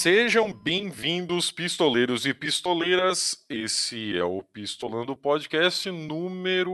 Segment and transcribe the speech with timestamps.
[0.00, 3.44] Sejam bem-vindos, pistoleiros e pistoleiras.
[3.48, 6.72] Esse é o Pistolando Podcast número.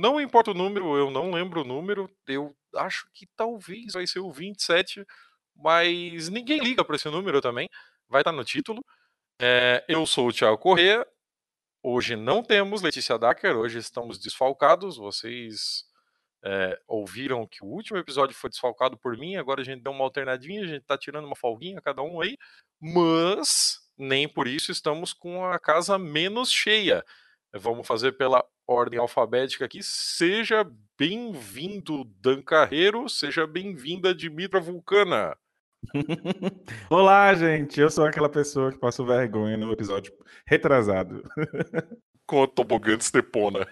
[0.00, 2.08] Não importa o número, eu não lembro o número.
[2.28, 5.04] Eu acho que talvez vai ser o 27,
[5.56, 7.68] mas ninguém liga para esse número também.
[8.08, 8.80] Vai estar no título.
[9.42, 11.04] É, eu sou o Thiago Corrêa.
[11.82, 14.98] Hoje não temos Letícia Dacker, hoje estamos desfalcados.
[14.98, 15.84] Vocês
[16.44, 20.04] é, ouviram que o último episódio foi desfalcado por mim, agora a gente deu uma
[20.04, 22.36] alternadinha, a gente tá tirando uma folguinha cada um aí,
[22.80, 27.04] mas nem por isso estamos com a casa menos cheia.
[27.52, 29.80] Vamos fazer pela ordem alfabética aqui.
[29.82, 30.64] Seja
[30.98, 35.36] bem-vindo, Dan Carreiro, seja bem-vinda, Dimitra Vulcana.
[36.90, 37.80] Olá, gente.
[37.80, 40.12] Eu sou aquela pessoa que passou vergonha no episódio
[40.46, 41.22] retrasado.
[42.26, 43.66] Com a tobogã de Stepona.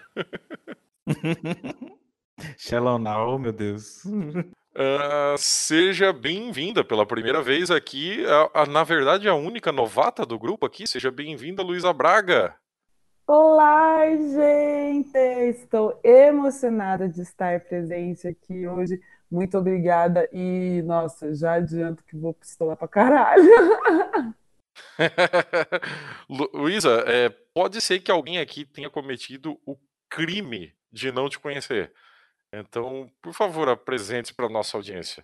[2.57, 4.05] Shalonau, oh, meu Deus.
[4.05, 10.37] Uh, seja bem-vinda pela primeira vez aqui, a, a, na verdade a única novata do
[10.37, 10.87] grupo aqui.
[10.87, 12.55] Seja bem-vinda, Luísa Braga.
[13.25, 15.17] Olá, gente!
[15.49, 19.01] Estou emocionada de estar presente aqui hoje.
[19.29, 23.43] Muito obrigada e, nossa, já adianto que vou pistolar pra caralho.
[26.53, 29.75] Luísa, é, pode ser que alguém aqui tenha cometido o
[30.09, 31.91] crime de não te conhecer.
[32.59, 35.23] Então, por favor, apresente para a nossa audiência.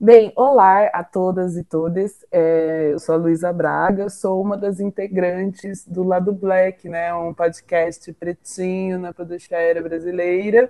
[0.00, 2.24] Bem, olá a todas e todas.
[2.32, 7.32] É, eu sou a Luísa Braga, sou uma das integrantes do Lado Black, né, um
[7.32, 10.68] podcast pretinho na podosfera brasileira.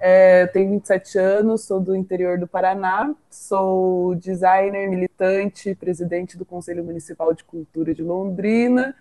[0.00, 6.82] É, tenho 27 anos, sou do interior do Paraná, sou designer, militante, presidente do Conselho
[6.82, 8.96] Municipal de Cultura de Londrina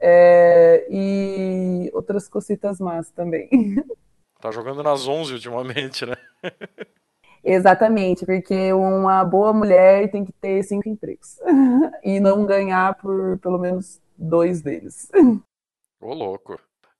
[0.00, 3.48] é, e outras cositas más também.
[4.42, 6.16] Tá jogando nas 11 ultimamente, né?
[7.44, 11.38] Exatamente, porque uma boa mulher tem que ter cinco empregos
[12.02, 15.08] e não ganhar por pelo menos dois deles.
[16.00, 16.58] Ô, louco.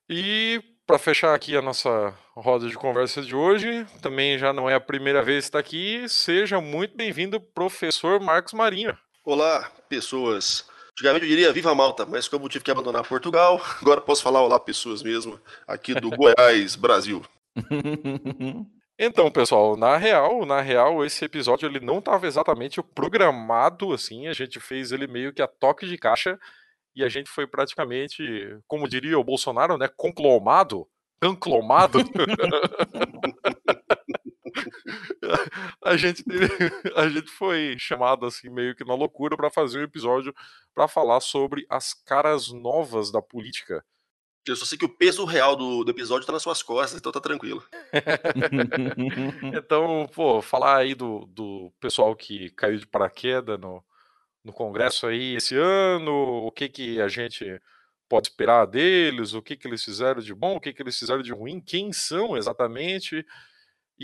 [0.08, 4.74] E para fechar aqui a nossa roda de conversa de hoje, também já não é
[4.76, 8.96] a primeira vez que está aqui, seja muito bem-vindo, professor Marcos Marinho.
[9.24, 10.64] Olá, pessoas.
[10.92, 14.60] Antigamente eu diria Viva Malta, mas como tive que abandonar Portugal, agora posso falar olá
[14.60, 17.24] pessoas mesmo, aqui do Goiás, Brasil.
[18.98, 24.32] Então, pessoal, na real, na real, esse episódio ele não estava exatamente programado assim, a
[24.32, 26.38] gente fez ele meio que a toque de caixa
[26.94, 28.22] e a gente foi praticamente,
[28.68, 30.86] como diria o Bolsonaro, né, conclomado,
[31.20, 31.98] conclomado.
[35.84, 36.24] a gente
[36.96, 40.34] a gente foi chamado assim meio que na loucura para fazer um episódio
[40.74, 43.84] para falar sobre as caras novas da política.
[44.44, 47.12] Eu só sei que o peso real do, do episódio tá nas suas costas, então
[47.12, 47.64] tá tranquilo.
[49.56, 53.84] então, pô, falar aí do, do pessoal que caiu de paraquedas no,
[54.42, 56.12] no Congresso aí esse ano,
[56.44, 57.60] o que que a gente
[58.08, 61.22] pode esperar deles, o que que eles fizeram de bom, o que que eles fizeram
[61.22, 63.24] de ruim, quem são exatamente.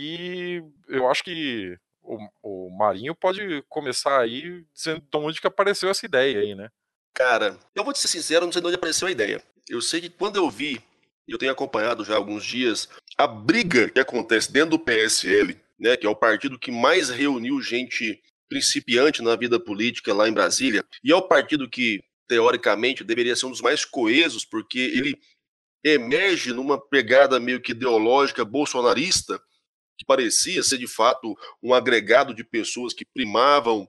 [0.01, 5.89] E eu acho que o, o Marinho pode começar aí dizendo de onde que apareceu
[5.89, 6.69] essa ideia aí, né?
[7.13, 9.43] Cara, eu vou te ser sincero, não sei de onde apareceu a ideia.
[9.67, 10.81] Eu sei que quando eu vi,
[11.27, 12.87] eu tenho acompanhado já alguns dias,
[13.17, 17.61] a briga que acontece dentro do PSL, né, que é o partido que mais reuniu
[17.61, 23.35] gente principiante na vida política lá em Brasília, e é o partido que, teoricamente, deveria
[23.35, 25.19] ser um dos mais coesos, porque ele
[25.83, 29.41] emerge numa pegada meio que ideológica bolsonarista,
[29.99, 33.85] que parecia ser de fato um agregado de pessoas que primavam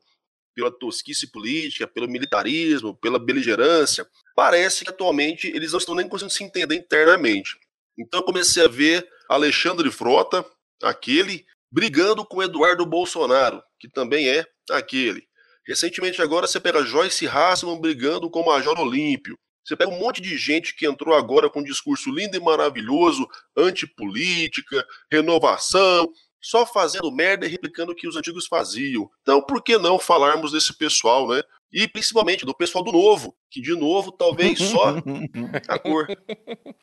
[0.52, 4.04] pela tosquice política, pelo militarismo, pela beligerância,
[4.34, 7.56] parece que atualmente eles não estão nem conseguindo se entender internamente.
[7.96, 10.44] Então eu comecei a ver Alexandre Frota,
[10.82, 15.28] aquele, brigando com Eduardo Bolsonaro, que também é aquele.
[15.64, 19.38] Recentemente agora você pega Joyce Hasselman brigando com o Major Olímpio.
[19.64, 23.26] Você pega um monte de gente que entrou agora com um discurso lindo e maravilhoso,
[23.56, 26.10] antipolítica, renovação,
[26.40, 29.10] só fazendo merda e replicando o que os antigos faziam.
[29.22, 31.42] Então, por que não falarmos desse pessoal, né?
[31.72, 34.96] E principalmente do pessoal do novo, que de novo talvez só
[35.68, 36.08] a cor.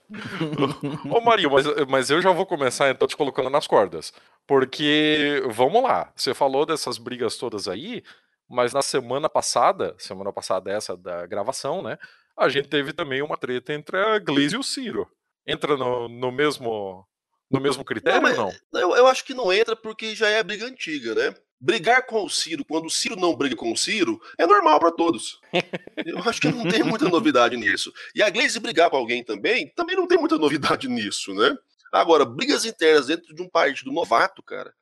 [1.12, 4.14] Ô Marinho, mas, mas eu já vou começar então te colocando nas cordas.
[4.46, 8.02] Porque, vamos lá, você falou dessas brigas todas aí,
[8.48, 11.98] mas na semana passada, semana passada essa da gravação, né?
[12.38, 15.10] A gente teve também uma treta entre a Glaze e o Ciro.
[15.46, 17.06] Entra no, no mesmo
[17.50, 18.82] no mesmo critério não, ou não?
[18.82, 21.34] Eu, eu acho que não entra porque já é a briga antiga, né?
[21.60, 24.92] Brigar com o Ciro quando o Ciro não briga com o Ciro é normal para
[24.92, 25.40] todos.
[26.06, 27.92] Eu acho que não tem muita novidade nisso.
[28.14, 31.58] E a Glaze brigar com alguém também, também não tem muita novidade nisso, né?
[31.92, 34.74] Agora, brigas internas dentro de um partido novato, cara,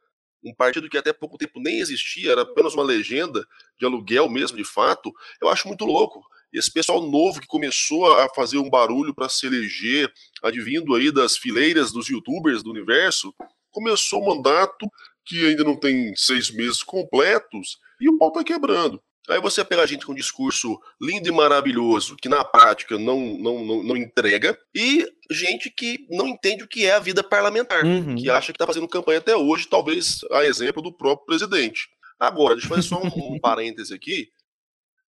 [0.43, 3.45] um partido que até pouco tempo nem existia, era apenas uma legenda
[3.79, 6.21] de aluguel mesmo, de fato, eu acho muito louco.
[6.55, 10.11] Esse pessoal novo que começou a fazer um barulho para se eleger,
[10.41, 13.33] advindo aí das fileiras dos youtubers do universo,
[13.69, 14.87] começou o mandato
[15.25, 19.01] que ainda não tem seis meses completos e o pau tá quebrando.
[19.27, 23.19] Aí você pega a gente com um discurso lindo e maravilhoso, que na prática não,
[23.37, 27.83] não, não, não entrega, e gente que não entende o que é a vida parlamentar,
[27.83, 28.15] uhum.
[28.15, 31.89] que acha que está fazendo campanha até hoje, talvez a exemplo do próprio presidente.
[32.19, 34.29] Agora, deixa eu fazer só um, um parêntese aqui.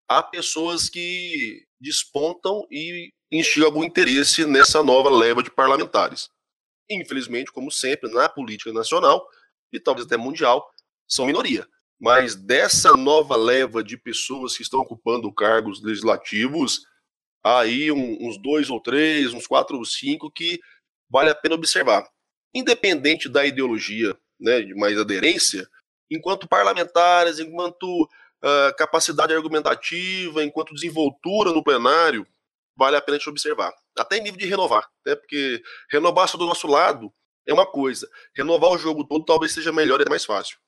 [0.09, 6.29] Há pessoas que despontam e instigam algum interesse nessa nova leva de parlamentares.
[6.91, 9.27] Infelizmente, como sempre, na política nacional
[9.73, 10.71] e talvez até mundial,
[11.09, 11.67] são minoria.
[12.01, 16.87] Mas dessa nova leva de pessoas que estão ocupando cargos legislativos,
[17.43, 20.61] há aí uns dois ou três, uns quatro ou cinco que
[21.09, 22.07] vale a pena observar.
[22.55, 25.67] Independente da ideologia, né, de mais aderência,
[26.11, 28.09] enquanto parlamentares, enquanto
[28.45, 32.27] uh, capacidade argumentativa, enquanto desenvoltura no plenário,
[32.77, 33.73] vale a pena a gente observar.
[33.99, 37.13] Até em nível de renovar, né, porque renovar só do nosso lado
[37.47, 40.59] é uma coisa, renovar o jogo todo talvez seja melhor e mais fácil.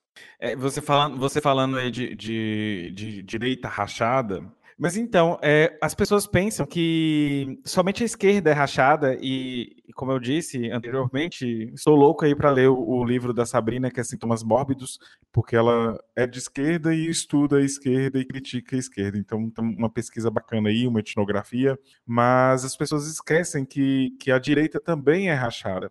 [0.41, 4.43] É, você falando, você falando aí de, de, de direita rachada,
[4.79, 10.19] mas então, é, as pessoas pensam que somente a esquerda é rachada e, como eu
[10.19, 14.43] disse anteriormente, estou louco aí para ler o, o, livro da Sabrina, que é Sintomas
[14.43, 14.99] Mórbidos,
[15.33, 19.17] porque ela é de esquerda e estuda a esquerda e critica a esquerda.
[19.17, 24.39] Então, tem uma pesquisa bacana aí, uma etnografia, mas as pessoas esquecem que, que a
[24.39, 25.91] direita também é rachada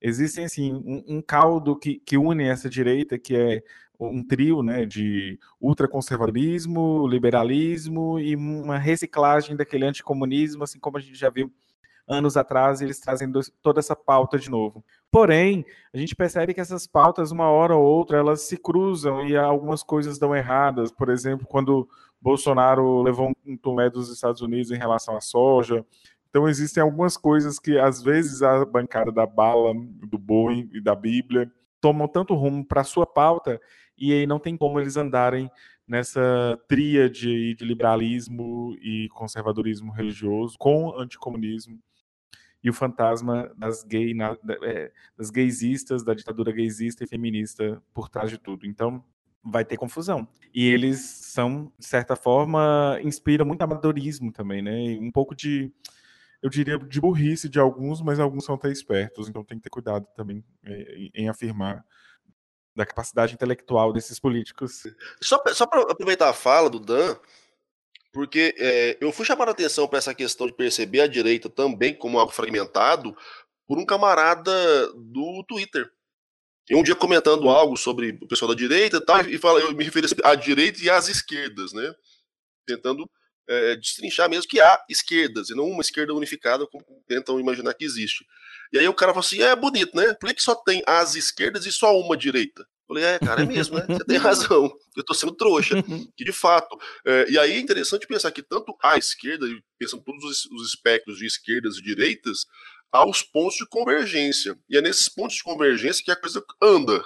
[0.00, 3.62] existem assim um, um caldo que, que une essa direita que é
[3.98, 11.18] um trio né, de ultraconservadorismo, liberalismo e uma reciclagem daquele anticomunismo, assim como a gente
[11.18, 11.52] já viu
[12.08, 14.84] anos atrás, eles trazendo toda essa pauta de novo.
[15.10, 19.36] Porém, a gente percebe que essas pautas, uma hora ou outra, elas se cruzam e
[19.36, 20.92] algumas coisas dão erradas.
[20.92, 21.88] Por exemplo, quando
[22.20, 25.84] Bolsonaro levou um tomé dos Estados Unidos em relação à soja,
[26.28, 29.72] então existem algumas coisas que às vezes a bancada da bala,
[30.08, 31.50] do boi e da Bíblia
[31.80, 33.60] tomam tanto rumo para a sua pauta
[33.98, 35.50] e aí não tem como eles andarem
[35.86, 41.78] nessa tríade de liberalismo e conservadorismo religioso com anticomunismo
[42.62, 44.12] e o fantasma das, gay,
[44.64, 48.66] é, das gaysistas, da ditadura gaysista e feminista por trás de tudo.
[48.66, 49.04] Então,
[49.44, 50.26] vai ter confusão.
[50.52, 54.98] E eles são, de certa forma, inspiram muito amadorismo também, né?
[55.00, 55.72] Um pouco de
[56.42, 59.70] eu diria, de burrice de alguns, mas alguns são até espertos, então tem que ter
[59.70, 61.84] cuidado também é, em afirmar
[62.76, 64.82] da capacidade intelectual desses políticos.
[65.20, 67.16] Só, só para aproveitar a fala do Dan,
[68.12, 71.94] porque é, eu fui chamar a atenção para essa questão de perceber a direita também
[71.94, 73.16] como algo fragmentado
[73.66, 75.90] por um camarada do Twitter.
[76.70, 80.06] Um dia comentando algo sobre o pessoal da direita tal, e fala, eu me referi
[80.24, 81.94] à direita e às esquerdas, né?
[82.66, 83.08] Tentando
[83.48, 87.84] é, destrinchar mesmo que há esquerdas, e não uma esquerda unificada como tentam imaginar que
[87.84, 88.26] existe.
[88.72, 90.14] E aí o cara fala assim: é bonito, né?
[90.14, 92.66] Por que só tem as esquerdas e só uma direita?
[92.88, 93.84] Falei, é, cara, é mesmo, né?
[93.88, 94.72] Você tem razão.
[94.96, 95.74] Eu tô sendo trouxa.
[96.16, 96.78] Que de fato.
[97.04, 99.46] É, e aí é interessante pensar que tanto a esquerda,
[99.78, 102.46] pensando todos os, os espectros de esquerdas e direitas,
[102.92, 104.56] há os pontos de convergência.
[104.70, 107.02] E é nesses pontos de convergência que a coisa anda.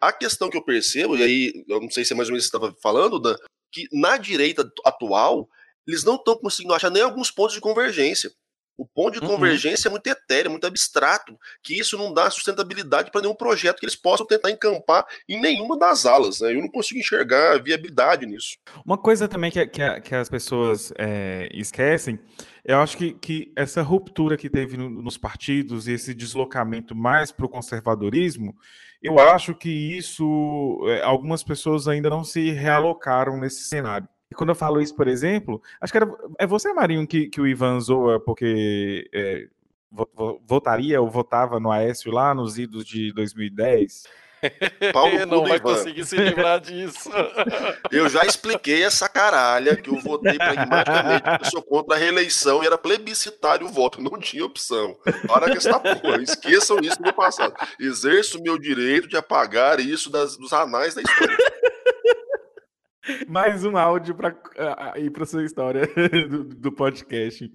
[0.00, 2.44] A questão que eu percebo, e aí eu não sei se é mais ou menos
[2.44, 3.36] você estava falando, Dan,
[3.72, 5.48] que na direita atual
[5.86, 8.30] eles não estão conseguindo achar nem alguns pontos de convergência.
[8.76, 9.34] O ponto de uhum.
[9.34, 13.84] convergência é muito etéreo, muito abstrato, que isso não dá sustentabilidade para nenhum projeto que
[13.84, 16.40] eles possam tentar encampar em nenhuma das alas.
[16.40, 16.54] Né?
[16.54, 18.56] Eu não consigo enxergar viabilidade nisso.
[18.84, 22.18] Uma coisa também que, que, que as pessoas é, esquecem,
[22.64, 27.30] eu acho que, que essa ruptura que teve no, nos partidos e esse deslocamento mais
[27.30, 28.56] para o conservadorismo,
[29.02, 34.08] eu acho que isso, é, algumas pessoas ainda não se realocaram nesse cenário.
[34.34, 37.40] E quando eu falo isso, por exemplo, acho que era, é você, Marinho, que, que
[37.40, 39.46] o Ivan zoa porque é,
[40.44, 44.02] votaria ou votava no Aécio lá nos idos de 2010.
[44.92, 45.74] Paulo não vai Ivan.
[45.74, 47.08] conseguir se livrar disso.
[47.92, 52.66] Eu já expliquei essa caralha que eu votei pragmaticamente, eu sou contra a reeleição e
[52.66, 54.96] era plebiscitário o voto, não tinha opção.
[55.28, 57.54] Para que essa porra, esqueçam isso do passado.
[57.78, 61.36] Exerço o meu direito de apagar isso das, dos anais da história.
[63.28, 65.86] Mais um áudio para uh, ir para sua história
[66.28, 67.50] do, do, podcast.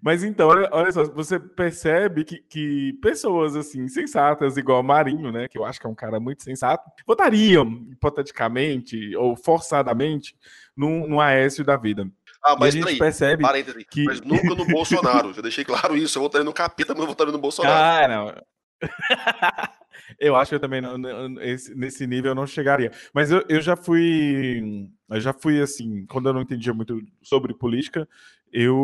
[0.00, 5.48] Mas então, olha, olha, só, você percebe que, que pessoas assim, sensatas, igual Marinho, né?
[5.48, 10.36] Que eu acho que é um cara muito sensato, votariam, hipoteticamente ou forçadamente,
[10.76, 12.06] no, no Aécio da vida.
[12.44, 13.44] Ah, mas e a gente percebe
[13.88, 14.04] que...
[14.04, 15.32] Mas nunca no Bolsonaro.
[15.34, 16.18] Já deixei claro isso.
[16.18, 17.74] Eu votaria no capeta, mas eu votaria no Bolsonaro.
[17.74, 18.34] Ah, não.
[20.18, 22.90] Eu acho que eu também não, nesse nível eu não chegaria.
[23.12, 24.88] Mas eu, eu já fui.
[25.10, 28.08] Eu já fui assim, quando eu não entendia muito sobre política,
[28.52, 28.76] eu.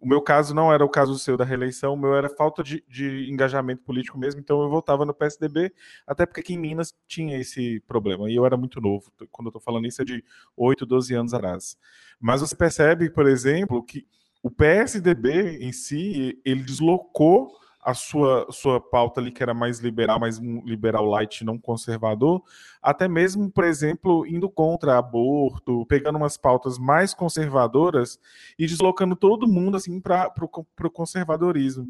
[0.00, 2.82] O meu caso não era o caso seu da reeleição, o meu era falta de,
[2.88, 5.72] de engajamento político mesmo, então eu voltava no PSDB,
[6.06, 8.30] até porque aqui em Minas tinha esse problema.
[8.30, 9.12] E eu era muito novo.
[9.30, 10.24] Quando eu tô falando isso é de
[10.56, 11.76] 8, 12 anos atrás.
[12.20, 14.06] Mas você percebe, por exemplo, que
[14.42, 17.52] o PSDB em si, ele deslocou
[17.84, 22.42] a sua, sua pauta ali, que era mais liberal, mais um liberal light, não conservador,
[22.80, 28.18] até mesmo, por exemplo, indo contra aborto, pegando umas pautas mais conservadoras
[28.58, 31.86] e deslocando todo mundo assim para o conservadorismo.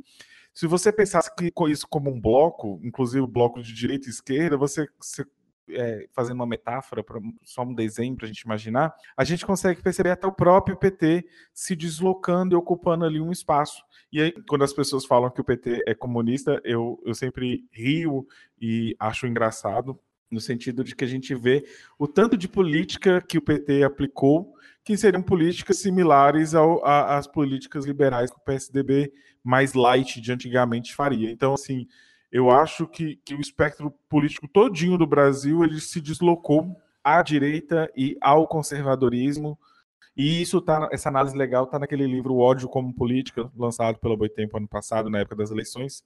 [0.53, 4.57] Se você pensasse que isso como um bloco, inclusive o bloco de direita e esquerda,
[4.57, 5.25] você, você
[5.71, 9.83] é, fazendo uma metáfora, pra, só um desenho para a gente imaginar, a gente consegue
[9.83, 13.83] perceber até o próprio PT se deslocando e ocupando ali um espaço.
[14.13, 18.27] E aí, quando as pessoas falam que o PT é comunista, eu, eu sempre rio
[18.61, 19.99] e acho engraçado,
[20.31, 21.65] no sentido de que a gente vê
[21.99, 27.27] o tanto de política que o PT aplicou, que seriam políticas similares ao, a, às
[27.27, 31.31] políticas liberais que o PSDB mais light de antigamente faria.
[31.31, 31.87] Então, assim,
[32.35, 37.89] eu acho que, que o espectro político todinho do Brasil ele se deslocou à direita
[37.97, 39.57] e ao conservadorismo.
[40.17, 44.17] E isso tá, essa análise legal está naquele livro O Ódio como Política, lançado pela
[44.17, 46.03] Boitempo ano passado, na época das eleições.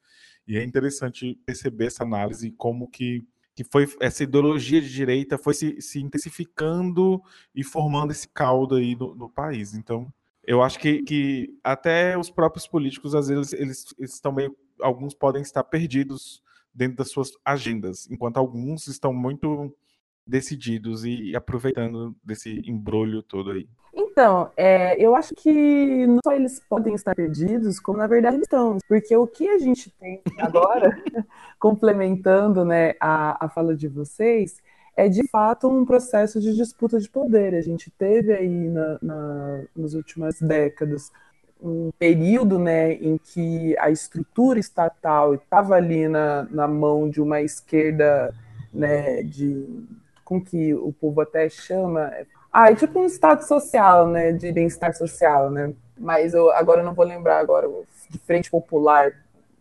[0.47, 5.54] E é interessante perceber essa análise, como que, que foi essa ideologia de direita foi
[5.54, 7.23] se, se intensificando
[7.54, 9.73] e formando esse caldo aí no, no país.
[9.73, 10.12] Então,
[10.44, 15.14] eu acho que, que até os próprios políticos, às vezes, eles, eles estão meio alguns
[15.14, 16.42] podem estar perdidos
[16.73, 19.75] dentro das suas agendas, enquanto alguns estão muito
[20.26, 23.66] decididos e aproveitando desse embrulho todo aí.
[23.94, 28.44] Então, é, eu acho que não só eles podem estar perdidos, como na verdade eles
[28.44, 30.90] estão, porque o que a gente tem agora,
[31.58, 34.61] complementando né, a, a fala de vocês,
[34.97, 37.54] é de fato um processo de disputa de poder.
[37.54, 41.11] A gente teve aí na, na, nas últimas décadas
[41.60, 47.40] um período né, em que a estrutura estatal estava ali na, na mão de uma
[47.40, 48.34] esquerda
[48.72, 49.86] né, de
[50.24, 52.12] com que o povo até chama
[52.52, 55.72] ah, é tipo um estado social, né, de bem-estar social, né?
[55.98, 57.68] Mas eu agora eu não vou lembrar agora
[58.08, 59.12] de frente popular,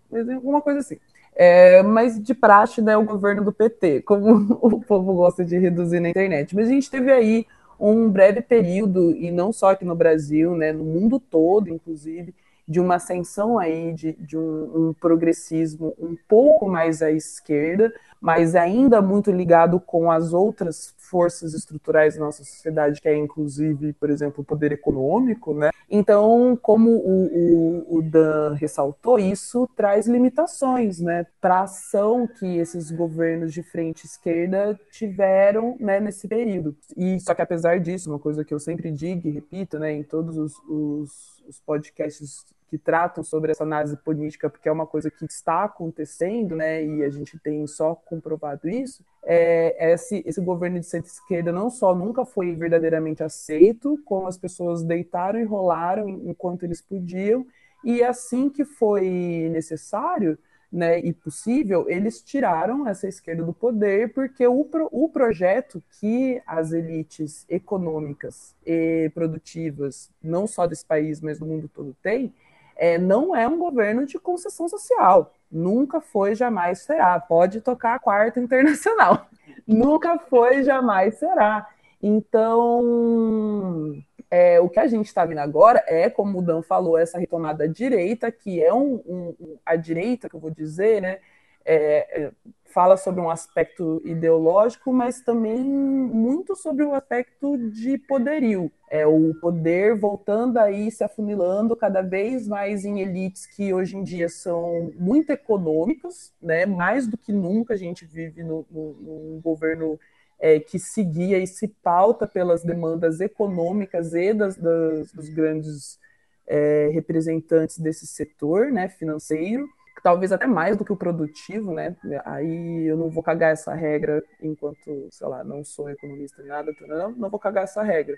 [0.10, 0.98] mas alguma coisa assim.
[1.36, 6.00] É, mas de praxe, né, o governo do PT, como o povo gosta de reduzir
[6.00, 6.56] na internet.
[6.56, 7.46] Mas a gente teve aí
[7.80, 12.34] um breve período, e não só aqui no Brasil, né, no mundo todo, inclusive,
[12.68, 18.56] de uma ascensão aí de, de um, um, progressismo um pouco mais à esquerda, mas
[18.56, 24.10] ainda muito ligado com as outras forças estruturais da nossa sociedade, que é inclusive, por
[24.10, 25.72] exemplo, o poder econômico, né?
[25.90, 32.58] Então, como o, o, o Dan ressaltou, isso traz limitações, né, para a ação que
[32.58, 36.76] esses governos de frente esquerda tiveram, né, nesse período.
[36.96, 40.04] E só que apesar disso, uma coisa que eu sempre digo e repito, né, em
[40.04, 45.10] todos os, os, os podcasts que tratam sobre essa análise política, porque é uma coisa
[45.10, 50.80] que está acontecendo, né, e a gente tem só comprovado isso, é, esse, esse governo
[50.80, 56.64] de centro-esquerda não só nunca foi verdadeiramente aceito, como as pessoas deitaram e rolaram enquanto
[56.64, 57.46] eles podiam,
[57.84, 60.38] e assim que foi necessário,
[60.72, 66.42] né, e possível, eles tiraram essa esquerda do poder, porque o, pro, o projeto que
[66.46, 72.34] as elites econômicas e produtivas, não só desse país, mas do mundo todo, têm,
[72.78, 75.34] é, não é um governo de concessão social.
[75.52, 77.20] Nunca foi, jamais será.
[77.20, 79.28] Pode tocar a quarta internacional.
[79.68, 81.68] Nunca foi, jamais será.
[82.02, 83.96] Então,
[84.30, 87.68] é, o que a gente está vendo agora é, como o Dan falou, essa retomada
[87.68, 91.20] direita, que é um, um, a direita, que eu vou dizer, né?
[91.68, 92.32] É, é
[92.78, 98.72] fala sobre um aspecto ideológico, mas também muito sobre o aspecto de poderio.
[98.88, 104.04] É o poder voltando aí, se afunilando cada vez mais em elites que hoje em
[104.04, 106.68] dia são muito econômicas, né?
[106.68, 110.00] mais do que nunca a gente vive no, num governo
[110.40, 115.98] é, que seguia e se pauta pelas demandas econômicas e das, das dos grandes
[116.46, 119.68] é, representantes desse setor né, financeiro
[120.08, 121.94] talvez até mais do que o produtivo, né?
[122.24, 126.74] Aí eu não vou cagar essa regra enquanto, sei lá, não sou economista nem nada,
[126.88, 128.16] não, não vou cagar essa regra.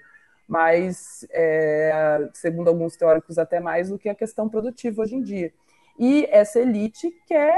[0.48, 5.52] Mas, é, segundo alguns teóricos, até mais do que a questão produtiva hoje em dia.
[5.98, 7.58] E essa elite quer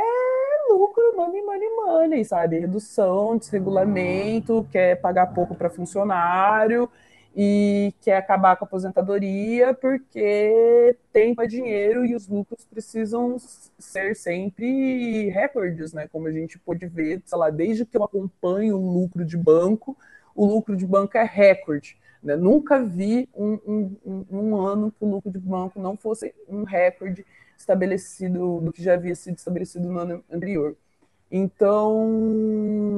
[0.70, 2.58] lucro, money, money, money, sabe?
[2.60, 6.90] Redução, desregulamento, quer pagar pouco para funcionário
[7.36, 13.38] e quer acabar com a aposentadoria porque tempo é dinheiro e os lucros precisam
[13.80, 16.08] ser sempre recordes, né?
[16.12, 19.98] Como a gente pôde ver, sei lá, desde que eu acompanho o lucro de banco,
[20.36, 21.98] o lucro de banco é recorde.
[22.22, 22.36] Né?
[22.36, 27.26] Nunca vi um, um, um, ano que o lucro de banco não fosse um recorde
[27.58, 30.76] estabelecido do que já havia sido estabelecido no ano anterior.
[31.34, 32.92] Então,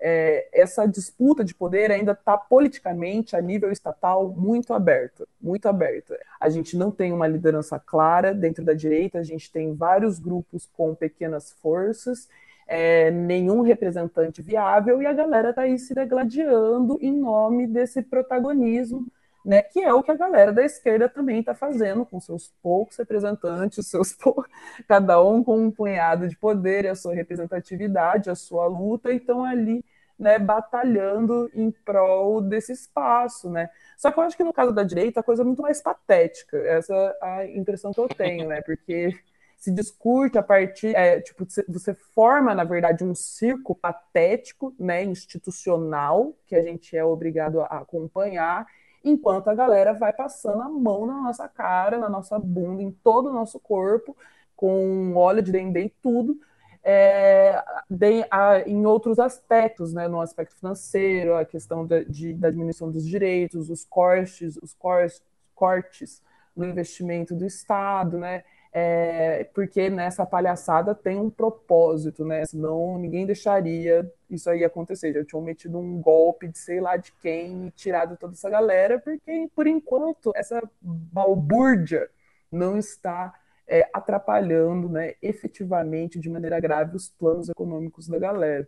[0.00, 6.16] é, essa disputa de poder ainda está politicamente, a nível estatal, muito aberta, muito aberta.
[6.40, 10.68] A gente não tem uma liderança clara dentro da direita, a gente tem vários grupos
[10.76, 12.28] com pequenas forças,
[12.68, 19.08] é, nenhum representante viável, e a galera está aí se degladiando em nome desse protagonismo
[19.44, 22.96] né, que é o que a galera da esquerda também está fazendo com seus poucos
[22.96, 24.16] representantes, seus
[24.88, 29.44] cada um com um punhado de poder, a sua representatividade, a sua luta, e estão
[29.44, 29.84] ali
[30.18, 33.68] né, batalhando em prol desse espaço, né?
[33.96, 36.56] Só que eu acho que no caso da direita a coisa é muito mais patética,
[36.58, 38.60] essa é a impressão que eu tenho, né?
[38.62, 39.18] Porque
[39.62, 46.34] se discute a partir, é, tipo, você forma, na verdade, um circo patético, né, institucional,
[46.46, 48.66] que a gente é obrigado a acompanhar,
[49.04, 53.28] enquanto a galera vai passando a mão na nossa cara, na nossa bunda, em todo
[53.28, 54.16] o nosso corpo,
[54.56, 56.38] com óleo de dendê e tudo,
[56.84, 62.50] é, de, a, em outros aspectos, né, no aspecto financeiro, a questão de, de, da
[62.50, 65.22] diminuição dos direitos, os cortes, os cortes,
[65.54, 66.22] cortes
[66.56, 72.44] no investimento do Estado, né, é, porque nessa palhaçada tem um propósito, né?
[72.46, 75.12] Senão ninguém deixaria isso aí acontecer.
[75.12, 79.50] Já tinham metido um golpe de sei lá de quem tirado toda essa galera, porque
[79.54, 82.08] por enquanto essa balbúrdia
[82.50, 83.34] não está
[83.66, 88.66] é, atrapalhando né, efetivamente, de maneira grave, os planos econômicos da galera.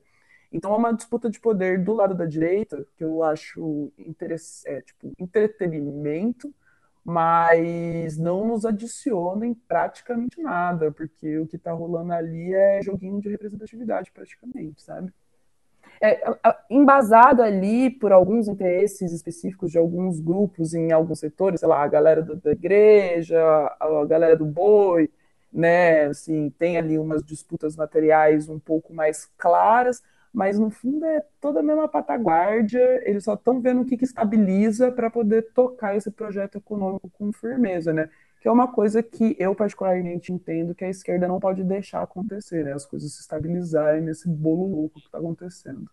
[0.52, 3.92] Então é uma disputa de poder do lado da direita, que eu acho
[4.66, 6.54] é, tipo, entretenimento,
[7.04, 13.28] mas não nos adicionem praticamente nada, porque o que está rolando ali é joguinho de
[13.28, 15.12] representatividade, praticamente, sabe?
[16.00, 16.20] É,
[16.68, 21.88] embasado ali por alguns interesses específicos de alguns grupos em alguns setores, sei lá, a
[21.88, 23.40] galera da igreja,
[23.78, 25.10] a galera do boi,
[25.52, 30.02] né, assim, tem ali umas disputas materiais um pouco mais claras,
[30.34, 34.04] mas no fundo é toda a mesma pataguardia, eles só estão vendo o que, que
[34.04, 38.10] estabiliza para poder tocar esse projeto econômico com firmeza, né?
[38.40, 42.64] Que é uma coisa que eu particularmente entendo que a esquerda não pode deixar acontecer,
[42.64, 42.72] né?
[42.72, 45.88] As coisas se estabilizarem nesse bolo louco que está acontecendo.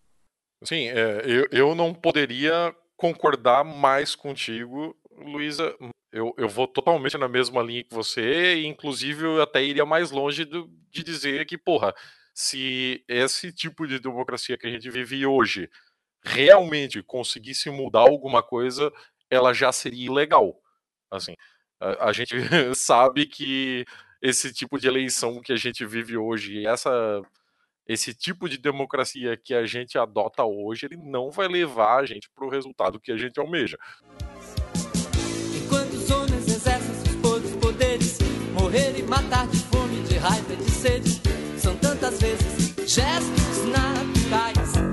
[0.63, 5.75] Sim, é, eu, eu não poderia concordar mais contigo, Luísa.
[6.11, 10.09] Eu, eu vou totalmente na mesma linha que você, e inclusive eu até iria mais
[10.09, 11.93] longe do, de dizer que, porra,
[12.41, 15.69] se esse tipo de democracia que a gente vive hoje
[16.23, 18.91] realmente conseguisse mudar alguma coisa,
[19.29, 20.59] ela já seria ilegal.
[21.11, 21.35] Assim,
[21.79, 22.35] a, a gente
[22.75, 23.85] sabe que
[24.19, 27.21] esse tipo de eleição que a gente vive hoje, essa
[27.87, 32.29] esse tipo de democracia que a gente adota hoje, ele não vai levar a gente
[32.29, 33.77] para o resultado que a gente almeja.
[35.55, 38.17] Enquanto os homens exercem seus poderes,
[38.53, 41.20] morrer e matar de fome, de raiva, de sede
[42.01, 44.90] muitas vezes gesto, sinais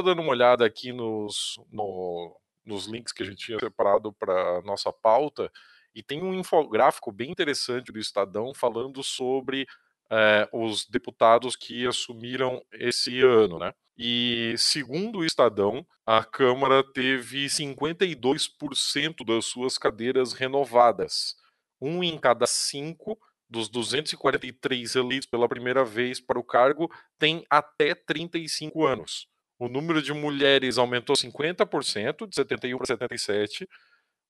[0.00, 4.92] dando uma olhada aqui nos, no, nos links que a gente tinha separado para nossa
[4.92, 5.50] pauta
[5.94, 9.66] e tem um infográfico bem interessante do Estadão falando sobre
[10.10, 13.72] é, os deputados que assumiram esse ano, né?
[13.96, 21.36] E segundo o Estadão, a Câmara teve 52% das suas cadeiras renovadas.
[21.80, 27.94] Um em cada cinco dos 243 eleitos pela primeira vez para o cargo tem até
[27.94, 29.29] 35 anos.
[29.60, 33.68] O número de mulheres aumentou 50%, de 71 para 77,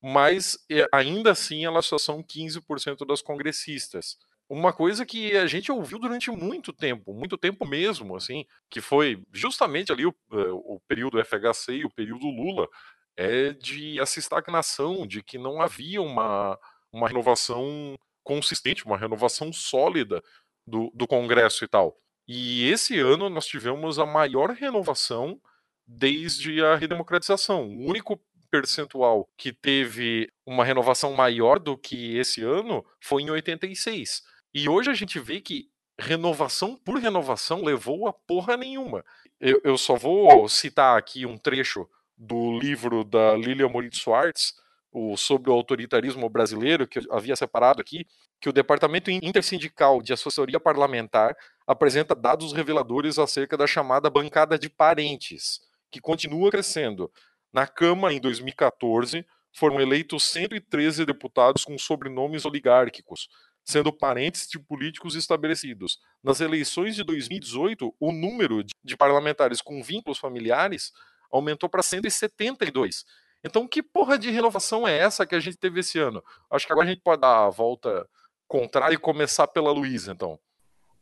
[0.02, 0.58] mas
[0.92, 4.18] ainda assim elas só são 15% das congressistas.
[4.48, 9.22] Uma coisa que a gente ouviu durante muito tempo, muito tempo mesmo, assim, que foi
[9.32, 12.68] justamente ali o, eh, o período FHC e o período Lula,
[13.16, 16.58] é de essa estagnação, de que não havia uma,
[16.92, 20.20] uma renovação consistente, uma renovação sólida
[20.66, 21.96] do, do Congresso e tal.
[22.32, 25.40] E esse ano nós tivemos a maior renovação
[25.84, 27.66] desde a redemocratização.
[27.66, 34.22] O único percentual que teve uma renovação maior do que esse ano foi em 86.
[34.54, 39.04] E hoje a gente vê que renovação por renovação levou a porra nenhuma.
[39.40, 41.84] Eu, eu só vou citar aqui um trecho
[42.16, 44.54] do livro da Lilian Moritz Schwartz,
[44.92, 48.06] o, sobre o autoritarismo brasileiro, que eu havia separado aqui,
[48.40, 54.68] que o Departamento Intersindical de Assessoria Parlamentar apresenta dados reveladores acerca da chamada bancada de
[54.68, 57.10] parentes, que continua crescendo.
[57.52, 63.28] Na Câmara, em 2014, foram eleitos 113 deputados com sobrenomes oligárquicos,
[63.64, 65.98] sendo parentes de políticos estabelecidos.
[66.22, 70.92] Nas eleições de 2018, o número de parlamentares com vínculos familiares
[71.30, 73.04] aumentou para 172.
[73.44, 76.22] Então, que porra de renovação é essa que a gente teve esse ano?
[76.50, 78.06] Acho que agora a gente pode dar a volta
[78.46, 80.38] contrária e começar pela Luísa, então.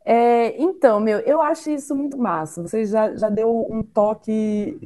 [0.05, 2.61] É, então, meu, eu acho isso muito massa.
[2.61, 4.79] Você já, já deu um toque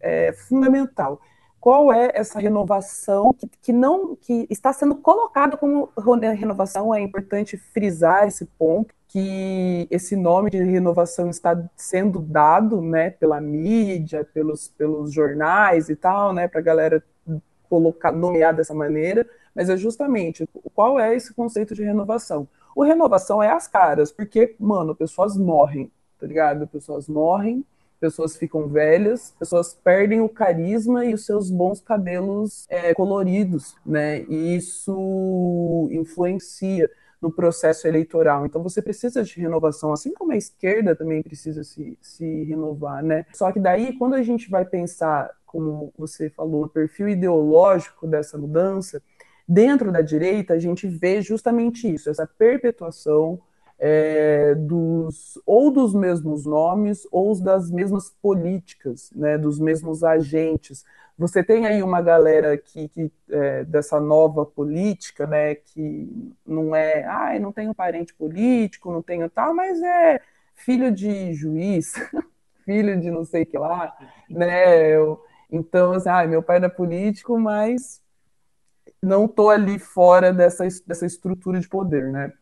[0.00, 1.20] é, fundamental.
[1.58, 5.90] Qual é essa renovação que, que não que está sendo colocada como
[6.36, 6.94] renovação?
[6.94, 13.42] É importante frisar esse ponto que esse nome de renovação está sendo dado, né, pela
[13.42, 17.04] mídia, pelos, pelos jornais e tal, né, para a galera
[17.68, 22.48] colocar nomear dessa maneira, mas é justamente qual é esse conceito de renovação?
[22.74, 26.66] O renovação é as caras, porque, mano, pessoas morrem, tá ligado?
[26.66, 27.62] Pessoas morrem,
[28.00, 34.22] pessoas ficam velhas, pessoas perdem o carisma e os seus bons cabelos é, coloridos, né?
[34.22, 36.90] E isso influencia
[37.22, 38.44] no processo eleitoral.
[38.44, 43.24] Então você precisa de renovação, assim como a esquerda também precisa se, se renovar, né?
[43.32, 48.36] Só que daí, quando a gente vai pensar, como você falou, o perfil ideológico dessa
[48.36, 49.00] mudança,
[49.48, 53.40] dentro da direita a gente vê justamente isso, essa perpetuação
[53.78, 60.84] é, dos ou dos mesmos nomes ou das mesmas políticas, né, dos mesmos agentes.
[61.18, 67.04] Você tem aí uma galera que, que é, dessa nova política, né, que não é,
[67.04, 70.20] ah, não tenho parente político, não tenho tal, mas é
[70.54, 71.92] filho de juiz,
[72.64, 73.94] filho de não sei que lá,
[74.28, 74.88] né?
[74.94, 78.02] Eu, então, assim, ah, meu pai era político, mas
[79.02, 82.32] não tô ali fora dessa, dessa estrutura de poder, né?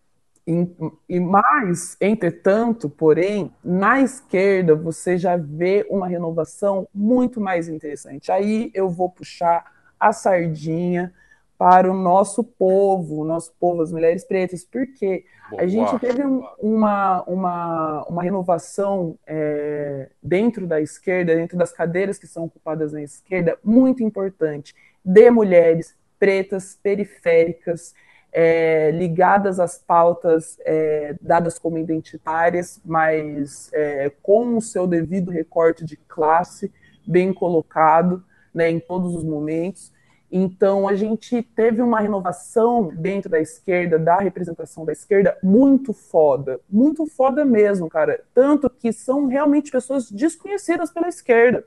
[0.46, 8.32] E mais, entretanto, porém, na esquerda você já vê uma renovação muito mais interessante.
[8.32, 11.12] Aí eu vou puxar a sardinha
[11.60, 15.62] para o nosso povo, o nosso povo, as mulheres pretas, porque Boa.
[15.62, 16.22] a gente teve
[16.58, 23.02] uma, uma, uma renovação é, dentro da esquerda, dentro das cadeiras que são ocupadas na
[23.02, 24.74] esquerda, muito importante,
[25.04, 27.94] de mulheres pretas, periféricas,
[28.32, 35.84] é, ligadas às pautas é, dadas como identitárias, mas é, com o seu devido recorte
[35.84, 36.72] de classe
[37.06, 38.22] bem colocado
[38.54, 39.92] né, em todos os momentos.
[40.32, 46.60] Então, a gente teve uma renovação dentro da esquerda, da representação da esquerda, muito foda.
[46.70, 48.22] Muito foda mesmo, cara.
[48.32, 51.64] Tanto que são realmente pessoas desconhecidas pela esquerda.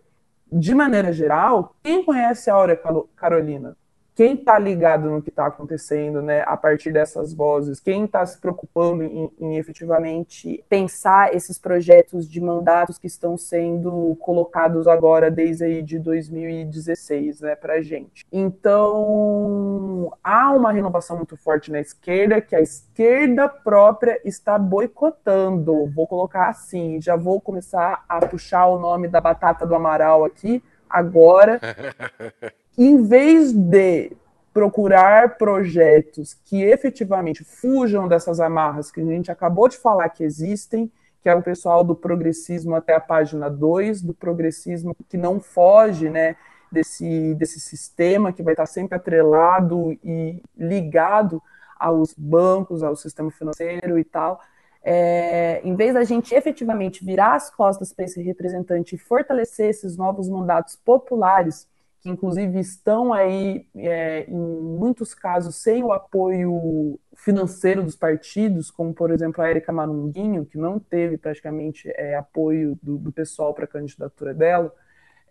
[0.49, 2.79] De maneira geral, quem conhece a Áurea
[3.17, 3.75] Carolina?
[4.15, 8.39] Quem está ligado no que está acontecendo, né, a partir dessas vozes, quem está se
[8.39, 15.63] preocupando em, em, efetivamente pensar esses projetos de mandatos que estão sendo colocados agora desde
[15.65, 18.25] aí de 2016, né, para gente.
[18.31, 25.87] Então há uma renovação muito forte na esquerda que a esquerda própria está boicotando.
[25.87, 30.63] Vou colocar assim, já vou começar a puxar o nome da batata do Amaral aqui
[30.89, 31.59] agora.
[32.77, 34.11] em vez de
[34.53, 40.91] procurar projetos que efetivamente fujam dessas amarras que a gente acabou de falar que existem,
[41.21, 46.09] que é o pessoal do progressismo até a página 2, do progressismo que não foge
[46.09, 46.35] né,
[46.71, 51.41] desse, desse sistema que vai estar sempre atrelado e ligado
[51.79, 54.39] aos bancos, ao sistema financeiro e tal.
[54.83, 59.95] É, em vez da gente efetivamente virar as costas para esse representante e fortalecer esses
[59.95, 61.67] novos mandatos populares,
[62.03, 68.93] que inclusive estão aí, é, em muitos casos, sem o apoio financeiro dos partidos, como
[68.93, 73.63] por exemplo a Érica Marunguinho, que não teve praticamente é, apoio do, do pessoal para
[73.63, 74.73] a candidatura dela,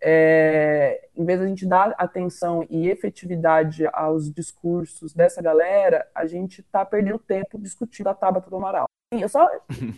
[0.01, 6.25] é, em vez de a gente dar atenção e efetividade aos discursos dessa galera, a
[6.25, 8.85] gente está perdendo tempo discutindo a Tabata do Amaral.
[9.11, 9.47] Eu só,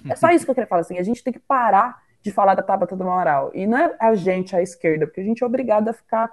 [0.09, 2.53] é só isso que eu queria falar, assim, a gente tem que parar de falar
[2.53, 3.49] da Tabata do Amaral.
[3.53, 6.29] E não é a gente, a esquerda, porque a gente é obrigado a ficar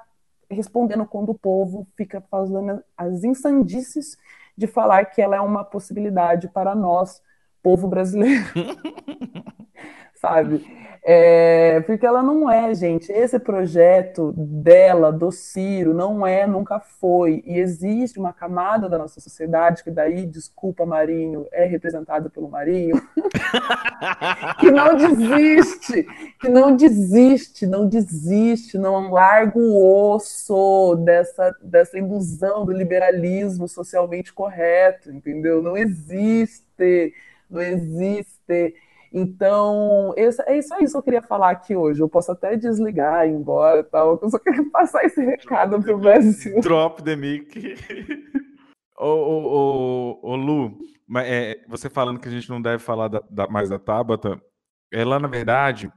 [0.55, 4.17] respondendo quando o povo fica fazendo as insandices
[4.57, 7.23] de falar que ela é uma possibilidade para nós,
[7.63, 8.45] povo brasileiro.
[10.23, 10.65] sabe?
[11.05, 13.11] É, porque ela não é, gente.
[13.11, 17.43] Esse projeto dela, do Ciro, não é, nunca foi.
[17.45, 23.03] E existe uma camada da nossa sociedade, que daí, desculpa, Marinho, é representada pelo Marinho,
[24.61, 26.07] que não desiste,
[26.41, 34.33] que não desiste, não desiste, não larga o osso dessa, dessa ilusão do liberalismo socialmente
[34.33, 35.61] correto, entendeu?
[35.61, 37.13] Não existe,
[37.51, 38.73] não existe.
[39.13, 42.01] Então, é isso aí que eu queria falar aqui hoje.
[42.01, 44.19] Eu posso até desligar, ir embora tal.
[44.23, 46.61] Eu só queria passar esse recado pro Brasil.
[46.61, 47.77] Drop the mic.
[48.99, 50.79] ô, ô, ô, ô, Lu,
[51.19, 54.41] é, você falando que a gente não deve falar da, da, mais da Tabata,
[54.91, 55.93] ela, na verdade,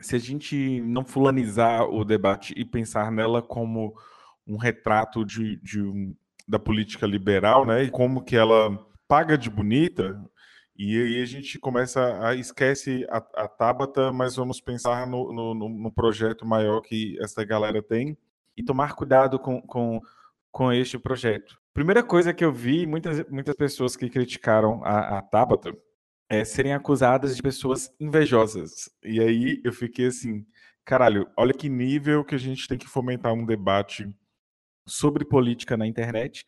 [0.00, 3.94] se a gente não fulanizar o debate e pensar nela como
[4.46, 6.14] um retrato de, de um,
[6.46, 10.18] da política liberal, né, e como que ela paga de bonita,
[10.78, 15.68] e aí a gente começa a esquece a, a Tabata, mas vamos pensar no, no,
[15.68, 18.16] no, projeto maior que essa galera tem
[18.56, 20.00] e tomar cuidado com, com,
[20.52, 21.58] com este projeto.
[21.74, 25.76] Primeira coisa que eu vi muitas, muitas pessoas que criticaram a, a Tabata
[26.28, 28.88] é serem acusadas de pessoas invejosas.
[29.02, 30.46] E aí eu fiquei assim,
[30.84, 34.08] caralho, olha que nível que a gente tem que fomentar um debate
[34.86, 36.46] sobre política na internet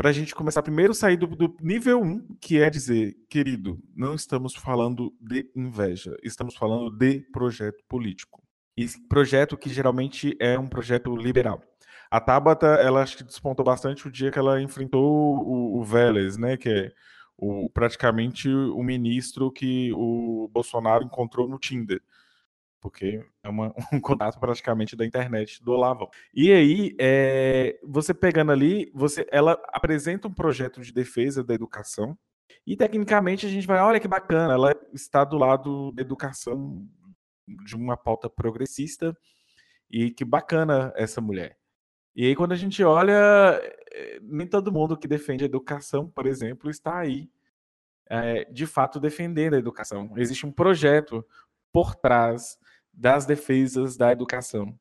[0.00, 4.14] para a gente começar primeiro sair do, do, nível 1, que é dizer, querido, não
[4.14, 8.42] estamos falando de inveja, estamos falando de projeto político.
[8.74, 11.62] E projeto que geralmente é um projeto liberal.
[12.10, 16.38] A Tabata, ela acho que despontou bastante o dia que ela enfrentou o, o Vélez,
[16.38, 16.92] né, que é
[17.36, 22.00] o, praticamente o ministro que o Bolsonaro encontrou no Tinder
[22.80, 26.10] porque é uma, um contato praticamente da internet do Olavo.
[26.34, 32.18] E aí, é, você pegando ali, você, ela apresenta um projeto de defesa da educação,
[32.66, 36.86] e tecnicamente a gente vai, olha que bacana, ela está do lado da educação
[37.64, 39.16] de uma pauta progressista,
[39.90, 41.58] e que bacana essa mulher.
[42.14, 43.60] E aí, quando a gente olha,
[43.92, 47.30] é, nem todo mundo que defende a educação, por exemplo, está aí,
[48.08, 50.12] é, de fato, defendendo a educação.
[50.16, 51.24] Existe um projeto
[51.72, 52.58] por trás
[52.92, 54.74] das defesas da educação.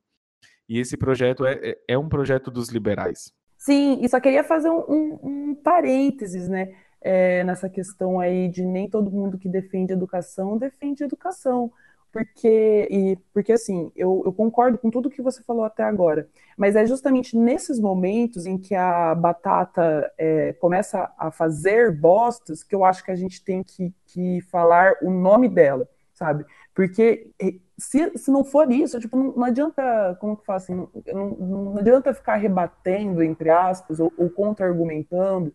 [0.68, 3.32] E esse projeto é, é, é um projeto dos liberais.
[3.58, 6.74] Sim, e só queria fazer um, um, um parênteses, né?
[7.02, 11.72] É, nessa questão aí de nem todo mundo que defende educação defende educação.
[12.12, 16.76] Porque, e, porque assim, eu, eu concordo com tudo que você falou até agora, mas
[16.76, 22.84] é justamente nesses momentos em que a batata é, começa a fazer bostas que eu
[22.84, 26.46] acho que a gente tem que, que falar o nome dela, sabe?
[26.74, 27.32] Porque
[27.80, 31.78] se, se não for isso, tipo, não, não adianta, como que fala assim, não, não,
[31.78, 35.54] adianta ficar rebatendo, entre aspas, ou, ou contra-argumentando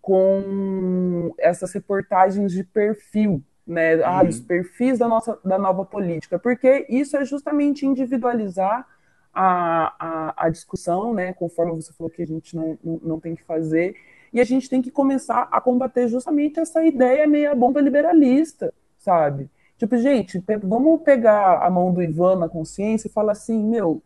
[0.00, 3.96] com essas reportagens de perfil, né?
[3.96, 4.02] Uhum.
[4.04, 8.86] Ah, os perfis da nossa da nova política, porque isso é justamente individualizar
[9.32, 11.32] a, a, a discussão, né?
[11.32, 13.96] Conforme você falou que a gente não, não, não tem que fazer,
[14.32, 19.48] e a gente tem que começar a combater justamente essa ideia meia bomba liberalista, sabe?
[19.82, 24.00] Tipo, gente, vamos pegar a mão do Ivan na consciência e falar assim, meu,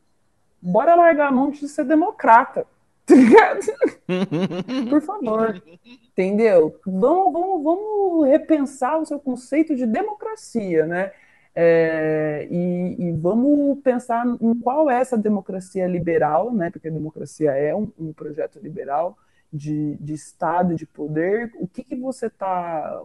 [0.59, 2.67] bora largar a mão de ser democrata.
[3.07, 5.63] Tá Por favor.
[5.85, 6.81] Entendeu?
[6.87, 11.13] Vamos, vamos, vamos repensar o seu conceito de democracia, né?
[11.55, 16.71] É, e, e, vamos pensar em qual é essa democracia liberal, né?
[16.71, 19.19] Porque a democracia é um, um projeto liberal
[19.53, 21.53] de, de Estado, de poder.
[21.57, 23.03] O que, que você está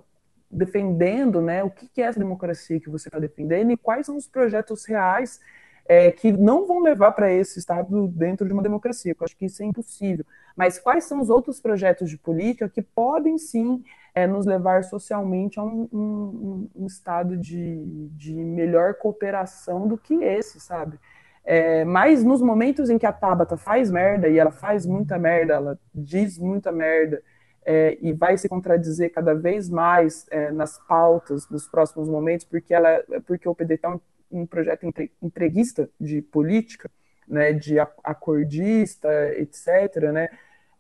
[0.52, 1.64] defendendo, né?
[1.64, 4.86] O que, que é essa democracia que você está defendendo e quais são os projetos
[4.86, 5.40] reais
[5.88, 9.46] é, que não vão levar para esse Estado dentro de uma democracia, eu acho que
[9.46, 10.26] isso é impossível.
[10.56, 13.84] Mas quais são os outros projetos de política que podem sim
[14.14, 20.14] é, nos levar socialmente a um, um, um Estado de, de, melhor cooperação do que
[20.16, 21.00] esse, sabe?
[21.44, 25.54] É, mas nos momentos em que a Tabata faz merda, e ela faz muita merda,
[25.54, 27.22] ela diz muita merda,
[27.66, 32.74] é, e vai se contradizer cada vez mais é, nas pautas dos próximos momentos, porque
[32.74, 34.00] ela, porque o PDT é um,
[34.32, 34.86] um projeto
[35.22, 36.90] entreguista de política,
[37.28, 40.30] né, de acordista, etc., né,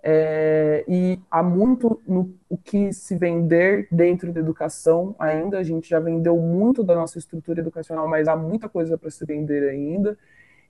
[0.03, 5.59] é, e há muito no, o que se vender dentro da educação ainda.
[5.59, 9.23] A gente já vendeu muito da nossa estrutura educacional, mas há muita coisa para se
[9.25, 10.17] vender ainda.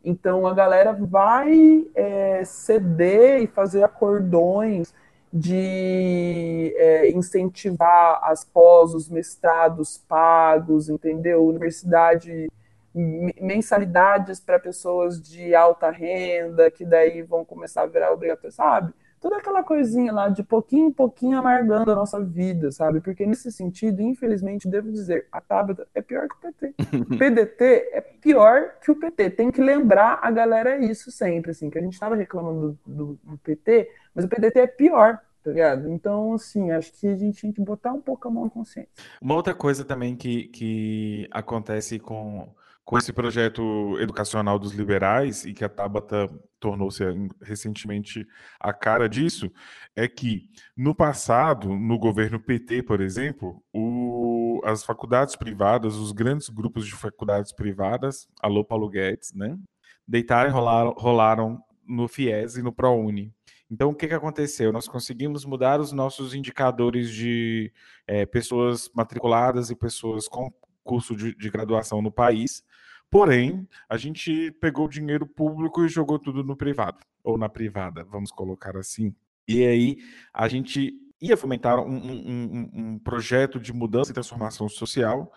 [0.04, 4.94] Então a galera vai é, ceder e fazer acordões
[5.32, 11.46] de é, incentivar as pós, os mestrados pagos, entendeu?
[11.46, 12.52] Universidade,
[12.94, 18.94] mensalidades para pessoas de alta renda, que daí vão começar a virar obrigatório, sabe?
[19.22, 23.00] Toda aquela coisinha lá de pouquinho em pouquinho amargando a nossa vida, sabe?
[23.00, 26.76] Porque nesse sentido, infelizmente, devo dizer, a Tabata é pior que o PT.
[27.14, 29.30] O PDT é pior que o PT.
[29.30, 33.20] Tem que lembrar a galera isso sempre, assim, que a gente estava reclamando do, do,
[33.24, 35.88] do PT, mas o PDT é pior, tá ligado?
[35.92, 38.90] Então, assim, acho que a gente tem que botar um pouco a mão na consciência.
[39.22, 42.50] Uma outra coisa também que, que acontece com
[42.92, 47.02] com esse projeto educacional dos liberais, e que a Tabata tornou-se
[47.42, 48.28] recentemente
[48.60, 49.50] a cara disso,
[49.96, 56.50] é que no passado, no governo PT, por exemplo, o, as faculdades privadas, os grandes
[56.50, 59.58] grupos de faculdades privadas, alô Paulo Guedes, né,
[60.06, 63.34] deitaram e rolaram, rolaram no FIES e no ProUni.
[63.72, 64.74] Então, o que, que aconteceu?
[64.74, 67.72] Nós conseguimos mudar os nossos indicadores de
[68.06, 70.52] é, pessoas matriculadas e pessoas com
[70.84, 72.66] curso de, de graduação no país.
[73.12, 78.06] Porém, a gente pegou o dinheiro público e jogou tudo no privado, ou na privada,
[78.06, 79.14] vamos colocar assim.
[79.46, 79.98] E aí
[80.34, 85.30] a gente ia fomentar um, um, um projeto de mudança e transformação social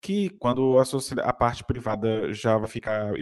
[0.00, 0.82] que quando a,
[1.28, 3.12] a, parte privada já vai ficar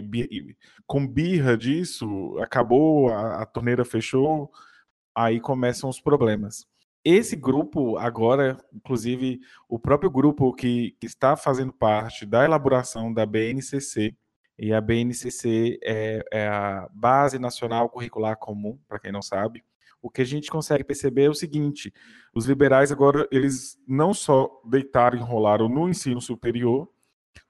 [0.87, 4.51] com birra disso, acabou, a, a torneira fechou,
[5.15, 6.67] aí começam os problemas.
[7.03, 13.25] Esse grupo, agora, inclusive, o próprio grupo que, que está fazendo parte da elaboração da
[13.25, 14.15] BNCC,
[14.57, 19.63] e a BNCC é, é a Base Nacional Curricular Comum, para quem não sabe,
[19.99, 21.91] o que a gente consegue perceber é o seguinte:
[22.35, 26.87] os liberais agora eles não só deitaram e enrolaram no ensino superior,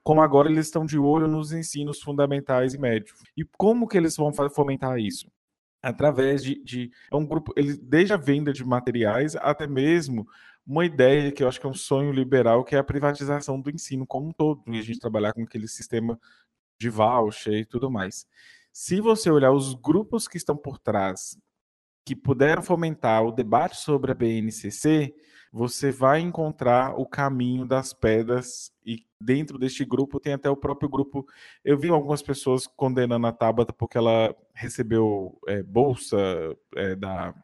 [0.02, 3.22] como agora eles estão de olho nos ensinos fundamentais e médios.
[3.36, 5.30] E como que eles vão fomentar isso?
[5.82, 10.26] Através de, de, é um grupo ele desde a venda de materiais até mesmo
[10.64, 13.70] uma ideia que eu acho que é um sonho liberal que é a privatização do
[13.70, 16.18] ensino como um todo e a gente trabalhar com aquele sistema
[16.78, 18.26] de voucher e tudo mais.
[18.72, 21.36] Se você olhar os grupos que estão por trás
[22.04, 25.14] que puderam fomentar o debate sobre a BNCC
[25.52, 30.88] você vai encontrar o caminho das pedras e dentro deste grupo tem até o próprio
[30.88, 31.26] grupo.
[31.64, 36.16] Eu vi algumas pessoas condenando a Tabata porque ela recebeu é, bolsa
[36.76, 37.34] é, da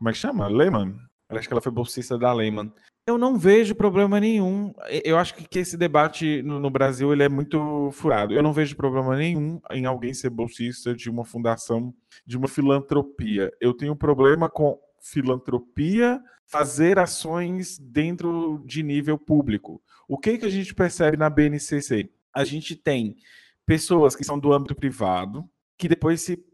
[0.00, 0.48] como é que chama?
[0.48, 0.96] Lehman.
[1.28, 2.72] Acho que ela foi bolsista da Lehman.
[3.06, 4.72] Eu não vejo problema nenhum.
[5.04, 8.32] Eu acho que, esse debate no, no, Brasil ele é muito furado.
[8.32, 11.94] Eu não vejo problema nenhum em alguém ser bolsista de uma fundação,
[12.26, 13.52] de uma filantropia.
[13.60, 19.82] Eu tenho problema com filantropia fazer ações dentro de nível público.
[20.08, 22.10] O que, que a gente percebe na BNCC?
[22.34, 23.16] A gente tem
[23.64, 26.44] pessoas que são do âmbito privado, que depois se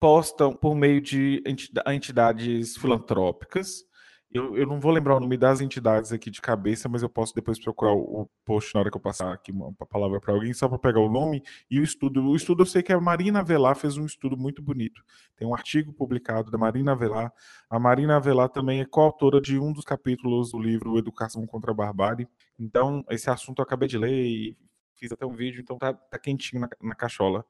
[0.00, 1.42] postam por meio de
[1.86, 3.84] entidades filantrópicas,
[4.34, 7.32] eu, eu não vou lembrar o nome das entidades aqui de cabeça, mas eu posso
[7.32, 10.68] depois procurar o, post na hora que eu passar aqui uma, palavra para alguém, só
[10.68, 12.20] para pegar o nome e o estudo.
[12.24, 15.00] O estudo eu sei que a Marina Velar fez um estudo muito bonito.
[15.36, 17.32] Tem um artigo publicado da Marina Velar.
[17.70, 21.74] A Marina Velar também é coautora de um dos capítulos do livro Educação contra a
[21.74, 22.26] Barbárie.
[22.58, 24.56] Então, esse assunto eu acabei de ler e
[24.96, 27.44] fiz até um vídeo, então tá, tá quentinho na, na cachola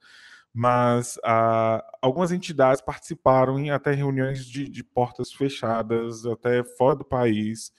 [0.55, 7.05] mas ah, algumas entidades participaram em até reuniões de, de, portas fechadas, até fora do
[7.05, 7.73] país,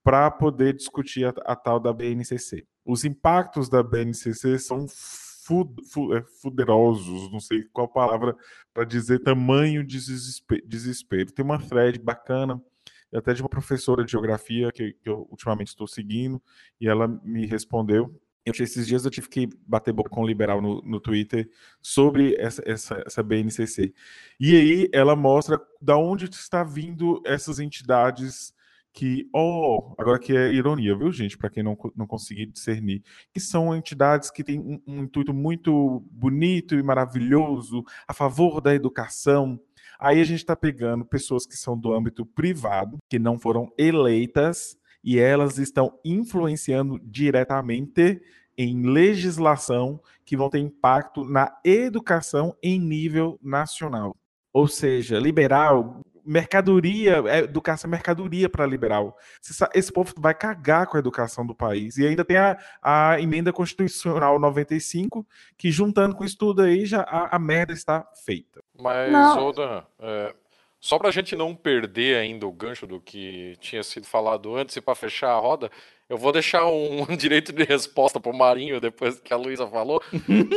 [0.00, 2.64] para poder discutir a, a, tal da BNCC.
[2.84, 8.36] Os impactos da BNCC são é, fuderosos, não sei qual palavra
[8.72, 11.32] para dizer tamanho de desespero, desespero.
[11.32, 12.62] Tem uma thread bacana,
[13.12, 16.40] até de uma professora de geografia que, que eu ultimamente estou seguindo,
[16.80, 20.80] e ela me respondeu eu, esses dias eu tive que bater boca com liberal no,
[20.82, 21.48] no Twitter
[21.80, 23.92] sobre essa, essa, essa BNCC.
[24.38, 28.54] E aí ela mostra da onde está vindo essas entidades
[28.92, 33.38] que, oh, agora que é ironia, viu, gente, para quem não, não conseguir discernir, que
[33.38, 39.60] são entidades que têm um, um, intuito muito bonito e maravilhoso a favor da educação.
[39.98, 44.79] Aí a gente está pegando pessoas que são do âmbito privado, que não foram eleitas
[45.02, 48.20] e elas estão influenciando diretamente
[48.56, 54.14] em legislação que vão ter impacto na educação em nível nacional.
[54.52, 59.16] Ou seja, liberal, mercadoria, é, educação é mercadoria para liberal.
[59.74, 61.96] Esse povo vai cagar com a educação do país.
[61.96, 65.26] E ainda tem a, a emenda constitucional 95,
[65.56, 68.62] que juntando com isso tudo aí, já a, a merda está feita.
[68.78, 70.34] Mas, Oda, é,
[70.80, 74.74] só para a gente não perder ainda o gancho do que tinha sido falado antes
[74.76, 75.70] e para fechar a roda,
[76.08, 80.02] eu vou deixar um, direito de resposta para o Marinho depois que a Luísa falou.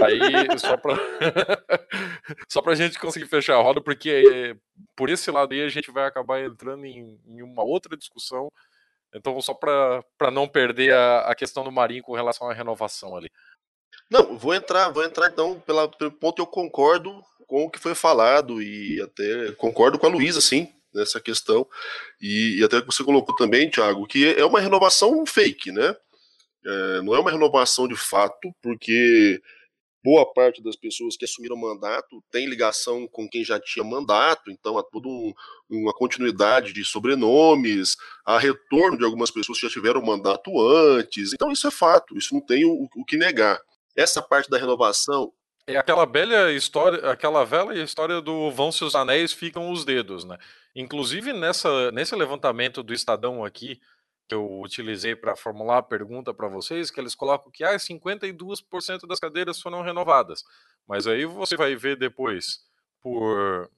[0.04, 0.96] Aí, só para
[2.50, 4.56] só a gente conseguir fechar a roda, porque
[4.96, 8.50] por esse lado aí a gente vai acabar entrando em, em uma outra discussão.
[9.14, 13.30] Então, só para não perder a, a questão do Marinho com relação à renovação ali.
[14.10, 17.96] Não, vou entrar, vou entrar então pela, pelo ponto eu concordo com o que foi
[17.96, 20.68] falado e até concordo com a Luísa, sim.
[20.94, 21.68] nessa questão.
[22.22, 25.96] E, e até que você colocou também, Thiago, que é uma renovação fake, né?
[26.66, 29.42] É, não é uma renovação de fato, porque
[30.04, 34.78] boa parte das pessoas que assumiram mandato tem ligação com quem já tinha mandato, então
[34.78, 35.34] há toda um,
[35.70, 41.52] uma continuidade de sobrenomes, há retorno de algumas pessoas que já tiveram mandato antes, então
[41.52, 43.60] isso é fato, isso não tem o, o que negar.
[43.96, 45.32] Essa parte da renovação
[45.68, 50.38] é aquela velha história, aquela velha história do vão-se os anéis, ficam os dedos, né?
[50.76, 53.80] Inclusive nessa, nesse levantamento do Estadão aqui,
[54.28, 59.08] que eu utilizei para formular a pergunta para vocês, que eles colocam que ah, 52%
[59.08, 60.44] das cadeiras foram renovadas.
[60.88, 62.66] Mas aí você vai ver depois,
[63.02, 63.70] por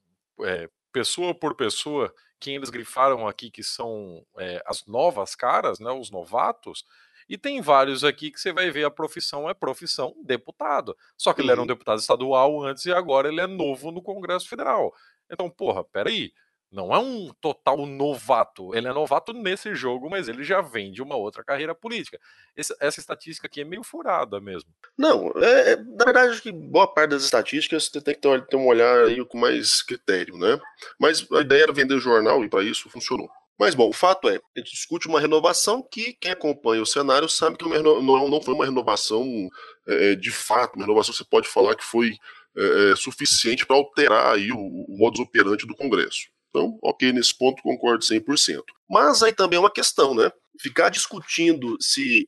[0.44, 5.92] é, pessoa por pessoa, quem eles grifaram aqui que são é, as novas caras, né,
[5.92, 6.86] os novatos,
[7.28, 10.96] e tem vários aqui que você vai ver a profissão é profissão deputado.
[11.18, 14.48] Só que ele era um deputado estadual antes e agora ele é novo no Congresso
[14.48, 14.94] Federal.
[15.30, 16.32] Então, porra, peraí.
[16.72, 18.76] Não é um total novato.
[18.76, 22.20] Ele é novato nesse jogo, mas ele já vem de uma outra carreira política.
[22.54, 24.70] Essa, essa estatística aqui é meio furada mesmo.
[24.98, 28.46] Não, é, é, na verdade, acho que boa parte das estatísticas você tem que ter,
[28.48, 30.60] ter um olhar aí com mais critério, né?
[31.00, 33.30] Mas a ideia era vender jornal e para isso funcionou.
[33.58, 37.30] Mas, bom, o fato é, a gente discute uma renovação que quem acompanha o cenário
[37.30, 39.50] sabe que não, não foi uma renovação
[39.88, 42.18] é, de fato, uma renovação que você pode falar que foi
[42.58, 46.28] é, é suficiente para alterar aí o, o modus operandi do Congresso.
[46.50, 48.62] Então, ok, nesse ponto concordo 100%.
[48.90, 50.32] Mas aí também é uma questão, né?
[50.60, 52.28] Ficar discutindo se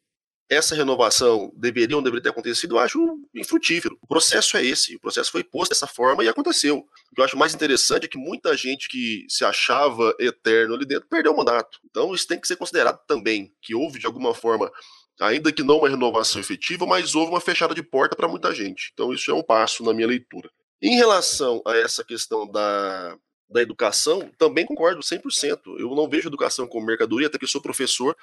[0.50, 3.00] essa renovação deveria ou deveria ter acontecido, eu acho
[3.36, 3.98] infrutífero.
[4.02, 6.78] O processo é esse, o processo foi posto dessa forma e aconteceu.
[6.78, 10.86] O que eu acho mais interessante é que muita gente que se achava eterno ali
[10.86, 11.80] dentro perdeu o mandato.
[11.90, 14.72] Então isso tem que ser considerado também, que houve de alguma forma,
[15.20, 18.92] ainda que não uma renovação efetiva, mas houve uma fechada de porta para muita gente.
[18.94, 20.50] Então isso é um passo na minha leitura.
[20.82, 23.18] Em relação a essa questão da,
[23.50, 25.80] da educação, também concordo 100%.
[25.80, 28.16] Eu não vejo educação como mercadoria, até que sou professor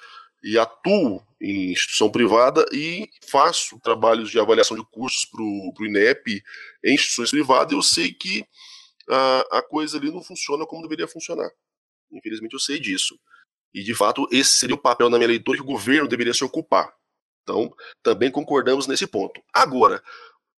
[0.42, 6.42] e atuo em instituição privada e faço trabalhos de avaliação de cursos para o INEP
[6.84, 7.72] em instituições privadas.
[7.72, 8.44] Eu sei que
[9.08, 11.50] a, a coisa ali não funciona como deveria funcionar.
[12.12, 13.18] Infelizmente, eu sei disso.
[13.72, 16.44] E, de fato, esse seria o papel na minha leitura que o governo deveria se
[16.44, 16.92] ocupar.
[17.42, 19.42] Então, também concordamos nesse ponto.
[19.52, 20.02] Agora,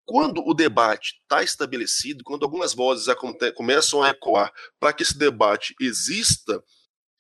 [0.05, 3.13] quando o debate está estabelecido, quando algumas vozes
[3.55, 6.63] começam a ecoar para que esse debate exista,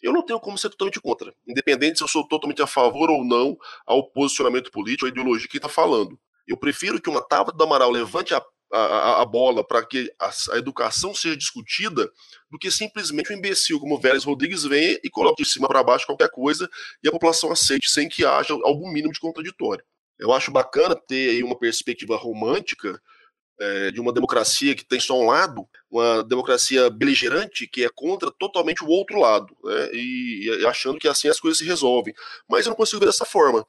[0.03, 3.25] eu não tenho como ser totalmente contra, independente se eu sou totalmente a favor ou
[3.25, 6.19] não ao posicionamento político, à ideologia que está falando.
[6.47, 8.43] Eu prefiro que uma Tábua do Amaral levante a,
[8.73, 12.11] a, a bola para que a, a, educação seja discutida
[12.51, 15.83] do que simplesmente um imbecil como o Vélez Rodrigues venha e coloque de cima para
[15.83, 16.69] baixo qualquer coisa
[17.03, 19.85] e a população aceite sem que haja algum mínimo de contraditório.
[20.19, 23.01] Eu acho bacana ter aí uma perspectiva romântica
[23.61, 28.31] é, de uma democracia que tem só um lado, uma democracia beligerante que é contra
[28.31, 32.15] totalmente o outro lado, né, e, e, achando que assim as coisas se resolvem.
[32.49, 33.67] Mas eu não consigo ver dessa forma.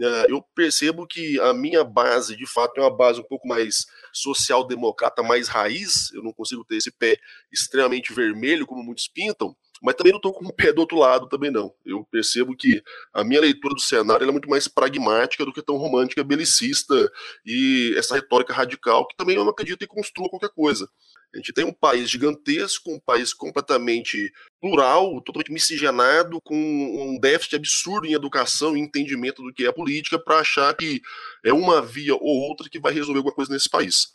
[0.00, 3.86] É, eu percebo que a minha base, de fato, é uma base um pouco mais
[4.12, 6.10] social-democrata, mais raiz.
[6.12, 7.16] Eu não consigo ter esse pé
[7.52, 11.28] extremamente vermelho, como muitos pintam, mas também não estou com o pé do outro lado
[11.28, 11.74] também não.
[11.84, 12.80] Eu percebo que
[13.12, 17.10] a minha leitura do cenário é muito mais pragmática do que tão romântica, belicista
[17.44, 20.88] e essa retórica radical que também eu não acredito em construa qualquer coisa.
[21.34, 24.30] A gente tem um país gigantesco, um país completamente
[24.60, 30.18] plural, totalmente miscigenado, com um déficit absurdo em educação e entendimento do que é política,
[30.18, 31.00] para achar que
[31.42, 34.12] é uma via ou outra que vai resolver alguma coisa nesse país.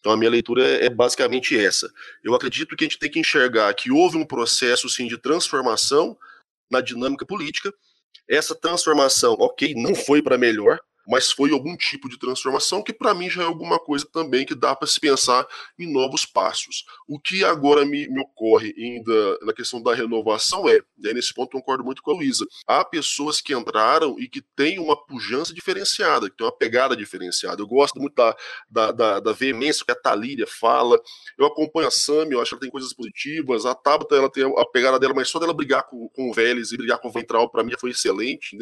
[0.00, 1.90] Então a minha leitura é, é basicamente essa.
[2.22, 6.16] Eu acredito que a gente tem que enxergar que houve um processo sim de transformação
[6.70, 7.72] na dinâmica política.
[8.28, 10.78] Essa transformação, ok, não foi para melhor,
[11.08, 14.54] mas foi algum tipo de transformação que para mim já é alguma coisa também que
[14.54, 15.46] dá para se pensar
[15.78, 16.84] em novos passos.
[17.08, 21.32] O que agora me, me, ocorre ainda na questão da renovação é, e aí nesse
[21.32, 25.54] ponto concordo muito com a Luísa, há pessoas que entraram e que têm uma pujança
[25.54, 27.62] diferenciada, que têm uma pegada diferenciada.
[27.62, 28.36] Eu gosto muito da,
[28.68, 31.00] da, da, da veemência que a Talíria fala,
[31.38, 34.44] eu acompanho a Sami, eu acho que ela tem coisas positivas, a Tabata ela tem
[34.44, 37.12] a pegada dela, mas só dela brigar com, com o Vélez e brigar com o
[37.12, 38.56] Ventral, para mim foi excelente,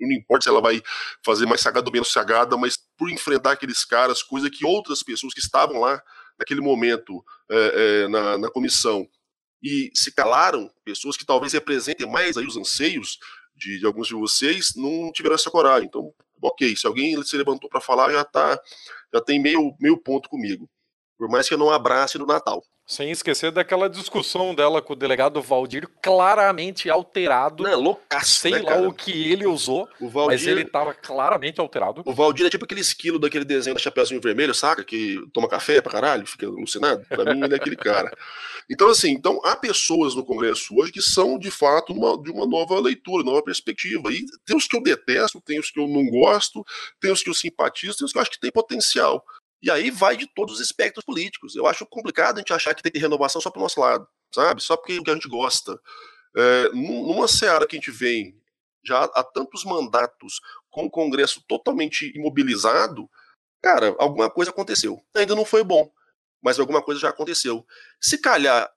[0.00, 0.82] não importa se ela vai
[1.24, 5.32] fazer mais sagada ou menos sagada, mas por enfrentar aqueles caras, coisa que outras pessoas
[5.32, 6.02] que estavam lá
[6.38, 9.08] naquele momento é, é, na, na comissão
[9.62, 13.18] e se calaram, pessoas que talvez representem mais aí os anseios
[13.54, 15.88] de, de, alguns de vocês, não tiveram essa coragem.
[15.88, 18.60] Então, ok, se alguém se levantou para falar, já tá,
[19.12, 20.68] já tem meio, meio ponto comigo.
[21.18, 22.62] Por mais que eu não abrace no Natal.
[22.88, 27.64] Sem esquecer daquela discussão dela com o delegado Valdir, claramente alterado.
[27.64, 28.88] Não, loucaço, Sei né, lá cara?
[28.88, 32.02] o que ele usou, Valdir, mas ele tava claramente alterado.
[32.06, 34.84] o Valdir é tipo aquele esquilo daquele desenho da Chapeuzinho Vermelho, saca?
[34.84, 37.04] Que toma café pra caralho, fica alucinado.
[37.08, 38.16] Pra mim, ele é aquele cara.
[38.70, 42.46] Então, assim, então há pessoas no Congresso hoje que são, de fato, uma- de uma
[42.46, 44.12] nova leitura, nova perspectiva.
[44.12, 46.64] E tem os que eu detesto, tem os que eu não gosto,
[47.00, 49.24] tem os que eu simpatizo, tem os que eu acho que tem potencial.
[49.62, 51.56] E aí vai de todos os espectros políticos.
[51.56, 54.62] Eu acho complicado a gente achar que tem renovação só pro nosso lado, sabe?
[54.62, 55.80] Só porque é o a gente gosta.
[56.36, 58.38] É, num- numa seara que a gente vem
[58.84, 60.40] já há tantos mandatos
[60.70, 63.08] com o Congresso totalmente imobilizado,
[63.62, 65.02] cara, alguma coisa aconteceu.
[65.16, 65.90] Ainda não foi bom,
[66.42, 67.66] mas alguma coisa já aconteceu.
[68.00, 68.70] Se calhar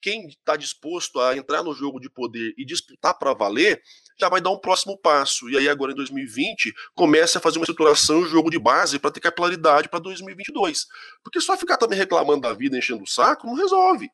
[0.00, 3.82] quem está disposto a entrar no jogo de poder e disputar para valer,
[4.18, 5.48] já vai dar um próximo passo.
[5.48, 9.10] E aí, agora em 2020, começa a fazer uma estruturação, um jogo de base para
[9.10, 10.86] ter capilaridade para 2022.
[11.22, 14.10] Porque só ficar também reclamando da vida, enchendo o saco, não resolve.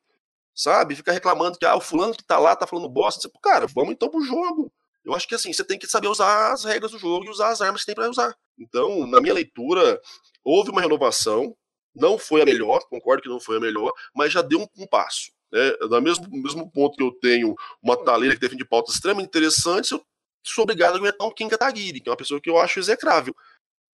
[0.54, 0.94] Sabe?
[0.94, 3.30] Ficar reclamando que ah, o fulano que tá lá tá falando bosta.
[3.42, 4.72] Cara, vamos então pro jogo.
[5.04, 7.50] Eu acho que assim, você tem que saber usar as regras do jogo e usar
[7.50, 8.34] as armas que tem para usar.
[8.58, 10.00] Então, na minha leitura,
[10.42, 11.54] houve uma renovação,
[11.94, 14.86] não foi a melhor, concordo que não foi a melhor, mas já deu um, um
[14.86, 15.30] passo.
[15.54, 15.72] Né?
[15.88, 20.04] No mesmo, mesmo ponto que eu tenho uma taleira que defende pautas extremamente interessantes, eu
[20.42, 23.34] sou obrigado a aguentar um Kim Kataguiri, que é uma pessoa que eu acho execrável,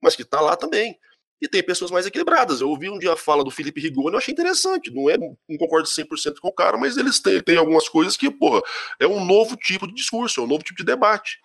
[0.02, 0.98] mas que tá lá também.
[1.38, 2.60] E tem pessoas mais equilibradas.
[2.60, 4.90] Eu ouvi um dia a fala do Felipe Rigoni, eu achei interessante.
[4.90, 8.30] Não é, não concordo 100% com o cara, mas eles têm, têm algumas coisas que,
[8.30, 8.62] porra,
[8.98, 11.38] é um novo tipo de discurso, é um novo tipo de debate.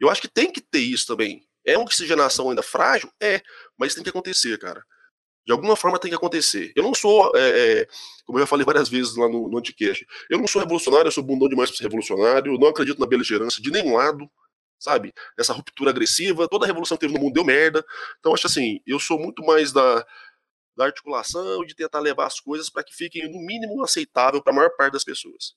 [0.00, 1.46] Eu acho que tem que ter isso também.
[1.64, 3.10] É uma oxigenação ainda frágil?
[3.20, 3.42] É,
[3.76, 4.84] mas tem que acontecer, cara.
[5.48, 6.74] De alguma forma tem que acontecer.
[6.76, 7.88] Eu não sou, é, é,
[8.26, 11.10] como eu já falei várias vezes lá no, no Anticast, eu não sou revolucionário, eu
[11.10, 14.30] sou bundão demais para ser revolucionário, não acredito na beligerância de nenhum lado,
[14.78, 15.10] sabe?
[15.38, 17.82] Essa ruptura agressiva, toda a revolução que teve no mundo deu merda.
[18.18, 20.04] Então, acho assim, eu sou muito mais da,
[20.76, 24.52] da articulação e de tentar levar as coisas para que fiquem no mínimo aceitável para
[24.52, 25.54] a maior parte das pessoas.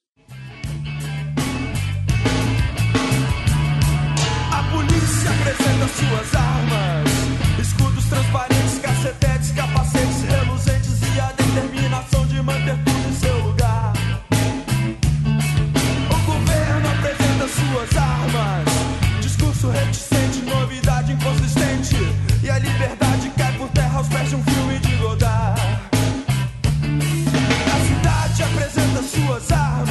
[4.53, 7.11] A polícia apresenta suas armas,
[7.59, 9.70] escudos transparentes, cacetetes, capacetes
[12.43, 13.93] manter tudo em seu lugar.
[16.09, 18.65] O governo apresenta suas armas,
[19.21, 21.95] discurso reticente, novidade inconsistente
[22.43, 25.61] e a liberdade cai por terra aos pés de um filme de Godard.
[27.73, 29.90] A cidade apresenta suas armas,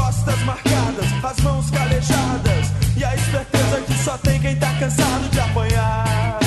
[0.00, 2.66] costas marcadas, as mãos calejadas
[2.98, 6.40] e a esperteza que só tem quem tá cansado de apanhar.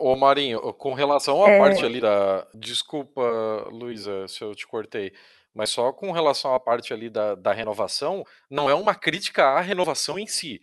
[0.00, 1.58] Ô Marinho, com relação à É.
[1.58, 2.46] parte ali da.
[2.54, 5.12] Desculpa, Luísa, se eu te cortei.
[5.54, 9.60] Mas só com relação à parte ali da, da renovação, não é uma crítica à
[9.60, 10.60] renovação em si.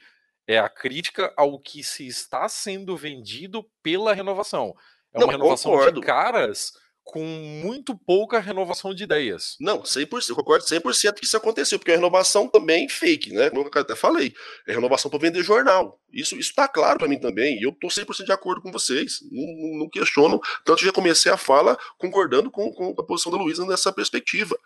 [0.47, 4.73] É a crítica ao que se está sendo vendido pela renovação.
[5.13, 5.99] É Não, uma renovação concordo.
[6.01, 6.73] de caras
[7.03, 9.55] com muito pouca renovação de ideias.
[9.59, 13.49] Não, 100%, eu concordo 100% que isso aconteceu, porque a renovação também fake, né?
[13.49, 14.33] Como eu até falei,
[14.67, 15.99] é renovação para vender jornal.
[16.11, 19.19] Isso isso tá claro para mim também, e eu tô 100% de acordo com vocês.
[19.31, 23.37] Não, não- questiono, tanto que já comecei a fala concordando com, com a posição da
[23.37, 24.57] Luísa nessa perspectiva.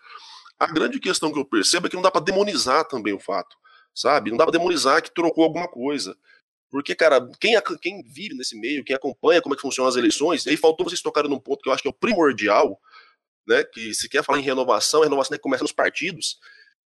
[0.58, 3.56] A grande questão que eu percebo é que não dá para demonizar também o fato,
[3.94, 4.30] sabe?
[4.30, 6.16] Não dá para demonizar que trocou alguma coisa.
[6.70, 10.46] Porque, cara, quem, quem vive nesse meio, quem acompanha como é que funcionam as eleições,
[10.46, 12.78] aí faltou vocês tocarem num ponto que eu acho que é o primordial,
[13.46, 13.64] né?
[13.64, 16.38] Que se quer falar em renovação, a renovação tem que começar nos partidos.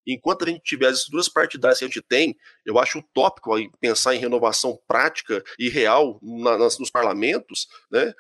[0.06, 4.16] Enquanto a gente tiver as estruturas partidárias que a gente tem, eu acho utópico pensar
[4.16, 8.14] em renovação prática e real na- nas- nos parlamentos, né?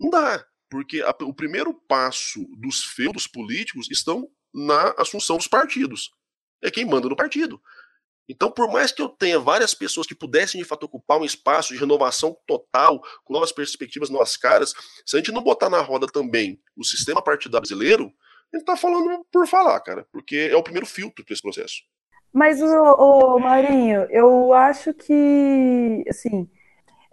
[0.00, 6.10] Não dá, porque a- o primeiro passo dos feudos políticos estão na assunção dos partidos.
[6.62, 7.60] É quem manda no partido.
[8.28, 11.72] Então, por mais que eu tenha várias pessoas que pudessem de fato ocupar um espaço
[11.72, 14.74] de renovação total, com novas perspectivas, novas caras,
[15.04, 18.12] se a gente não botar na roda também o sistema partidário brasileiro,
[18.52, 21.82] a gente tá falando por falar, cara, porque é o primeiro filtro para esse processo.
[22.32, 26.48] Mas, o, Marinho, eu acho que, assim,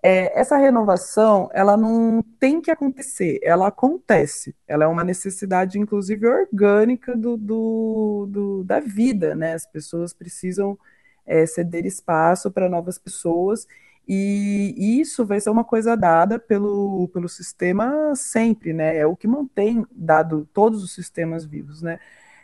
[0.03, 4.53] é, essa renovação, ela não tem que acontecer, ela acontece.
[4.67, 9.53] Ela é uma necessidade, inclusive, orgânica do, do, do- da vida, né?
[9.53, 10.77] As pessoas precisam
[11.25, 13.67] é, ceder espaço para novas pessoas,
[14.07, 18.97] e isso vai ser uma coisa dada pelo, pelo sistema sempre, né?
[18.97, 21.99] É o que mantém dado todos os sistemas vivos, né?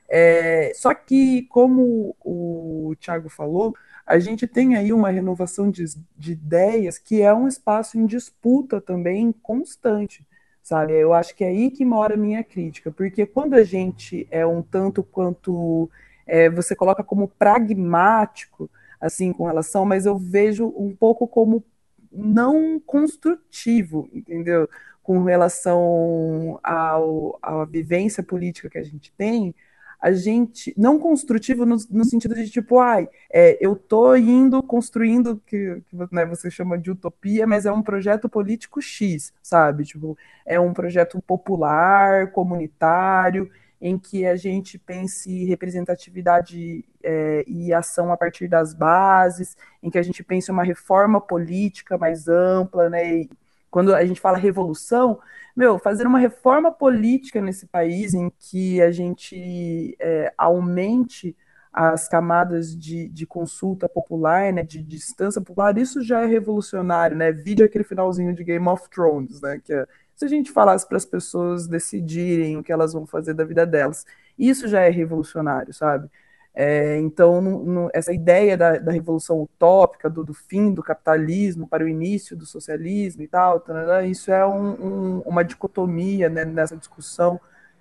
[0.07, 3.75] É, só que, como o Thiago falou,
[4.05, 5.85] a gente tem aí uma renovação de,
[6.17, 10.25] de ideias que é um espaço em disputa também constante,
[10.63, 10.93] sabe?
[10.93, 14.45] Eu acho que é aí que mora a minha crítica, porque quando a gente é
[14.45, 15.89] um tanto quanto
[16.29, 18.69] é, você coloca como pragmático,
[19.01, 21.63] assim, com relação, mas eu vejo um pouco como
[22.11, 24.69] não construtivo, entendeu?
[25.01, 29.55] Com relação ao, à vivência política que a gente tem,
[29.99, 35.41] a gente não construtivo no, no sentido de tipo, ai, é, eu tô indo construindo
[35.45, 39.83] que, que né, você chama de utopia, mas é um projeto político X, sabe?
[39.83, 43.51] Tipo, é um projeto popular, comunitário,
[43.81, 49.97] em que a gente pense representatividade é, e ação a partir das bases, em que
[49.97, 53.21] a gente pense uma reforma política mais ampla, né?
[53.21, 53.29] E
[53.71, 55.19] quando a gente fala revolução,
[55.55, 61.35] meu, fazer uma reforma política nesse país em que a gente é, aumente
[61.71, 67.31] as camadas de, de consulta popular, né, de distância popular, isso já é revolucionário, né?
[67.31, 69.61] Vídeo aquele finalzinho de Game of Thrones, né?
[69.63, 69.87] Que é,
[70.19, 73.65] se a gente falasse para as pessoas decidirem o que elas vão fazer da vida
[73.65, 74.05] delas,
[74.37, 76.09] isso já é revolucionário, sabe?
[76.53, 81.69] É, então, no, no, essa ideia da, da revolução utópica, do, do, fim do capitalismo
[81.69, 83.63] para o início do socialismo e tal,
[84.09, 87.39] isso é um, um, uma dicotomia né, nessa discussão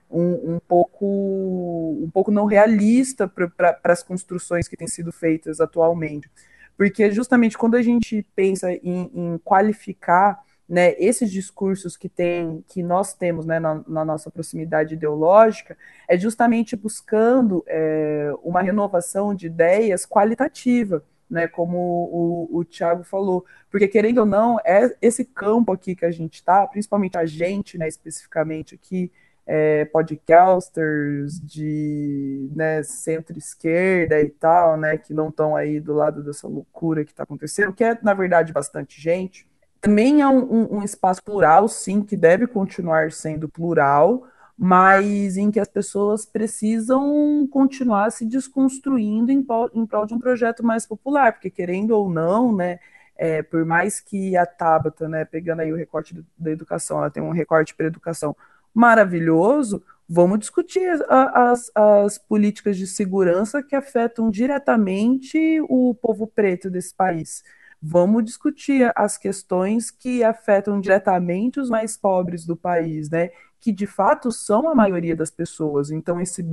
[0.08, 6.30] um, um, pouco, um pouco não realista para as construções que têm sido feitas atualmente.
[6.76, 12.82] Porque justamente quando a gente pensa em, em qualificar né, esses discursos que tem, que
[12.82, 19.46] nós temos né, na, na nossa proximidade ideológica, é justamente buscando é, uma renovação de
[19.46, 25.72] ideias qualitativa, né, como o, o Tiago falou, porque querendo ou não, é esse campo
[25.72, 29.10] aqui que a gente está, principalmente a gente, né, especificamente aqui,
[29.46, 36.46] é, podcasters de né, centro-esquerda e tal, né, que não estão aí do lado dessa
[36.46, 39.47] loucura que está acontecendo, que é, na verdade, bastante gente,
[39.80, 44.26] também é um, um, espaço plural, sim, que deve continuar sendo plural,
[44.56, 50.64] mas em que as pessoas precisam continuar se desconstruindo em, em prol de um projeto
[50.64, 52.80] mais popular, porque querendo ou não, né,
[53.16, 57.22] é, por mais que a Tabata, né, pegando aí o recorte da educação, ela tem
[57.22, 58.36] um recorte para educação
[58.74, 66.94] maravilhoso, vamos discutir as, as políticas de segurança que afetam diretamente o povo preto desse
[66.94, 67.44] país.
[67.80, 73.30] Vamos discutir as questões que afetam diretamente os mais pobres do país, né?
[73.60, 75.90] Que de fato são a maioria das pessoas.
[75.90, 76.44] Então, esse,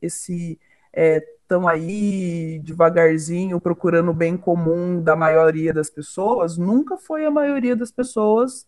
[0.00, 0.58] esse
[0.92, 7.30] estão é, aí devagarzinho procurando o bem comum da maioria das pessoas, nunca foi a
[7.30, 8.66] maioria das pessoas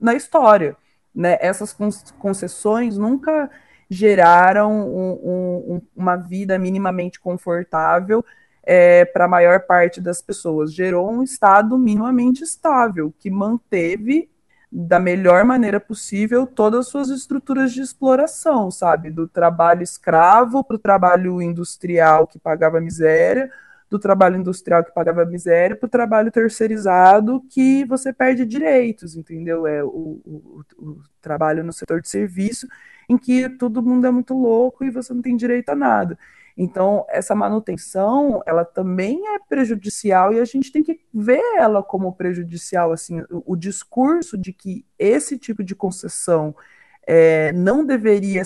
[0.00, 0.76] na história.
[1.14, 1.36] Né?
[1.40, 1.76] Essas
[2.18, 3.50] concessões nunca
[3.90, 8.24] geraram um, um, uma vida minimamente confortável
[8.62, 10.72] é, para a maior parte das pessoas.
[10.72, 14.28] Gerou um Estado minimamente estável, que manteve
[14.72, 19.10] da melhor maneira possível todas as suas estruturas de exploração, sabe?
[19.10, 23.50] Do trabalho escravo para o trabalho industrial que pagava miséria,
[23.90, 29.66] do trabalho industrial que pagava miséria para o trabalho terceirizado que você perde direitos, entendeu?
[29.66, 32.68] É o, o, o, trabalho no setor de serviço
[33.08, 36.16] em que todo mundo é muito louco e você não tem direito a nada.
[36.62, 42.12] Então, essa manutenção, ela também é prejudicial e a gente tem que ver ela como
[42.12, 46.54] prejudicial, assim, o, o discurso de que esse tipo de concessão
[47.06, 48.42] é, não deveria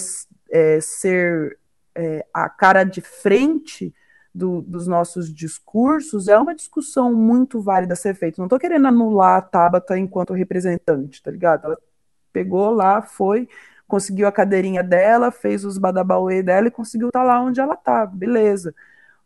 [0.48, 1.58] é, ser
[1.92, 3.92] é, a cara de frente
[4.32, 8.40] do, dos nossos discursos é uma discussão muito válida a ser feita.
[8.40, 11.64] Não estou querendo anular a Tabata enquanto representante, tá ligado?
[11.64, 11.78] Ela
[12.32, 13.48] pegou lá, foi,
[13.86, 17.76] conseguiu a cadeirinha dela, fez os badabauê dela e conseguiu estar tá lá onde ela
[17.76, 18.74] tá, beleza.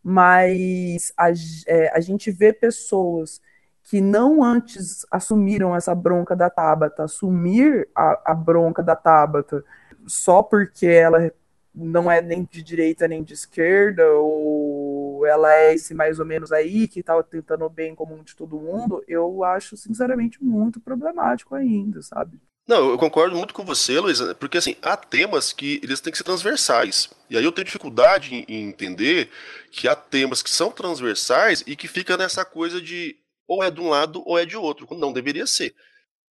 [0.03, 1.31] Mas a,
[1.67, 3.41] é, a gente vê pessoas
[3.85, 9.65] que não antes assumiram essa bronca da Tabata, assumir a, a bronca da Tabata
[10.07, 11.33] só porque ela
[11.75, 16.53] não é nem de direita nem de esquerda, ou ela é esse mais ou menos
[16.53, 21.55] aí que estava tentando o bem comum de todo mundo, eu acho sinceramente muito problemático
[21.55, 22.41] ainda, sabe?
[22.69, 26.19] Não, eu concordo muito com você, Luísa, porque assim, há temas que eles têm que
[26.19, 27.09] ser transversais.
[27.31, 29.31] E aí eu tenho dificuldade em, entender
[29.71, 33.17] que há temas que são transversais e que fica nessa coisa de
[33.47, 35.75] ou é de um lado ou é de outro, quando não deveria ser.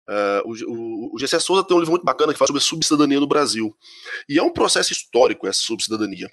[0.08, 3.20] Uh, o, o, o Gessé Souza tem um livro muito bacana que fala sobre subcidadania
[3.20, 3.76] no Brasil.
[4.30, 6.30] E é um processo histórico essa subcidadania.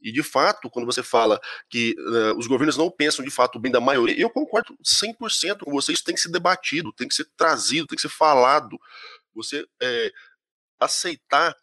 [0.00, 3.72] E de fato, quando você fala que uh, os governos não pensam de fato bem
[3.72, 7.26] da maioria, eu concordo 100% com você, isso tem que ser debatido, tem que ser
[7.36, 8.78] trazido, tem que ser falado
[9.38, 10.10] você é,
[10.80, 11.54] aceitar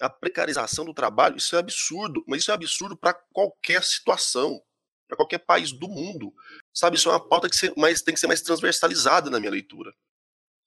[0.00, 4.60] a precarização do trabalho, isso é absurdo, mas isso é absurdo para qualquer situação,
[5.08, 6.32] para qualquer país do mundo.
[6.74, 9.92] Sabe, isso é uma pauta que tem que ser mais transversalizada na minha leitura.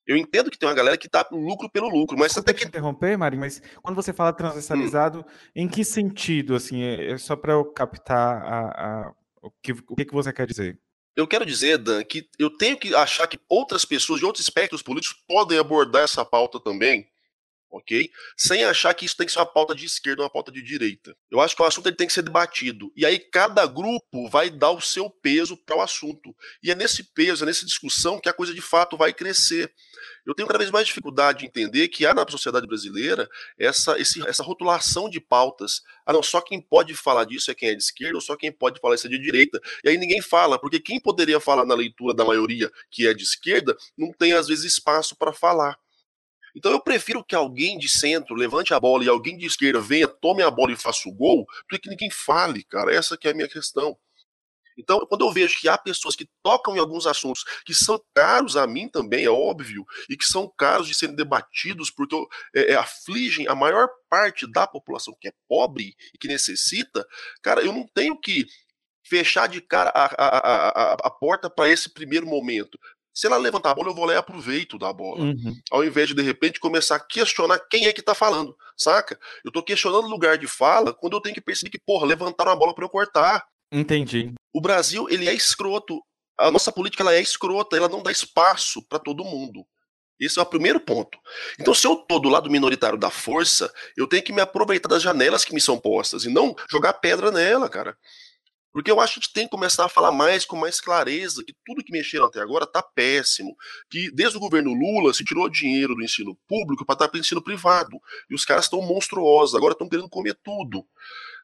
[0.07, 2.63] Eu entendo que tem uma galera que tá lucro pelo lucro, mas Desculpa até que.
[2.65, 5.49] te interromper, Mari, mas quando você fala transversalizado, Hum.
[5.55, 8.59] em que sentido, assim, é é só para eu captar a,
[9.07, 10.79] a- o, que, o que que você quer dizer?
[11.15, 14.81] Eu quero dizer, Dan, que eu tenho que achar que outras pessoas de outros espectros
[14.81, 17.07] políticos podem abordar essa pauta também,
[17.75, 18.09] ok?
[18.37, 20.61] Sem achar que isso tem que ser uma pauta de esquerda ou uma pauta de
[20.61, 21.15] direita.
[21.29, 22.91] Eu acho que o assunto ele tem que ser debatido.
[22.95, 26.35] E aí cada grupo vai dar o seu peso para o assunto.
[26.63, 29.71] E é nesse peso, é nessa discussão que a coisa de fato vai crescer.
[30.25, 34.25] Eu tenho cada vez mais dificuldade de entender que há na sociedade brasileira essa, esse-
[34.27, 35.81] essa rotulação de pautas.
[36.05, 38.51] Ah, não, só quem pode falar disso é quem é de esquerda, ou só quem
[38.51, 39.59] pode falar isso é de direita.
[39.83, 43.23] E aí ninguém fala, porque quem poderia falar na leitura da maioria que é de
[43.23, 45.77] esquerda não tem, às vezes, espaço para falar.
[46.55, 50.07] Então eu prefiro que alguém de centro levante a bola e alguém de esquerda venha,
[50.07, 52.93] tome a bola e faça o gol, do que ninguém fale, cara.
[52.93, 53.97] Essa que é a minha questão.
[54.77, 58.57] Então, quando eu vejo que há pessoas que tocam em alguns assuntos que são caros
[58.57, 62.15] a mim também, é óbvio, e que são caros de serem debatidos porque
[62.53, 67.05] é, é, afligem a maior parte da população que é pobre e que necessita,
[67.41, 68.45] cara, eu não tenho que
[69.07, 72.77] fechar de cara a, a, a, a, porta para esse primeiro momento.
[73.15, 75.21] Se ela levantar a bola, eu vou lá e aproveito da bola.
[75.21, 75.57] Uhum.
[75.71, 79.17] Ao invés de, de repente, começar a questionar quem é que tá falando, saca?
[79.43, 82.51] Eu tô questionando o lugar de fala quando eu tenho que perceber que, porra, levantaram
[82.51, 83.45] a bola para eu cortar.
[83.71, 84.33] Entendi.
[84.53, 86.01] O Brasil, ele é escroto.
[86.37, 89.65] A nossa política, ela é escrota, ela não dá espaço para todo mundo.
[90.19, 91.17] Esse é o primeiro ponto.
[91.59, 95.01] Então, se eu tô do lado minoritário da força, eu tenho que me aproveitar das
[95.01, 97.97] janelas que me são postas e não jogar pedra nela, cara.
[98.75, 101.81] Porque eu acho que tem que começar a falar mais com mais clareza que tudo
[101.81, 103.55] que mexeram até agora tá péssimo.
[103.89, 107.21] Que desde o governo Lula se tirou dinheiro do ensino público para dar para o
[107.21, 107.97] ensino privado.
[108.29, 110.85] E os caras estão monstruosos, agora estão querendo comer tudo.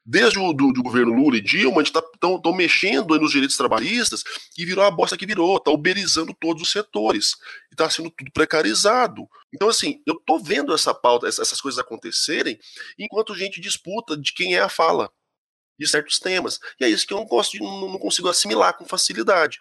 [0.06, 2.02] Desde o do, do governo Lula e Dilma, estão
[2.42, 4.26] tá, mexendo nos direitos trabalhistas
[4.58, 7.38] e virou a bosta que virou, tá uberizando todos os setores.
[7.72, 9.26] E tá sendo tudo precarizado.
[9.54, 12.60] Então, assim, eu tô vendo essa pauta, essas coisas acontecerem,
[13.00, 15.10] enquanto a gente disputa de quem é a fala
[15.82, 16.60] de certos temas.
[16.80, 19.60] E é isso que eu não gosto de, não, consigo assimilar com facilidade.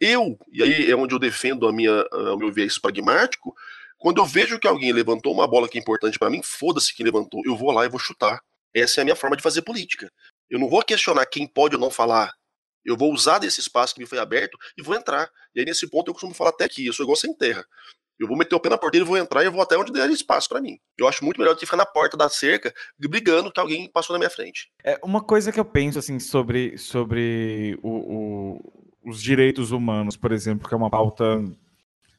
[0.00, 3.54] Eu, e aí é onde eu defendo a minha, o meu viés pragmático,
[3.98, 7.04] quando eu vejo que alguém levantou uma bola que é importante para mim, foda-se quem
[7.04, 8.40] levantou, eu vou lá e vou chutar.
[8.74, 10.10] Essa é a minha forma de fazer política.
[10.48, 12.32] Eu não vou questionar quem pode ou não falar.
[12.84, 15.28] Eu vou usar desse espaço que me foi aberto e vou entrar.
[15.54, 16.86] E aí, nesse ponto, eu costumo falar até aqui.
[16.86, 17.66] Eu sou igual sem terra.
[18.18, 20.48] Eu vou meter o pé na porteira vou entrar e vou até onde der espaço
[20.48, 20.78] para mim.
[20.98, 24.14] Eu acho muito melhor do que ficar na porta da cerca brigando que alguém passou
[24.14, 24.70] na minha frente.
[24.82, 30.32] É uma coisa que eu penso assim sobre, sobre o, o, os direitos humanos, por
[30.32, 31.44] exemplo, que é uma pauta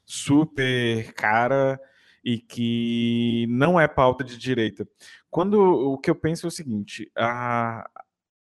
[0.06, 1.80] super cara
[2.24, 4.88] e que não é pauta de direita.
[5.30, 7.88] Quando o que eu penso é o seguinte, a,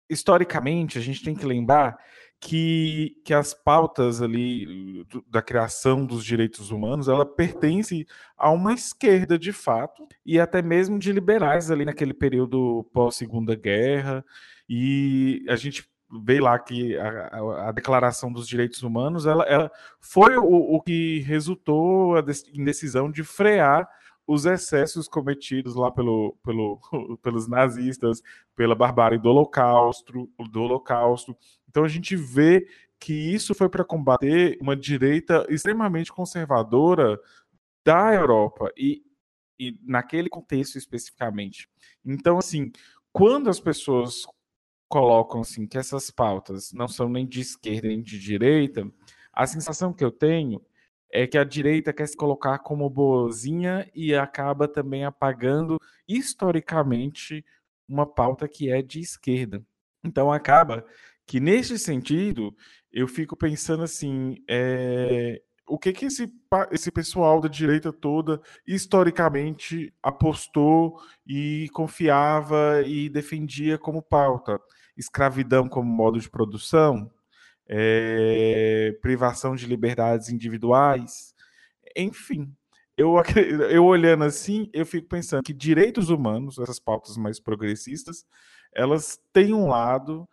[0.09, 1.99] historicamente a gente tem que lembrar
[2.41, 8.07] que, que as pautas ali da criação dos direitos humanos, ela pertence
[8.37, 13.55] a uma esquerda de fato e até mesmo de liberais ali naquele período pós Segunda
[13.55, 14.24] Guerra.
[14.68, 15.89] E a gente
[16.22, 19.70] vê lá que a, a, a Declaração dos Direitos Humanos ela, ela
[20.01, 22.14] foi o, o, que resultou
[22.55, 23.89] em decisão de frear
[24.27, 26.81] os excessos cometidos lá pelo, pelo,
[27.22, 28.22] pelos nazistas,
[28.55, 31.37] pela barbárie do Holocausto, do Holocausto.
[31.68, 32.66] Então a gente vê
[32.99, 37.20] que isso foi para combater uma direita extremamente conservadora
[37.85, 39.03] da Europa e,
[39.59, 41.68] e naquele contexto especificamente.
[42.05, 42.72] Então assim,
[43.12, 44.24] quando as pessoas
[44.89, 48.91] colocam assim que essas pautas não são nem de esquerda nem de direita,
[49.33, 50.61] a sensação que eu tenho
[51.11, 55.79] é que a direita quer se colocar como boazinha e acaba também apagando
[56.09, 57.45] historicamente
[57.89, 59.65] uma pauta que é de esquerda.
[60.05, 60.85] Então acaba
[61.27, 62.55] que nesse sentido
[62.93, 66.33] eu fico pensando assim, é, o que que esse,
[66.71, 74.61] esse pessoal da direita toda historicamente apostou e confiava e defendia como pauta?
[74.97, 77.11] Escravidão como modo de produção?
[77.69, 81.35] É, privação de liberdades individuais?
[81.97, 82.55] Enfim,
[82.97, 83.14] eu,
[83.71, 88.25] eu olhando assim, eu fico pensando que direitos humanos, essas pautas mais progressistas,
[88.75, 90.27] elas têm um lado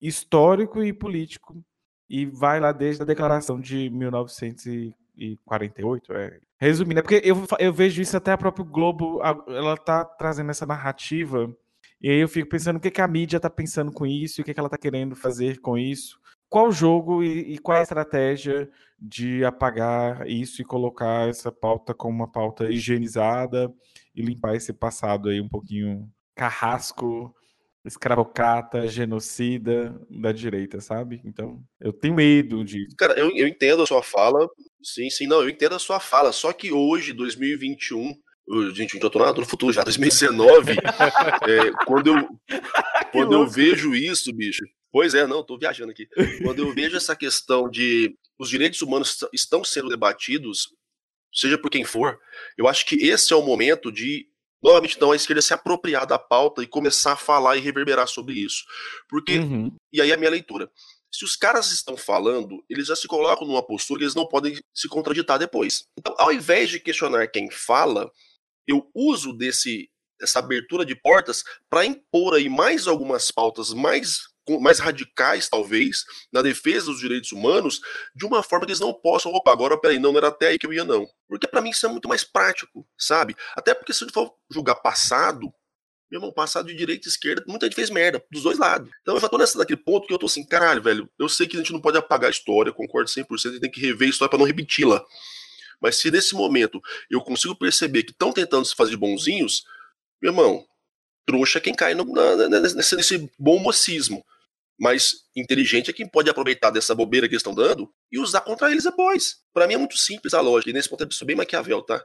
[0.00, 1.64] histórico e político
[2.08, 6.12] e vai lá desde a declaração de 1948.
[6.12, 6.40] É.
[6.58, 10.66] Resumindo, é porque eu, eu vejo isso até a própria Globo, ela tá trazendo essa
[10.66, 11.52] narrativa,
[12.00, 14.44] e aí eu fico pensando o que, que a mídia tá pensando com isso, o
[14.44, 16.20] que, que ela tá querendo fazer com isso.
[16.52, 18.68] Qual jogo e, e qual a estratégia
[19.00, 23.72] de apagar isso e colocar essa pauta como uma pauta higienizada
[24.14, 27.34] e limpar esse passado aí um pouquinho carrasco,
[27.86, 31.22] escravocrata, genocida da direita, sabe?
[31.24, 32.94] Então, eu tenho medo disso.
[32.98, 34.46] Cara, eu, eu entendo a sua fala,
[34.82, 38.12] Sim, sim, não, eu entendo a sua fala, só que hoje, 2021,
[38.74, 40.76] gente, já tô no futuro já, 2019, é,
[41.86, 42.28] quando eu,
[43.12, 46.08] quando eu vejo isso, bicho, pois é, não, tô viajando aqui,
[46.42, 50.68] quando eu vejo essa questão de os direitos humanos estão sendo debatidos,
[51.32, 52.18] seja por quem for,
[52.58, 54.26] eu acho que esse é o momento de
[54.62, 58.34] novamente então a esquerda se apropriar da pauta e começar a falar e reverberar sobre
[58.34, 58.64] isso.
[59.08, 59.74] Porque, uhum.
[59.92, 60.70] e aí a minha leitura,
[61.10, 64.58] se os caras estão falando, eles já se colocam numa postura que eles não podem
[64.72, 65.84] se contraditar depois.
[65.98, 68.10] Então, ao invés de questionar quem fala,
[68.66, 69.90] eu uso desse
[70.22, 76.42] essa abertura de portas para impor aí mais algumas pautas mais mais radicais, talvez, na
[76.42, 77.80] defesa dos direitos humanos,
[78.14, 80.58] de uma forma que eles não possam, opa, agora, peraí, não, não era até aí
[80.58, 81.06] que eu ia, não.
[81.28, 83.36] Porque para mim isso é muito mais prático, sabe?
[83.54, 85.52] Até porque se a gente for julgar passado,
[86.10, 88.90] meu irmão, passado de direita e esquerda, muita gente fez merda, dos dois lados.
[89.00, 91.46] Então eu já tô nessa daquele ponto que eu tô assim, caralho, velho, eu sei
[91.46, 94.08] que a gente não pode apagar a história, concordo 100%, a gente tem que rever
[94.08, 95.04] a história para não repeti-la.
[95.80, 99.64] Mas se nesse momento eu consigo perceber que estão tentando se fazer bonzinhos,
[100.22, 100.64] meu irmão,
[101.26, 104.24] trouxa é quem cai no, na, nesse, nesse bom mocismo.
[104.78, 108.70] Mas inteligente é quem pode aproveitar dessa bobeira que eles estão dando e usar contra
[108.70, 109.36] eles depois.
[109.52, 112.02] Para mim é muito simples a lógica, e nesse ponto eu sou bem Maquiavel, tá?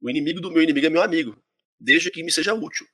[0.00, 1.36] O inimigo do meu inimigo é meu amigo,
[1.78, 2.86] desde que me seja útil.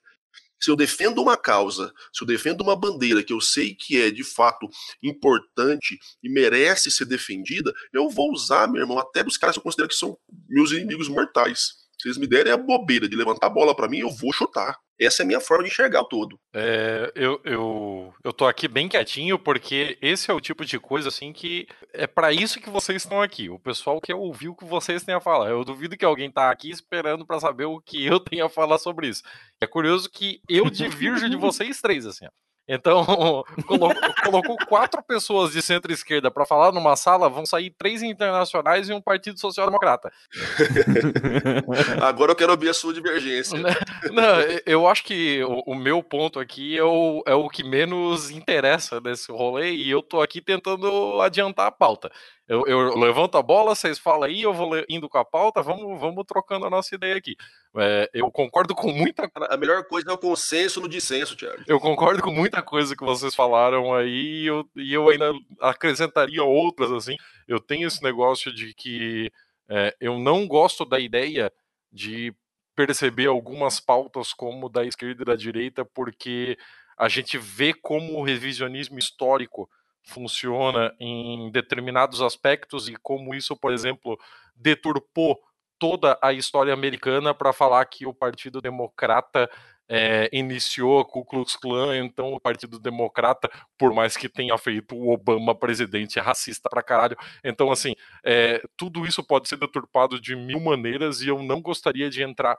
[0.61, 4.11] Se eu defendo uma causa, se eu defendo uma bandeira que eu sei que é
[4.11, 4.69] de fato
[5.03, 9.63] importante e merece ser defendida, eu vou usar, meu irmão, até dos caras que eu
[9.63, 11.84] considero que são meus inimigos mortais.
[12.01, 14.79] Se eles me derem a bobeira de levantar a bola para mim, eu vou chutar.
[15.01, 16.39] Essa é a minha forma de enxergar o todo.
[16.55, 21.09] É, eu, eu, eu tô aqui bem quietinho porque esse é o tipo de coisa
[21.09, 23.49] assim que é para isso que vocês estão aqui.
[23.49, 25.51] O pessoal quer ouvir o que vocês têm a falar.
[25.51, 28.79] Eu duvido que alguém tá aqui esperando para saber o que eu tenho a falar
[28.79, 29.23] sobre isso.
[29.61, 32.27] É curioso que eu divirjo de vocês três, assim.
[32.27, 32.31] Ó.
[32.67, 33.05] Então,
[33.67, 38.93] colocou, colocou quatro pessoas de centro-esquerda para falar numa sala, vão sair três internacionais e
[38.93, 40.11] um partido social-democrata.
[42.03, 43.59] Agora eu quero ouvir a sua divergência.
[43.59, 48.31] Não, eu acho que o, o, meu ponto aqui é o, é o que menos
[48.31, 52.11] interessa nesse rolê e eu tô aqui tentando adiantar a pauta.
[52.47, 55.99] Eu, eu, levanto a bola, vocês falam aí, eu vou indo com a pauta, vamos,
[55.99, 57.37] vamos trocando a nossa ideia aqui.
[57.77, 61.65] É, eu concordo com muita A melhor coisa é o consenso no dissenso, Thiago.
[61.67, 66.45] Eu concordo com muita coisa que vocês falaram aí e eu, e eu ainda acrescentaria
[66.45, 67.17] outras, assim.
[67.49, 69.33] Eu tenho esse negócio de que
[69.69, 71.51] é, eu não gosto da ideia
[71.91, 72.35] de
[72.77, 76.59] perceber algumas pautas como da esquerda e da direita, porque
[76.99, 79.69] a gente vê como o revisionismo histórico
[80.05, 84.19] funciona em determinados aspectos e como isso, por exemplo,
[84.55, 85.41] deturpou
[85.79, 89.51] toda a história americana para falar que o Partido Democrata
[89.89, 94.95] é, iniciou a Ku Klux Klan, então o Partido Democrata, por mais que tenha feito
[94.95, 97.17] o Obama presidente, é racista pra caralho.
[97.43, 97.95] Então, assim,
[98.25, 102.59] é, tudo isso pode ser deturpado de mil maneiras e eu não gostaria de entrar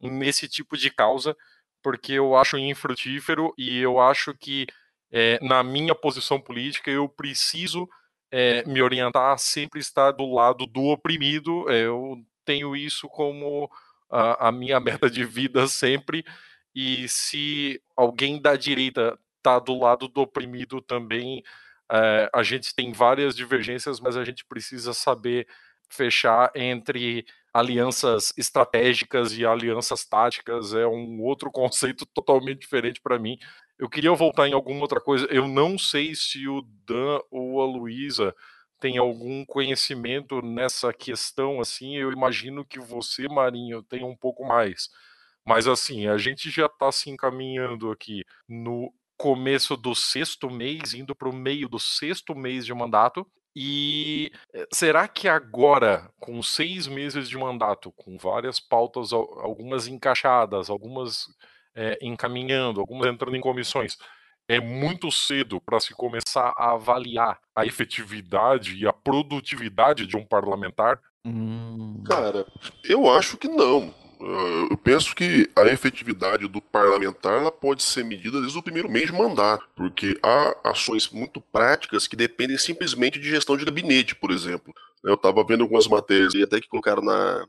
[0.00, 1.36] nesse tipo de causa,
[1.82, 4.66] porque eu acho infrutífero e eu acho que
[5.10, 7.88] é, na minha posição política, eu preciso
[8.30, 11.70] é, me orientar a sempre estar do lado do oprimido.
[11.70, 13.70] É, eu tenho isso como
[14.10, 16.24] a, a, minha meta de vida sempre.
[16.74, 21.42] E se alguém da direita está do lado do oprimido também,
[21.90, 25.46] é, a gente tem várias divergências, mas a gente precisa saber
[25.88, 33.38] fechar entre alianças estratégicas e alianças táticas é um outro conceito totalmente diferente para mim.
[33.78, 35.26] Eu queria voltar em alguma outra coisa.
[35.30, 38.34] Eu não sei se o Dan ou a Luísa
[38.80, 41.96] tem algum conhecimento nessa questão, assim.
[41.96, 44.88] Eu imagino que você, Marinho, tem um pouco mais.
[45.46, 51.14] Mas, assim, a gente já está se encaminhando aqui no começo do sexto mês, indo
[51.14, 53.26] para o meio do sexto mês de mandato.
[53.54, 60.70] E eh, será que agora, com seis meses de mandato, com várias pautas, algumas encaixadas,
[60.70, 61.26] algumas
[61.78, 63.96] é, encaminhando, algumas entrando em comissões.
[64.48, 70.24] É muito cedo para se começar a avaliar a efetividade e a produtividade de um
[70.24, 70.98] parlamentar?
[71.24, 72.02] Hum.
[72.04, 72.46] Cara,
[72.84, 73.94] eu acho que não.
[74.70, 79.06] Eu penso que a efetividade do parlamentar ela pode ser medida desde o primeiro mês
[79.06, 84.32] de mandato, porque há ações muito práticas que dependem simplesmente de gestão de gabinete, por
[84.32, 84.74] exemplo.
[85.04, 87.46] Eu estava vendo algumas matérias e até que colocaram na,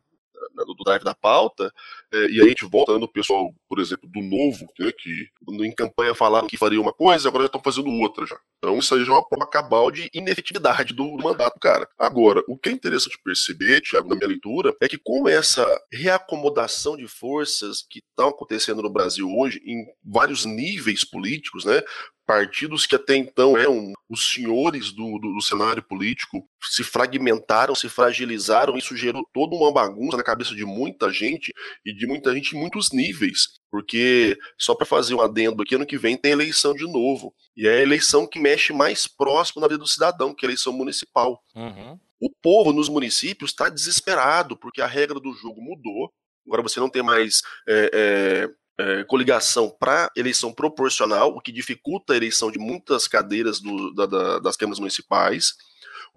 [0.66, 1.74] do drive da pauta,
[2.12, 5.72] É, e aí a gente volta no pessoal, por exemplo, do Novo, né, que em
[5.74, 8.40] campanha falaram que faria uma coisa, agora já estão fazendo outra já.
[8.58, 11.88] Então isso aí já é uma prova cabal de inefetividade do mandato cara.
[11.98, 16.98] Agora, o que é interessante perceber, Tiago, na minha leitura, é que com essa reacomodação
[16.98, 21.82] de forças que estão acontecendo no Brasil hoje, em vários níveis políticos, né,
[22.30, 27.90] partidos que até então eram os senhores do, do, do, cenário político se fragmentaram, se
[27.90, 31.52] fragilizaram, isso gerou toda uma bagunça na cabeça de muita gente
[31.84, 33.60] e de muita gente em muitos níveis.
[33.70, 37.34] Porque, só para fazer um adendo aqui, ano que vem tem eleição de novo.
[37.56, 40.50] E é a eleição que mexe mais próximo na vida do cidadão, que é a
[40.50, 41.44] eleição municipal.
[41.56, 42.00] Uhum.
[42.20, 46.12] O povo nos municípios está desesperado, porque a regra do jogo mudou.
[46.48, 52.14] Agora você não tem mais é, é, é, coligação para eleição proporcional, o que dificulta
[52.14, 55.54] a eleição de muitas cadeiras do, da, da, das câmaras municipais.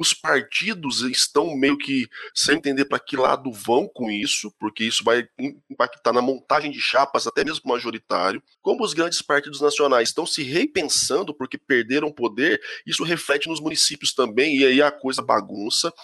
[0.02, 5.04] Os partidos estão meio que sem entender para que lado vão com isso, porque isso
[5.04, 5.28] vai
[5.70, 8.42] impactar na montagem de chapas, até mesmo majoritário.
[8.60, 14.12] Como os grandes partidos nacionais estão se repensando porque perderam poder, isso reflete nos municípios
[14.12, 15.94] também, e aí a coisa bagunça.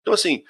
[0.00, 0.44] Então, assim,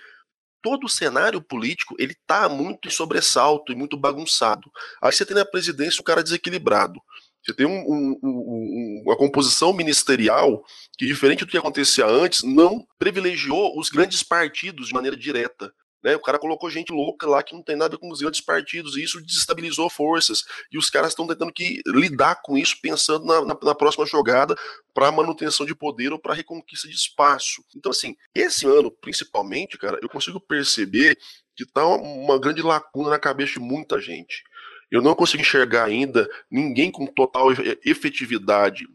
[0.61, 4.71] todo o cenário político ele está muito em sobressalto e muito bagunçado.
[5.01, 7.01] Aí você tem na presidência o cara desequilibrado.
[7.45, 10.63] Você tem um, um, um, uma composição ministerial
[10.99, 15.73] que, diferente do que acontecia antes, não privilegiou os grandes partidos de maneira direta.
[16.03, 16.17] Né?
[16.17, 19.03] O cara colocou gente louca lá que não tem nada com os grandes partidos, e
[19.03, 20.45] isso desestabilizou forças.
[20.73, 24.57] E os caras estão tentando que lidar com isso, pensando na, na, na próxima jogada
[24.95, 27.63] para manutenção de poder ou para reconquista de espaço.
[27.77, 31.19] Então, assim, esse ano, principalmente, cara, eu consigo perceber
[31.55, 34.43] que tá uma, uma grande lacuna na cabeça de muita gente.
[34.91, 37.49] Eu não consigo enxergar ainda ninguém com total
[37.85, 38.87] efetividade,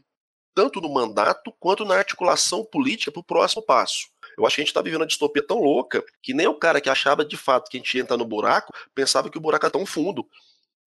[0.53, 4.07] tanto no mandato quanto na articulação política para o próximo passo.
[4.37, 6.81] Eu acho que a gente está vivendo uma distopia tão louca que nem o cara
[6.81, 9.65] que achava de fato que a gente ia entrar no buraco pensava que o buraco
[9.65, 10.27] era tão fundo.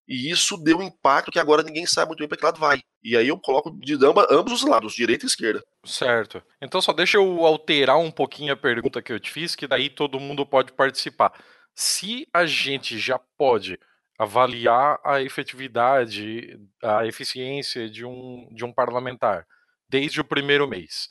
[0.08, 2.82] E isso deu um impacto que agora ninguém sabe muito bem para que lado vai.
[3.04, 5.62] E aí eu coloco de amba, ambos os lados, direita e esquerda.
[5.86, 6.42] Certo.
[6.62, 9.90] Então só deixa eu alterar um pouquinho a pergunta que eu te fiz, que daí
[9.90, 11.34] todo mundo pode participar.
[11.76, 13.78] Se a gente já pode
[14.18, 19.46] avaliar a efetividade, a eficiência de um, de um parlamentar
[19.88, 21.08] desde o primeiro mês,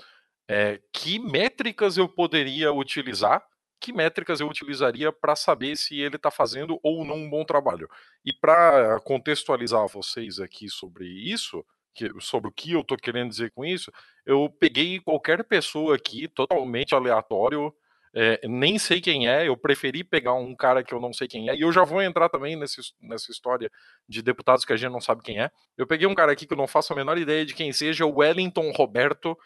[0.48, 3.42] é, que métricas eu poderia utilizar,
[3.80, 7.88] que métricas eu utilizaria para saber se ele está fazendo ou não um bom trabalho.
[8.24, 13.50] E para contextualizar vocês aqui sobre isso, que, sobre o que eu estou querendo dizer
[13.52, 13.90] com isso,
[14.24, 17.72] eu peguei qualquer pessoa aqui, totalmente aleatório,
[18.18, 21.50] é, nem sei quem é, eu preferi pegar um cara que eu não sei quem
[21.50, 23.70] é, e eu já vou entrar também nesse, nessa história
[24.08, 25.50] de deputados que a gente não sabe quem é.
[25.76, 28.06] Eu peguei um cara aqui que eu não faço a menor ideia de quem seja,
[28.06, 29.36] o Wellington Roberto,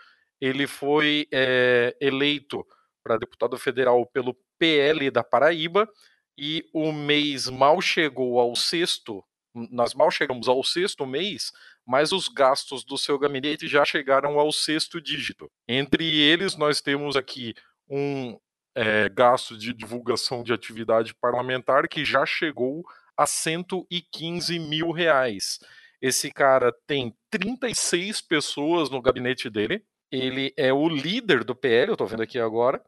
[0.40, 2.64] ele foi é, eleito
[3.02, 5.88] para deputado federal pelo PL da Paraíba
[6.38, 11.50] e o mês mal chegou ao sexto, nós mal chegamos ao sexto mês,
[11.84, 15.50] mas os gastos do seu gabinete já chegaram ao sexto dígito.
[15.66, 17.52] Entre eles, nós temos aqui
[17.88, 18.38] um
[18.74, 22.84] é, gasto de divulgação de atividade parlamentar que já chegou
[23.16, 25.58] a 115 mil reais.
[26.00, 31.96] Esse cara tem 36 pessoas no gabinete dele, ele é o líder do PL, eu
[31.96, 32.82] tô vendo aqui agora.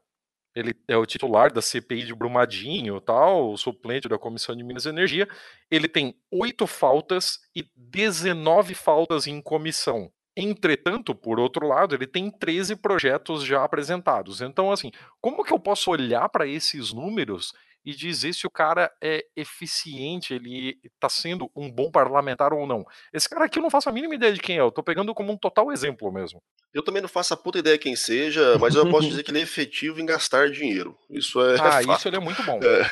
[0.55, 4.85] Ele é o titular da CPI de Brumadinho, tal, o suplente da Comissão de Minas
[4.85, 5.27] e Energia.
[5.69, 10.11] Ele tem oito faltas e 19 faltas em comissão.
[10.35, 14.41] Entretanto, por outro lado, ele tem 13 projetos já apresentados.
[14.41, 17.53] Então, assim, como que eu posso olhar para esses números
[17.85, 22.85] e dizer se o cara é eficiente, ele está sendo um bom parlamentar ou não.
[23.11, 25.13] Esse cara aqui eu não faço a mínima ideia de quem é, eu estou pegando
[25.13, 26.41] como um total exemplo mesmo.
[26.73, 29.39] Eu também não faço a puta ideia quem seja, mas eu posso dizer que ele
[29.39, 30.97] é efetivo em gastar dinheiro.
[31.09, 31.55] Isso é.
[31.55, 31.99] Ah, fato.
[31.99, 32.59] isso ele é muito bom.
[32.63, 32.89] É,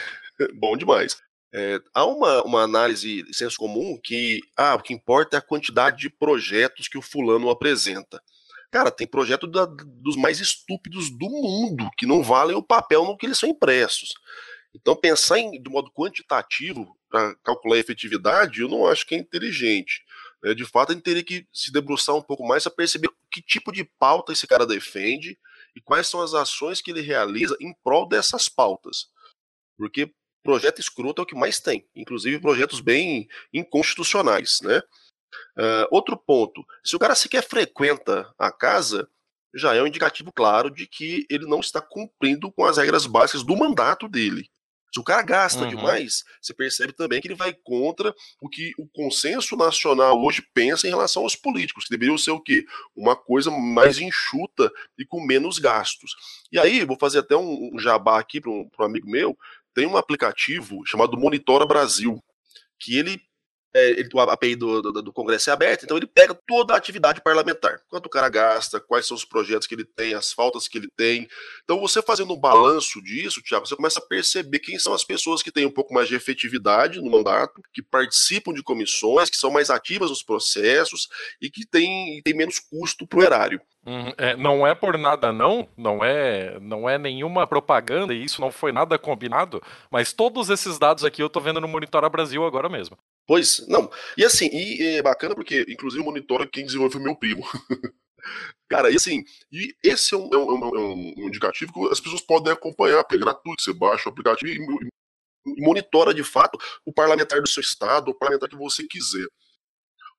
[0.53, 1.19] bom demais.
[1.53, 5.41] É, há uma, uma análise de senso comum que ah, o que importa é a
[5.41, 8.21] quantidade de projetos que o fulano apresenta.
[8.71, 13.17] Cara, tem projeto da, dos mais estúpidos do mundo que não valem o papel no
[13.17, 14.13] que eles são impressos.
[14.73, 19.17] Então, pensar em, do modo quantitativo para calcular a efetividade, eu não acho que é
[19.17, 20.01] inteligente.
[20.41, 20.53] Né?
[20.53, 23.73] De fato, a gente teria que se debruçar um pouco mais para perceber que tipo
[23.73, 25.37] de pauta esse cara defende
[25.75, 29.09] e quais são as ações que ele realiza em prol dessas pautas.
[29.77, 34.59] Porque projeto escroto é o que mais tem, inclusive projetos bem inconstitucionais.
[34.61, 34.81] Né?
[35.57, 39.07] Uh, outro ponto: se o cara sequer frequenta a casa,
[39.53, 43.43] já é um indicativo claro de que ele não está cumprindo com as regras básicas
[43.43, 44.49] do mandato dele.
[44.93, 45.69] Se o cara gasta uhum.
[45.69, 50.85] demais, você percebe também que ele vai contra o que o consenso nacional hoje pensa
[50.85, 52.65] em relação aos políticos, que deveriam ser o quê?
[52.93, 56.13] Uma coisa mais enxuta e com menos gastos.
[56.51, 59.37] E aí, vou fazer até um, jabá aqui para um, um amigo meu,
[59.73, 62.21] tem um aplicativo chamado Monitora Brasil,
[62.79, 63.21] que ele
[63.73, 66.77] é, ele, a API do, do, do, Congresso é aberta, então ele pega toda a
[66.77, 67.81] atividade parlamentar.
[67.87, 70.89] Quanto o cara gasta, quais são os projetos que ele tem, as faltas que ele
[70.95, 71.27] tem.
[71.63, 75.41] Então, você fazendo um balanço disso, Tiago, você começa a perceber quem são as pessoas
[75.41, 79.49] que têm um pouco mais de efetividade no mandato, que participam de comissões, que são
[79.49, 81.07] mais ativas nos processos
[81.41, 83.61] e que têm, têm menos custo para o erário.
[83.85, 88.39] Hum, é, não é por nada não, não é, não é nenhuma propaganda e isso
[88.39, 89.59] não foi nada combinado,
[89.89, 92.95] mas todos esses dados aqui eu estou vendo no Monitora Brasil agora mesmo.
[93.25, 93.89] Pois, não.
[94.17, 97.43] E assim, e é bacana porque, inclusive, o monitor quem desenvolveu foi meu primo.
[98.69, 101.99] Cara, e assim, e esse é um, é, um, é um, é indicativo que as
[101.99, 104.89] pessoas podem acompanhar, porque é gratuito, você baixa o aplicativo e,
[105.47, 109.25] e monitora de fato o parlamentar do seu estado, o parlamentar que você quiser.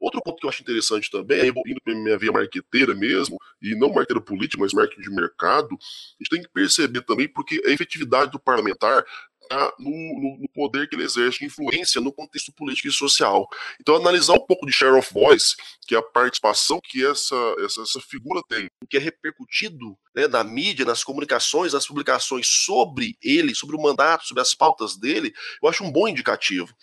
[0.03, 3.89] Outro ponto que eu acho interessante também, indo para minha via marqueteira mesmo, e não
[3.89, 8.33] marqueteira política, mas marketing de mercado, a gente tem que perceber também porque a efetividade
[8.33, 9.05] do parlamentar
[9.43, 13.47] está no, no, no, poder que ele exerce, influência no contexto político e social.
[13.81, 15.55] Então, analisar um pouco de share of voice,
[15.87, 20.27] que é a participação que essa, essa, essa figura tem, o que é repercutido né,
[20.27, 25.33] na mídia, nas comunicações, nas publicações sobre ele, sobre o mandato, sobre as pautas dele,
[25.63, 26.75] eu acho um bom indicativo.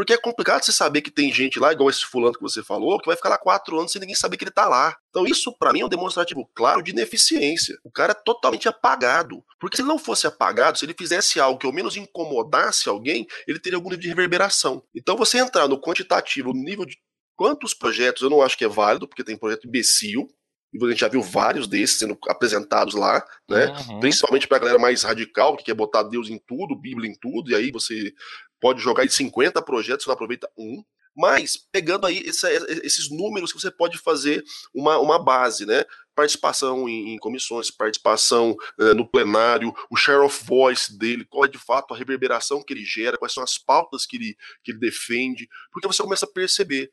[0.00, 2.98] Porque é complicado você saber que tem gente lá, igual esse fulano que você falou,
[2.98, 4.96] que vai ficar lá quatro anos sem ninguém saber que ele tá lá.
[5.10, 7.78] Então isso, para mim, é um demonstrativo claro de ineficiência.
[7.84, 9.44] O cara é totalmente apagado.
[9.60, 13.26] Porque se ele não fosse apagado, se ele fizesse algo que ao menos incomodasse alguém,
[13.46, 14.82] ele teria algum nível de reverberação.
[14.94, 16.96] Então você entrar no quantitativo, no nível de
[17.36, 20.26] quantos projetos, eu não acho que é válido, porque tem projeto imbecil,
[20.72, 23.66] e a gente já viu vários desses sendo apresentados lá, né?
[23.66, 24.00] Uhum.
[24.00, 27.54] Principalmente pra galera mais radical, que quer botar Deus em tudo, Bíblia em tudo, e
[27.54, 28.14] aí você
[28.60, 30.84] pode jogar em 50 projetos, você não aproveita um.
[31.16, 32.46] Mas, pegando aí esse,
[32.84, 35.84] esses números que você pode fazer uma, uma base, né?
[36.14, 41.48] Participação em, em comissões, participação uh, no plenário, o share of voice dele, qual é
[41.48, 44.78] de fato a reverberação que ele gera, quais são as pautas que ele, que ele
[44.78, 46.92] defende, porque você começa a perceber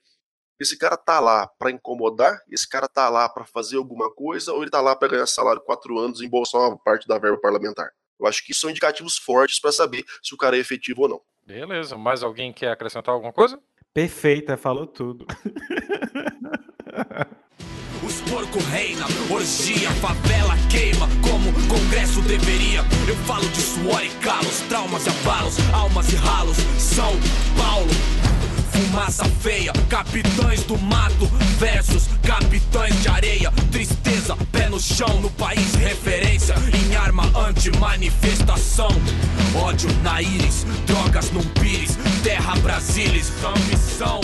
[0.59, 4.63] esse cara tá lá para incomodar, esse cara tá lá para fazer alguma coisa, ou
[4.63, 7.91] ele tá lá para ganhar salário quatro anos e embolsar uma parte da verba parlamentar.
[8.19, 11.21] Eu acho que são indicativos fortes para saber se o cara é efetivo ou não.
[11.47, 11.97] Beleza.
[11.97, 13.57] Mais alguém quer acrescentar alguma coisa?
[13.93, 15.25] Perfeita, falou tudo.
[18.05, 22.81] Os porco reina, orgia, favela queima como Congresso deveria.
[23.07, 26.57] Eu falo de suor e calos, traumas e abalos, almas e ralos.
[26.77, 27.13] São
[27.57, 27.91] Paulo
[28.77, 29.73] fumaça feia.
[29.89, 31.25] Capitães do mato
[31.57, 33.51] versus capitães de areia.
[33.71, 36.55] Tristeza, pé no chão, no país referência.
[36.73, 38.89] Em arma anti-manifestação.
[39.55, 41.97] Ódio na íris, drogas num pires.
[42.23, 44.21] Terra Brasilis, ambição.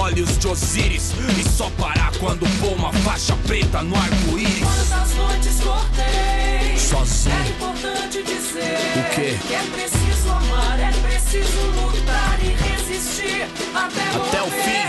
[0.00, 5.60] Olhos de Osiris E só parar quando pôr uma faixa preta no arco-íris Quantas noites
[5.60, 9.38] cortei Sozinho É importante dizer O quê?
[9.46, 12.63] Que é preciso amar, é preciso lutar e
[12.94, 13.42] resistir
[13.74, 14.86] Até, Até o fim.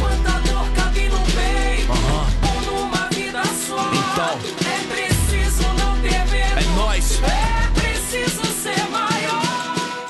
[0.00, 1.92] Quanta dor cabe num peito.
[2.42, 3.78] Ou numa vida só.
[3.78, 4.36] Então.
[4.66, 6.58] É preciso não ter medo.
[6.58, 7.20] É nós.
[7.22, 10.08] É preciso ser maior.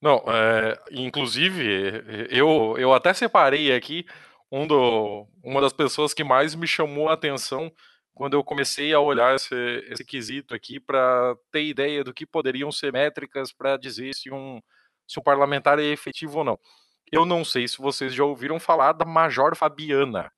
[0.00, 4.04] Não, é, inclusive, eu, eu até separei aqui
[4.52, 7.72] um do, uma das pessoas que mais me chamou a atenção
[8.12, 9.54] quando eu comecei a olhar esse,
[9.90, 14.60] esse quesito aqui para ter ideia do que poderiam ser métricas para dizer se um,
[15.06, 16.58] se um parlamentar é efetivo ou não.
[17.12, 20.32] Eu não sei se vocês já ouviram falar da Major Fabiana.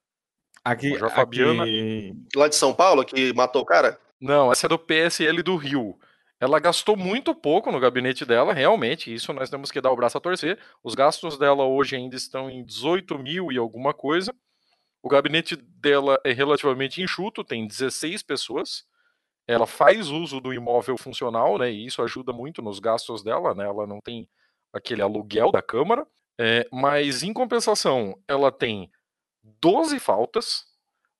[0.64, 1.62] Aqui, Major Fabiana.
[1.62, 3.98] aqui- Lá de São Paulo, que matou o cara?
[4.20, 5.98] Não, essa é do PSL do Rio.
[6.40, 10.18] Ela gastou muito pouco no gabinete dela, realmente, isso nós temos que dar o braço
[10.18, 10.58] a torcer.
[10.84, 14.34] Os gastos dela hoje ainda estão em 18 mil e alguma coisa.
[15.02, 18.84] O gabinete dela é relativamente enxuto, tem 16 pessoas.
[19.46, 21.70] Ela faz uso do imóvel funcional, né?
[21.70, 23.64] E isso ajuda muito nos gastos dela, né?
[23.64, 24.28] Ela não tem
[24.76, 26.06] aquele aluguel da Câmara.
[26.38, 28.90] É, mas, em compensação, ela tem
[29.60, 30.64] 12 faltas,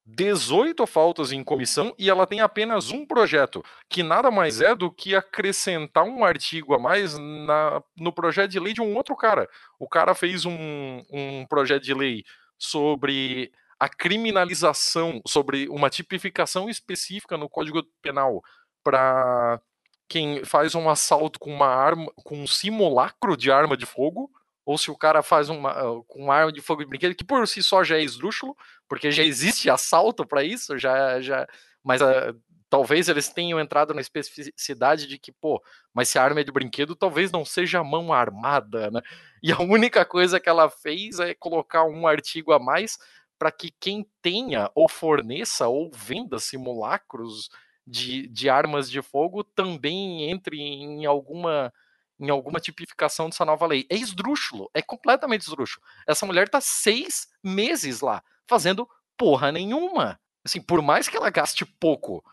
[0.05, 4.91] 18 faltas em comissão e ela tem apenas um projeto, que nada mais é do
[4.91, 9.49] que acrescentar um artigo a mais na, no projeto de lei de um outro cara.
[9.81, 12.23] O cara fez um, um projeto de lei
[12.59, 13.51] sobre
[13.81, 18.43] a criminalização, sobre uma tipificação específica no Código Penal
[18.85, 19.61] para
[20.09, 24.31] quem faz um assalto com uma arma, com um simulacro de arma de fogo,
[24.65, 27.25] ou se o cara faz uma, ah, com uma arma de fogo de brinquedo, que
[27.25, 28.57] por si só já é esdrúxulo,
[28.89, 31.47] porque já existe assalto para isso, já, já,
[31.85, 32.35] mas ah,
[32.69, 35.63] talvez eles tenham entrado na especificidade de que, pô,
[35.95, 39.01] mas se a arma é de brinquedo, talvez não seja mão armada, né?
[39.43, 42.99] E a única coisa que ela fez é colocar um artigo a mais
[43.39, 47.51] para que quem tenha ou forneça ou venda simulacros
[47.87, 51.73] de, de armas de fogo também entre em alguma
[52.19, 53.87] em alguma tipificação dessa nova lei.
[53.91, 55.87] É esdrúxulo, é completamente esdrúxulo.
[56.07, 58.89] Essa mulher tá seis meses lá, fazendo
[59.19, 60.19] porra nenhuma.
[60.43, 62.25] Assim, por mais que ela gaste pouco,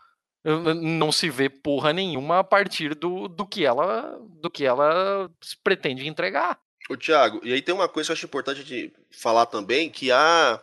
[0.42, 5.30] não se vê porra nenhuma a partir do, do que ela do que ela
[5.62, 6.58] pretende entregar.
[6.88, 10.12] Ô, Tiago, e aí tem uma coisa que eu acho importante de falar também, que
[10.12, 10.60] há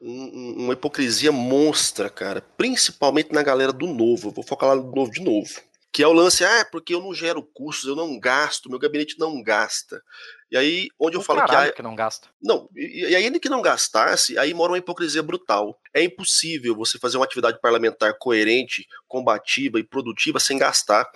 [0.00, 4.28] um, uma hipocrisia monstra, cara, principalmente na galera do novo.
[4.28, 5.60] Eu vou focar lá no novo de novo.
[5.92, 8.78] Que é o lance, ah, é porque eu não gero custos, eu não gasto, meu
[8.78, 10.02] gabinete não gasta.
[10.50, 12.28] E aí, onde eu O falo que há, que não gasta.
[12.42, 15.80] Não, e, e ainda que não gastasse, aí mora uma hipocrisia brutal.
[15.94, 21.08] É impossível você fazer uma atividade parlamentar coerente, combativa e produtiva sem gastar.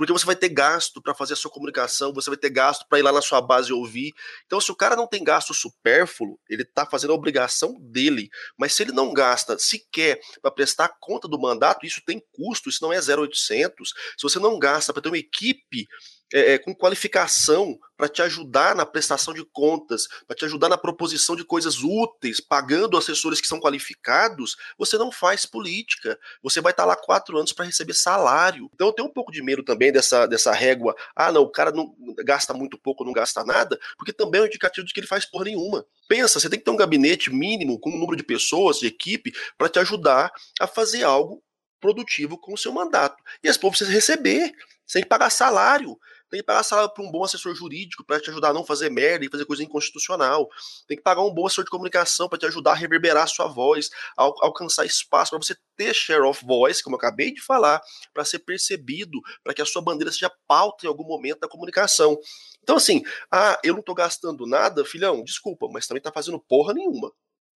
[0.00, 2.98] Porque você vai ter gasto para fazer a sua comunicação, você vai ter gasto para
[2.98, 4.14] ir lá na sua base ouvir.
[4.46, 8.30] Então, se o cara não tem gasto supérfluo, ele está fazendo a obrigação dele.
[8.56, 12.82] Mas se ele não gasta sequer para prestar conta do mandato, isso tem custo, isso
[12.82, 13.90] não é 0,800.
[14.16, 15.86] Se você não gasta para ter uma equipe
[16.32, 20.78] é, é, com qualificação para te ajudar na prestação de contas, para te ajudar na
[20.78, 26.18] proposição de coisas úteis, pagando assessores que são qualificados, você não faz política.
[26.42, 28.70] Você vai estar lá quatro anos para receber salário.
[28.74, 30.94] Então eu tenho um pouco de medo também dessa, dessa régua.
[31.14, 31.94] Ah, não, o cara não
[32.24, 35.24] gasta muito pouco, não gasta nada, porque também é um indicativo de que ele faz
[35.24, 35.84] porra nenhuma.
[36.08, 39.32] Pensa, você tem que ter um gabinete mínimo com um número de pessoas, de equipe,
[39.58, 41.42] para te ajudar a fazer algo
[41.80, 43.22] produtivo com o seu mandato.
[43.42, 44.52] E esse povo precisa receber,
[44.98, 45.98] que pagar salário.
[46.30, 48.88] Tem que pagar salário para um bom assessor jurídico para te ajudar a não fazer
[48.90, 50.48] merda e fazer coisa inconstitucional.
[50.86, 53.46] Tem que pagar um bom assessor de comunicação para te ajudar a reverberar a sua
[53.48, 57.40] voz, a al- alcançar espaço para você ter share of voice, como eu acabei de
[57.40, 57.80] falar,
[58.14, 62.18] para ser percebido, para que a sua bandeira seja pauta em algum momento da comunicação.
[62.62, 66.72] Então, assim, ah, eu não tô gastando nada, filhão, desculpa, mas também tá fazendo porra
[66.74, 67.12] nenhuma.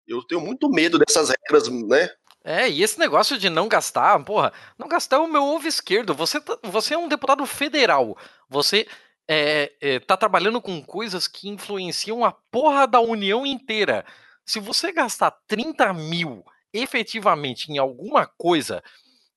[0.08, 2.10] Eu tenho muito medo dessas regras, né?
[2.44, 6.14] É, e esse negócio de não gastar, porra, não gastar é o meu ovo esquerdo.
[6.14, 8.18] Você, tá- você é um deputado federal.
[8.49, 8.86] Você
[9.28, 14.06] é, é, tá trabalhando com coisas que influenciam a porra da União inteira.
[14.45, 16.44] Se você gastar 30 mil
[16.74, 18.84] efetivamente em alguma coisa,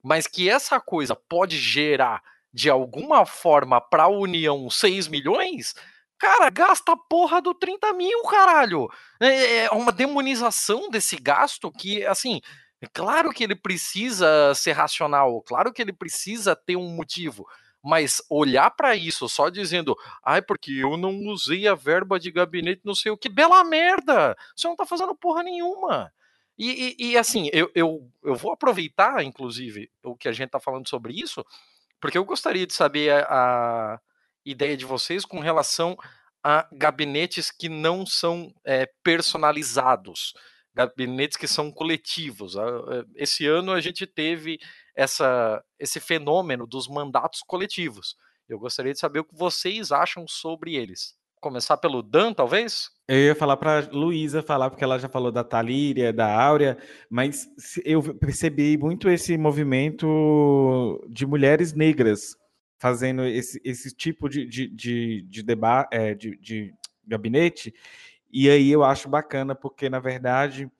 [0.03, 2.23] mas que essa coisa pode gerar
[2.53, 5.75] de alguma forma para a União 6 milhões,
[6.19, 8.89] cara, gasta a porra do 30 mil, caralho.
[9.21, 12.41] É, é uma demonização desse gasto que, assim,
[12.81, 17.47] é claro que ele precisa ser racional, claro que ele precisa ter um motivo,
[17.83, 22.83] mas olhar para isso só dizendo, ai, porque eu não usei a verba de gabinete,
[22.85, 24.37] não sei o que, bela merda!
[24.55, 26.13] Você não tá fazendo porra nenhuma.
[26.59, 30.59] E, e- e, assim, eu, eu, eu vou aproveitar, inclusive, o que a gente tá
[30.61, 31.45] falando sobre isso,
[32.01, 34.01] porque eu gostaria de saber a, a
[34.45, 35.97] ideia de vocês com relação
[36.43, 40.33] a gabinetes que não são é, personalizados
[40.77, 42.57] gabinetes que são coletivos.
[42.57, 44.59] A- Esse ano a gente teve
[44.95, 48.15] essa, esse fenômeno dos mandatos coletivos.
[48.47, 51.15] Eu gostaria de saber o que vocês acham sobre eles.
[51.41, 52.91] Começar pelo Dan, talvez?
[53.09, 56.77] Eu ia falar para Luísa falar, porque ela já falou da Talíria, da Áurea,
[57.11, 57.49] mas
[57.85, 62.37] eu percebi muito esse movimento de mulheres negras
[62.79, 66.75] fazendo esse, esse tipo de, de, de, de, deba- é, de, de
[67.07, 67.73] gabinete,
[68.39, 70.71] e aí eu acho bacana, porque na verdade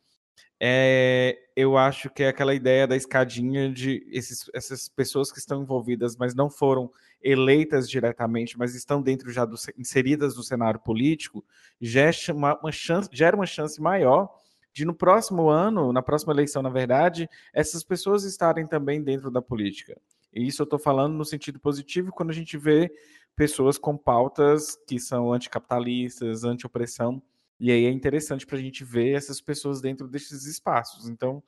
[0.61, 5.63] é, eu acho que é aquela ideia da escadinha de esses, essas pessoas que estão
[5.63, 6.91] envolvidas, mas não foram
[7.23, 11.43] eleitas diretamente, mas estão dentro já do, inseridas no cenário político,
[11.81, 14.29] gera uma, uma chance, gera uma chance maior
[14.73, 19.41] de no próximo ano, na próxima eleição, na verdade, essas pessoas estarem também dentro da
[19.41, 19.99] política.
[20.31, 22.93] E isso eu estou falando no sentido positivo quando a gente vê
[23.35, 27.23] pessoas com pautas que são anticapitalistas, anti-opressão,
[27.59, 31.09] e aí é interessante para a gente ver essas pessoas dentro desses espaços.
[31.09, 31.43] Então,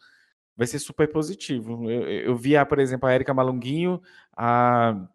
[0.57, 1.91] vai ser super positivo.
[1.91, 4.03] Eu, eu por exemplo, a Érica Malunguinho,
[4.37, 5.09] a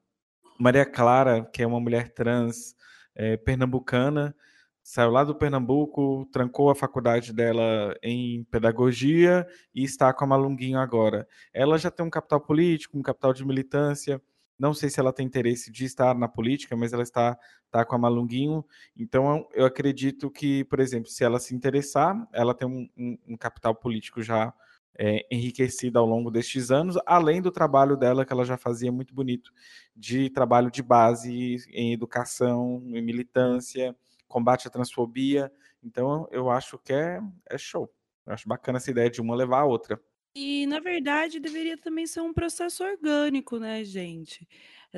[0.59, 2.75] Maria Clara, que é uma mulher trans
[3.15, 4.35] é, pernambucana,
[4.83, 10.77] saiu lá do Pernambuco, trancou a faculdade dela em pedagogia e está com a Malunguinho
[10.77, 11.27] agora.
[11.53, 14.21] Ela já tem um capital político, um capital de militância.
[14.57, 17.95] Não sei se ela tem interesse de estar na política, mas ela está, está com
[17.95, 18.63] a Malunguinho.
[18.95, 23.37] Então, eu acredito que, por exemplo, se ela se interessar, ela tem um, um, um
[23.37, 24.53] capital político já
[24.97, 29.13] é, enriquecido ao longo destes anos, além do trabalho dela, que ela já fazia muito
[29.13, 29.51] bonito,
[29.95, 33.95] de trabalho de base em educação, em militância,
[34.27, 35.51] combate à transfobia.
[35.81, 37.19] Então, eu acho que é,
[37.49, 37.91] é show.
[38.25, 39.99] Eu acho bacana essa ideia de uma levar a outra.
[40.35, 44.47] E, na verdade, deveria também ser um processo orgânico, né, gente?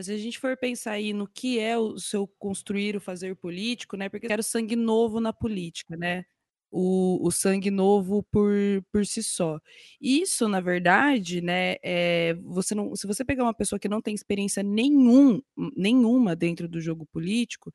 [0.02, 3.98] Se a gente for pensar aí no que é o seu construir, o fazer político,
[3.98, 4.10] né?
[4.10, 6.26] Porque eu quero sangue novo na política, né?
[6.72, 8.54] o, o sangue novo por,
[8.92, 9.60] por si só.
[10.02, 14.14] Isso, na verdade, né, é, você não, se você pegar uma pessoa que não tem
[14.14, 15.42] experiência nenhum,
[15.76, 17.72] nenhuma dentro do jogo político,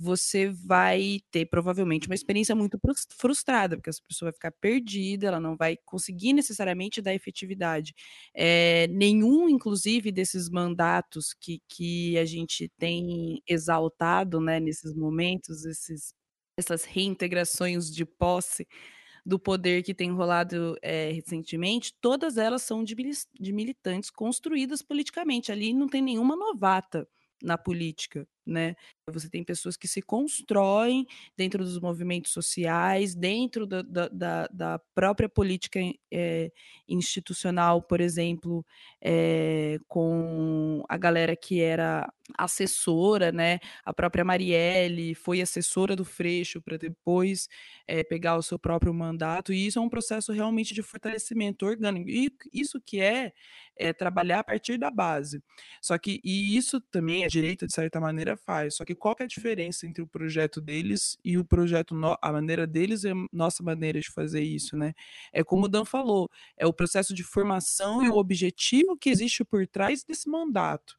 [0.00, 2.80] você vai ter provavelmente uma experiência muito
[3.18, 7.94] frustrada, porque essa pessoa vai ficar perdida, ela não vai conseguir necessariamente dar efetividade.
[8.34, 16.14] É, nenhum, inclusive, desses mandatos que, que a gente tem exaltado né, nesses momentos, esses,
[16.56, 18.66] essas reintegrações de posse
[19.24, 22.96] do poder que tem rolado é, recentemente, todas elas são de,
[23.38, 25.52] de militantes construídas politicamente.
[25.52, 27.06] Ali não tem nenhuma novata
[27.42, 28.74] na política, né?
[29.06, 31.06] Você tem pessoas que se constroem
[31.36, 35.80] dentro dos movimentos sociais, dentro da, da, da própria política
[36.10, 36.50] é,
[36.88, 38.64] institucional, por exemplo,
[39.00, 43.58] é, com a galera que era assessora, né?
[43.84, 47.48] A própria Marielle foi assessora do Freixo para depois
[47.86, 52.08] é, pegar o seu próprio mandato, e isso é um processo realmente de fortalecimento orgânico.
[52.08, 53.32] E isso que é,
[53.76, 55.42] é trabalhar a partir da base.
[55.80, 58.76] Só que, e isso também a direita, de certa maneira, faz.
[58.76, 62.16] Só que qual que é a diferença entre o projeto deles e o projeto, no,
[62.20, 64.92] a maneira deles e a nossa maneira de fazer isso, né?
[65.32, 69.44] É como o Dan falou, é o processo de formação e o objetivo que existe
[69.44, 70.98] por trás desse mandato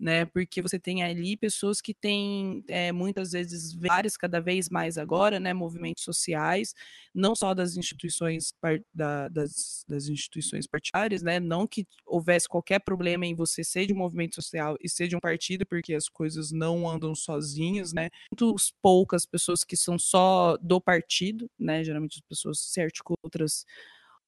[0.00, 0.24] né?
[0.24, 5.38] Porque você tem ali pessoas que têm é, muitas vezes vários, cada vez mais agora,
[5.38, 5.52] né?
[5.52, 6.74] Movimentos sociais,
[7.14, 8.52] não só das instituições
[8.94, 11.38] da, das, das, instituições partidárias, né?
[11.38, 15.16] Não que houvesse qualquer problema em você ser de um movimento social e ser de
[15.16, 18.08] um partido, porque as coisas não andam sozinhas, né?
[18.32, 21.84] Muito poucas pessoas que são só do partido, né?
[21.84, 23.66] Geralmente as pessoas se articulam outras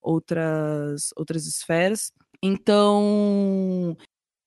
[0.03, 2.12] outras outras esferas.
[2.43, 3.97] Então,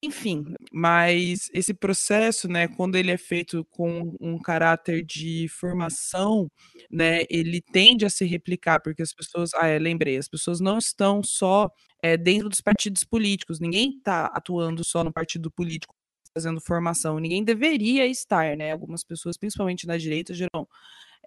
[0.06, 6.50] enfim, mas esse processo, né, quando ele é feito com um caráter de formação,
[6.92, 10.78] né, ele tende a se replicar, porque as pessoas, ah, é, lembrei, as pessoas não
[10.78, 11.70] estão só
[12.04, 15.96] é, dentro dos partidos políticos, ninguém está atuando só no partido político
[16.34, 20.68] fazendo formação, ninguém deveria estar, né, algumas pessoas, principalmente na direita, geram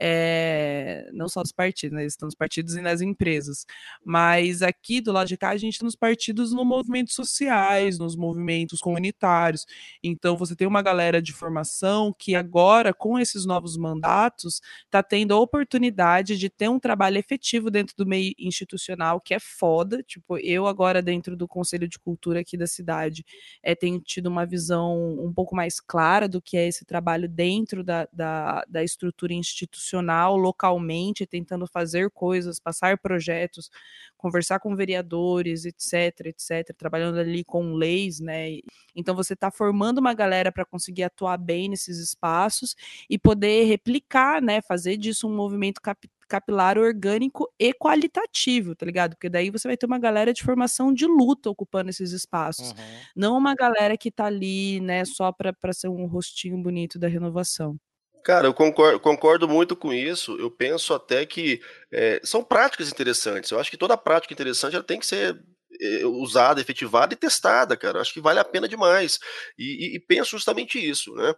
[0.01, 2.05] é, não só dos partidos, né?
[2.05, 3.67] Estão nos partidos e nas empresas.
[4.05, 8.17] Mas aqui do lado de cá, a gente está nos partidos nos movimentos sociais, nos
[8.17, 9.67] movimentos comunitários.
[10.03, 15.35] Então, você tem uma galera de formação que agora, com esses novos mandatos, está tendo
[15.35, 20.03] a oportunidade de ter um trabalho efetivo dentro do meio institucional, que é foda.
[20.03, 23.25] Tipo, eu agora, dentro do Conselho de Cultura aqui da cidade,
[23.63, 27.83] é, tenho tido uma visão um pouco mais clara do que é esse trabalho dentro
[27.83, 33.71] da, da, da estrutura institucional institucional localmente, tentando fazer coisas, passar projetos,
[34.17, 38.59] conversar com vereadores, etc, etc, trabalhando ali com leis, né?
[38.95, 42.75] Então você está formando uma galera para conseguir atuar bem nesses espaços
[43.09, 44.61] e poder replicar, né?
[44.63, 49.13] Fazer disso um movimento cap capilar orgânico e qualitativo, tá ligado?
[49.15, 52.73] Porque daí você vai ter uma galera de formação de luta ocupando esses espaços.
[52.73, 52.77] Uhum.
[53.17, 57.81] Não uma galera que tá ali, né, só para ser um rostinho bonito da renovação.
[58.29, 60.37] Cara, eu concordo, concordo, muito com isso.
[60.39, 63.51] Eu penso até que é, são práticas interessantes.
[63.51, 65.41] Eu acho que toda prática interessante ela tem que ser
[65.81, 67.97] é, usada, efetivada e testada, cara.
[67.97, 69.19] Eu acho que vale a pena demais.
[69.59, 71.33] E, e, e penso justamente isso, né?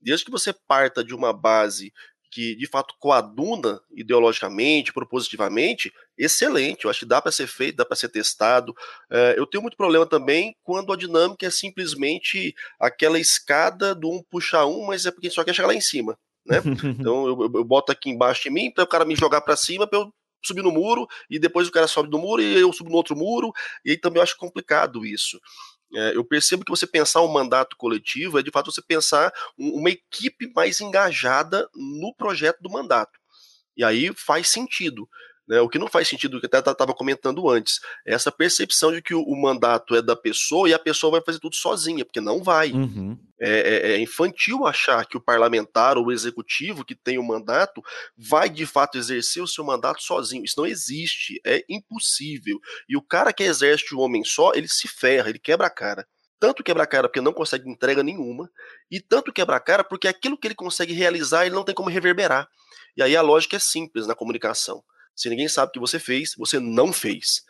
[0.00, 1.92] Desde que você parta de uma base
[2.30, 6.84] que de fato coaduna ideologicamente, propositivamente, excelente.
[6.84, 8.72] Eu acho que dá para ser feito, dá para ser testado.
[9.10, 14.22] É, eu tenho muito problema também quando a dinâmica é simplesmente aquela escada do um
[14.30, 16.16] puxa um, mas é porque só quer chegar lá em cima
[16.46, 16.60] né?
[16.98, 19.86] Então eu, eu, boto aqui embaixo de mim para o cara me jogar para cima
[19.86, 20.12] para eu
[20.44, 23.16] subir no muro e depois o cara sobe do muro e eu subo no outro
[23.16, 23.52] muro
[23.84, 25.40] e aí também eu acho complicado isso.
[25.94, 29.90] É, eu percebo que você pensar um mandato coletivo é de fato você pensar uma
[29.90, 33.18] equipe mais engajada no projeto do mandato.
[33.76, 35.08] E aí faz sentido.
[35.48, 35.60] Né?
[35.60, 39.14] O que não faz sentido, que até estava comentando antes, é essa percepção de que
[39.14, 42.42] o, o, mandato é da pessoa e a pessoa vai fazer tudo sozinha, porque não
[42.42, 42.72] vai.
[42.72, 43.18] Uhum.
[43.38, 47.82] É, é, é, infantil achar que o parlamentar ou o executivo que tem o mandato
[48.16, 50.44] vai de fato exercer o seu mandato sozinho.
[50.44, 52.58] Isso não existe, é impossível.
[52.88, 56.06] E o cara que exerce o homem só, ele se ferra, ele quebra a cara
[56.38, 58.50] tanto quebra a cara porque não consegue entrega nenhuma,
[58.90, 61.88] e tanto quebra a cara porque aquilo que ele consegue realizar ele não tem como
[61.88, 62.46] reverberar.
[62.96, 64.82] E aí a lógica é simples na comunicação.
[65.16, 67.42] Se ninguém sabe o que você fez, você não fez.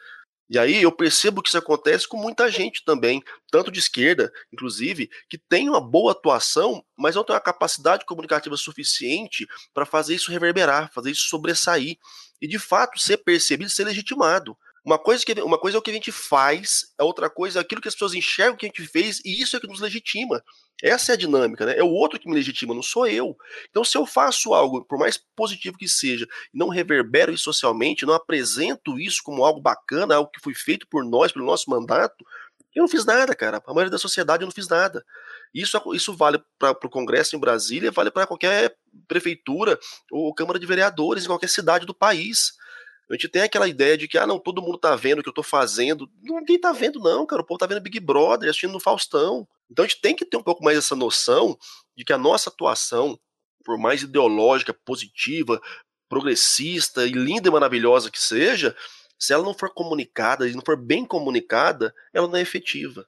[0.48, 3.20] E aí eu percebo que isso acontece com muita gente também,
[3.50, 8.56] tanto de esquerda, inclusive, que tem uma boa atuação, mas não tem uma capacidade comunicativa
[8.56, 9.44] suficiente
[9.74, 11.98] para fazer isso reverberar, fazer isso sobressair
[12.40, 14.56] e de fato ser percebido, ser legitimado.
[14.86, 17.62] Uma coisa, que, uma coisa é o que a gente faz, a outra coisa é
[17.62, 20.40] aquilo que as pessoas enxergam que a gente fez, e isso é que nos legitima.
[20.80, 21.76] Essa é a dinâmica, né?
[21.76, 23.36] É o outro que me legitima, não sou eu.
[23.68, 28.14] Então, se eu faço algo, por mais positivo que seja, não reverbero isso socialmente, não
[28.14, 32.24] apresento isso como algo bacana, algo que foi feito por nós, pelo nosso mandato,
[32.72, 33.60] eu não fiz nada, cara.
[33.66, 35.04] A maioria da sociedade eu não fiz nada.
[35.52, 38.76] Isso, isso vale para o Congresso em Brasília, vale para qualquer
[39.08, 39.76] prefeitura
[40.12, 42.52] ou Câmara de Vereadores em qualquer cidade do país.
[43.08, 45.28] A gente tem aquela ideia de que, ah, não, todo mundo tá vendo o que
[45.28, 46.10] eu tô fazendo.
[46.20, 47.40] Ninguém tá vendo, não, cara.
[47.40, 49.46] O povo tá vendo Big Brother, assistindo no Faustão.
[49.70, 51.56] Então a gente tem que ter um pouco mais essa noção
[51.96, 53.18] de que a nossa atuação,
[53.64, 55.60] por mais ideológica, positiva,
[56.08, 58.76] progressista e linda e maravilhosa que seja,
[59.18, 63.06] se ela não for comunicada, e não for bem comunicada, ela não é efetiva.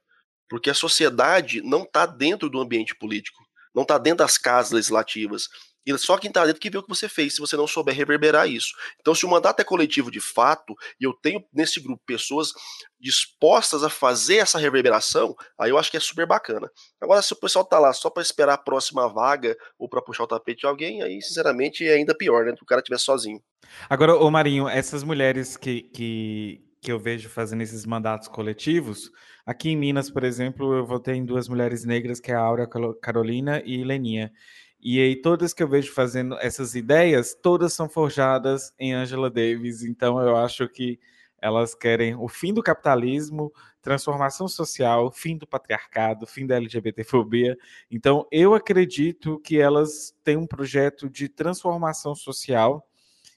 [0.48, 3.44] Porque a sociedade não está dentro do ambiente político,
[3.74, 5.48] não está dentro das casas legislativas.
[5.86, 7.94] E só quem está dentro que vê o que você fez, se você não souber
[7.94, 8.72] reverberar isso.
[9.00, 12.52] Então, se o mandato é coletivo de fato, e eu tenho nesse grupo pessoas
[13.00, 16.70] dispostas a fazer essa reverberação, aí eu acho que é super bacana.
[17.00, 20.24] Agora, se o pessoal tá lá só para esperar a próxima vaga ou para puxar
[20.24, 22.54] o tapete de alguém, aí, sinceramente, é ainda pior, né?
[22.56, 23.40] Se o cara estiver sozinho.
[23.88, 29.10] Agora, ô Marinho, essas mulheres que, que, que eu vejo fazendo esses mandatos coletivos,
[29.46, 32.68] aqui em Minas, por exemplo, eu votei em duas mulheres negras, que é a Áurea
[33.00, 34.32] Carolina e Leninha.
[34.80, 39.82] E aí, todas que eu vejo fazendo essas ideias, todas são forjadas em Angela Davis.
[39.82, 41.00] Então, eu acho que
[41.40, 47.56] elas querem o fim do capitalismo, transformação social, fim do patriarcado, fim da LGBTfobia.
[47.90, 52.86] Então, eu acredito que elas têm um projeto de transformação social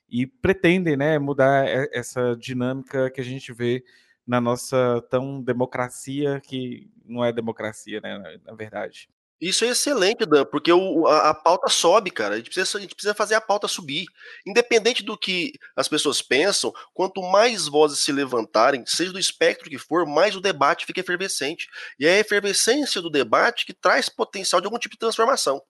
[0.09, 3.83] e pretendem né, mudar essa dinâmica que a gente vê
[4.27, 9.09] na nossa tão democracia, que não é democracia, né, na verdade.
[9.41, 12.35] Isso é excelente, Dan, porque o, a, a, pauta sobe, cara.
[12.35, 14.05] A gente, precisa, a gente precisa fazer a pauta subir.
[14.45, 19.79] Independente do que as pessoas pensam, quanto mais vozes se levantarem, seja do espectro que
[19.79, 21.67] for, mais o debate fica efervescente.
[21.99, 25.61] E é a efervescência do debate que traz potencial de algum tipo de transformação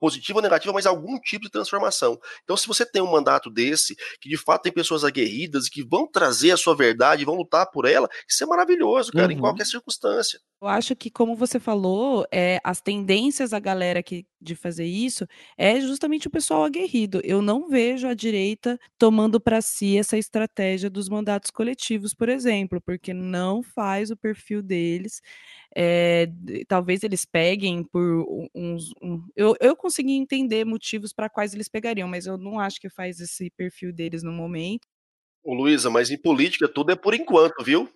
[0.00, 2.18] positiva ou negativa, mas algum tipo de transformação.
[2.42, 6.10] Então, se você tem um mandato desse, que de fato tem pessoas aguerridas que vão
[6.10, 9.32] trazer a sua verdade, vão lutar por ela, isso é maravilhoso, cara, uhum.
[9.32, 10.40] em qualquer circunstância.
[10.62, 15.26] Eu acho que, como você falou, é, as tendências da galera que, de fazer isso
[15.56, 17.20] é justamente o pessoal aguerrido.
[17.24, 22.80] Eu não vejo a direita tomando para si essa estratégia dos mandatos coletivos, por exemplo,
[22.80, 25.22] porque não faz o perfil deles.
[25.76, 26.28] É,
[26.66, 28.92] talvez eles peguem por uns.
[29.02, 32.88] Um, eu, eu consegui entender motivos para quais eles pegariam, mas eu não acho que
[32.88, 34.86] faz esse perfil deles no momento.
[35.42, 37.88] Ô Luísa, mas em política tudo é por enquanto, viu?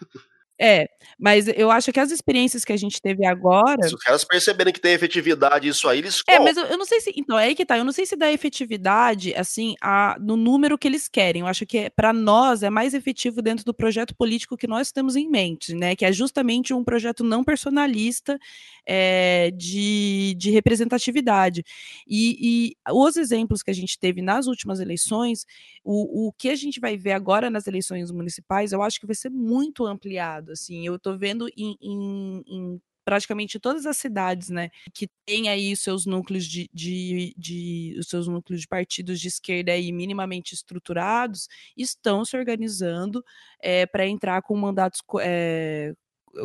[0.60, 3.86] É, mas eu acho que as experiências que a gente teve agora.
[3.86, 6.20] Se os caras perceberem que tem efetividade isso aí, eles.
[6.28, 7.12] É, mas eu, eu, não sei se.
[7.16, 7.78] Então, é aí que tá.
[7.78, 11.42] Eu não sei se dá efetividade, assim, a, no número que eles querem.
[11.42, 14.90] Eu acho que é, para nós é mais efetivo dentro do projeto político que nós
[14.90, 15.94] temos em mente, né?
[15.94, 18.36] Que é justamente um projeto não personalista
[18.84, 21.64] é, de, de representatividade.
[22.04, 25.46] E, e os exemplos que a gente teve nas últimas eleições,
[25.84, 29.14] o, o que a gente vai ver agora nas eleições municipais, eu acho que vai
[29.14, 30.86] ser muito ampliado assim.
[30.86, 35.80] Eu estou vendo em, em, em praticamente todas as cidades, né, que tem aí os
[35.80, 41.48] seus núcleos de, de, de, os seus núcleos de partidos de esquerda aí minimamente estruturados,
[41.74, 43.24] estão se organizando
[43.62, 45.94] é, para entrar com mandatos é,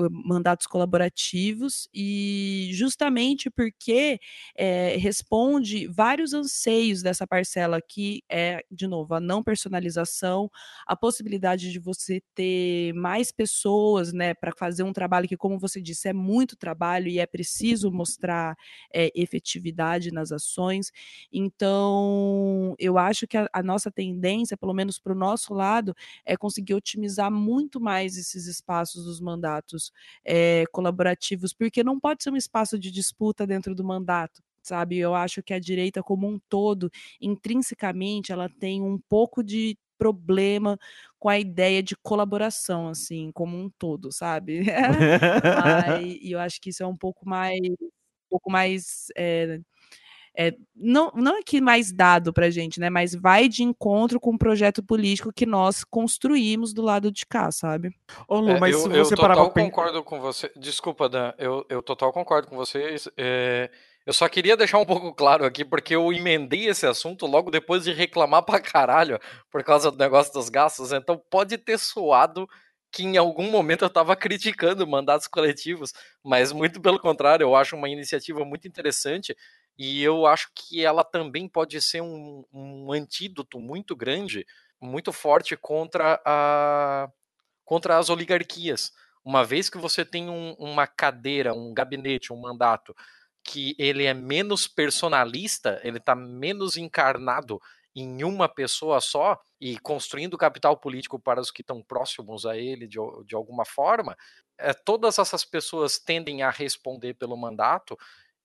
[0.10, 4.20] mandatos colaborativos e justamente porque
[4.56, 10.50] é, responde vários anseios dessa parcela que é, de novo, a não personalização,
[10.86, 15.82] a possibilidade de você ter mais pessoas, né, para fazer um trabalho que, como você
[15.82, 18.56] disse, é muito trabalho e é preciso mostrar
[18.94, 20.92] é, efetividade nas ações.
[21.32, 25.96] Então, eu acho que a, a nossa tendência, pelo menos para o nosso lado,
[26.26, 29.73] é conseguir otimizar muito mais esses espaços dos mandatos
[30.26, 34.98] é, colaborativos, porque não pode ser um espaço de disputa dentro do mandato sabe?
[34.98, 36.90] Eu acho que a direita como um todo,
[37.20, 40.78] intrinsecamente, ela tem um pouco de problema
[41.20, 44.64] com a ideia de colaboração, assim, como um todo, sabe?
[46.22, 47.90] e eu acho que isso é um pouco mais, um
[48.30, 49.60] pouco mais é,
[50.36, 52.90] é, não, não é que mais dado para gente, né?
[52.90, 57.26] Mas vai de encontro com o um projeto político que nós construímos do lado de
[57.26, 57.96] cá, sabe?
[58.28, 60.52] Ô, Lu, é, mas eu, se você eu total concordo com você.
[60.56, 63.08] Desculpa, Dan, eu, eu total concordo com vocês.
[63.16, 63.70] É,
[64.06, 67.84] eu só queria deixar um pouco claro aqui, porque eu emendei esse assunto logo depois
[67.84, 69.20] de reclamar pra caralho
[69.52, 70.92] por causa do negócio dos gastos.
[70.92, 72.48] Então pode ter soado
[72.92, 75.94] que em algum momento eu estava criticando mandatos coletivos,
[76.24, 79.36] mas muito pelo contrário, eu acho uma iniciativa muito interessante
[79.78, 84.46] e eu acho que ela também pode ser um, um antídoto muito grande,
[84.80, 87.10] muito forte contra a,
[87.66, 88.92] contra as oligarquias.
[89.26, 92.94] Uma vez que você tem um, uma cadeira, um gabinete, um mandato
[93.44, 97.60] que ele é menos personalista, ele está menos encarnado
[97.96, 102.88] em uma pessoa só e construindo capital político para os que estão próximos a ele
[102.88, 104.16] de, de alguma forma,
[104.58, 107.98] é, todas essas pessoas tendem a responder pelo mandato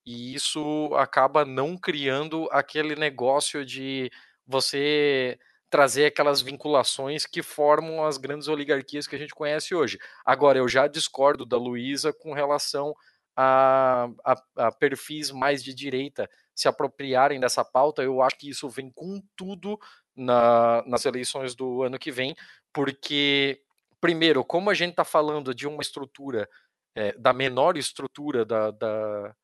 [0.09, 4.11] e isso acaba não criando aquele negócio de
[4.47, 9.99] você trazer aquelas vinculações que formam as grandes oligarquias que a gente conhece hoje.
[10.25, 12.95] Agora, eu já discordo da Luísa com relação
[13.37, 18.03] a, a, a, perfis mais de direita se apropriarem dessa pauta.
[18.03, 19.79] Eu acho que isso vem com tudo
[20.17, 22.35] na, nas eleições do ano que vem,
[22.73, 23.61] porque,
[24.01, 26.49] primeiro, como a gente está falando de uma estrutura,
[26.95, 29.37] é, da menor estrutura da, da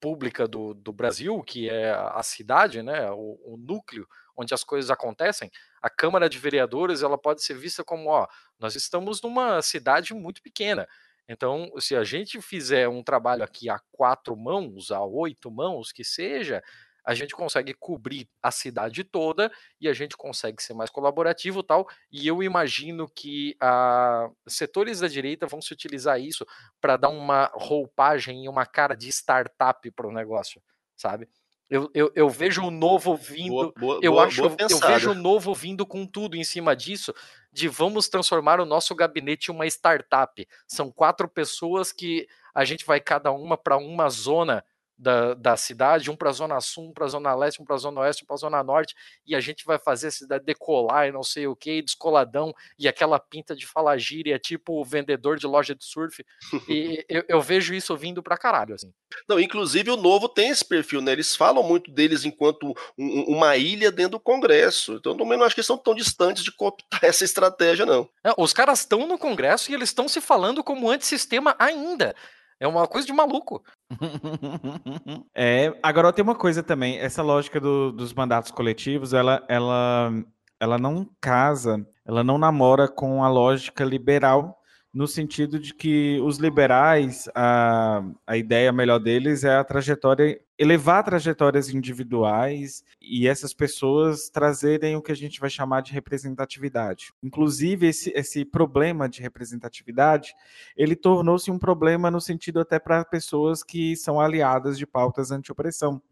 [0.00, 4.90] pública do, do, Brasil, que é a cidade, né, o, o, núcleo onde as coisas
[4.90, 5.50] acontecem,
[5.82, 8.26] a Câmara de Vereadores ela pode ser vista como, ó,
[8.58, 10.86] nós estamos numa cidade muito pequena,
[11.30, 16.02] então, se a gente fizer um trabalho aqui a quatro mãos, a oito mãos, que
[16.02, 16.60] seja,
[17.04, 19.50] a gente consegue cobrir a cidade toda
[19.80, 21.88] e a gente consegue ser mais colaborativo tal.
[22.10, 26.46] E eu imagino que a, ah, setores da direita vão se utilizar isso
[26.80, 30.62] para dar uma roupagem e uma cara de startup para o negócio,
[30.96, 31.28] sabe?
[31.70, 33.50] Eu, eu, eu, vejo o novo vindo.
[33.50, 36.74] Boa, boa, eu boa, acho eu, eu vejo o novo vindo com tudo em cima
[36.74, 37.14] disso,
[37.52, 40.48] de vamos transformar o nosso gabinete em uma startup.
[40.66, 44.64] São quatro pessoas que a gente vai cada uma para uma zona
[45.00, 47.74] da, da cidade, um para a Zona Sul, um para a Zona Leste, um para
[47.74, 48.94] a Zona Oeste, um para a Zona Norte,
[49.26, 52.86] e a gente vai fazer a cidade decolar e não sei o que, descoladão, e
[52.86, 56.22] aquela pinta de falar gíria, tipo o vendedor de loja de surf.
[56.68, 58.92] E eu, eu, vejo isso vindo para caralho, assim.
[59.26, 61.12] Não, inclusive o Novo tem esse perfil, né?
[61.12, 64.94] Eles falam muito deles enquanto um, uma ilha dentro do Congresso.
[64.94, 68.08] Então, também não acho que eles são tão distantes de cooptar essa estratégia, não.
[68.22, 72.14] É, os caras estão no Congresso e eles estão se falando como antissistema ainda.
[72.60, 73.64] É uma coisa de maluco.
[75.34, 80.12] é, agora tem uma coisa também, essa lógica do, dos mandatos coletivos, ela, ela,
[80.60, 84.59] ela não casa, ela não namora com a lógica liberal
[84.92, 91.04] no sentido de que os liberais, a, a ideia melhor deles é a trajetória, elevar
[91.04, 97.12] trajetórias individuais e essas pessoas trazerem o que a gente vai chamar de representatividade.
[97.22, 100.34] Inclusive, esse, esse problema de representatividade,
[100.76, 106.02] ele tornou-se um problema no sentido até para pessoas que são aliadas de pautas anti-opressão.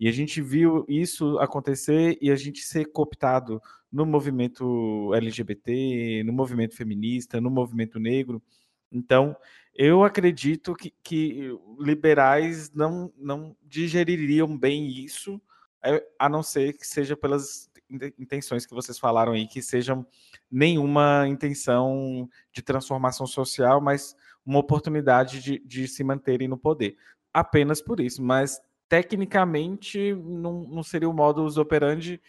[0.00, 3.60] E a gente viu isso acontecer e a gente ser cooptado
[3.92, 8.42] no movimento LGBT, no movimento feminista, no movimento negro.
[8.90, 9.36] Então,
[9.74, 15.40] eu acredito que, que liberais não, não digeririam bem isso,
[15.84, 17.70] é, a não ser que seja pelas
[18.18, 20.06] intenções que vocês falaram aí, que sejam
[20.50, 26.96] nenhuma intenção de transformação social, mas uma oportunidade de, de se manterem no poder.
[27.32, 32.20] Apenas por isso, mas tecnicamente não, não seria o modus operandi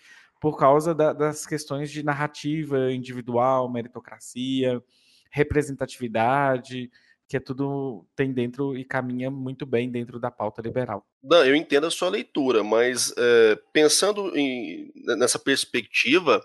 [0.43, 4.83] por causa da, das questões de narrativa individual, meritocracia,
[5.31, 6.91] representatividade,
[7.29, 11.07] que é tudo tem dentro e caminha muito bem dentro da pauta liberal.
[11.23, 16.43] Não, eu entendo a sua leitura, mas é, pensando em, nessa perspectiva,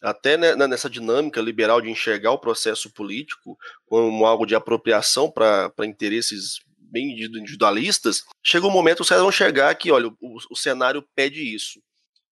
[0.00, 5.72] até né, nessa dinâmica liberal de enxergar o processo político como algo de apropriação para
[5.80, 11.04] interesses bem individualistas, chega um momento que caras vão enxergar que, olha, o, o cenário
[11.16, 11.82] pede isso.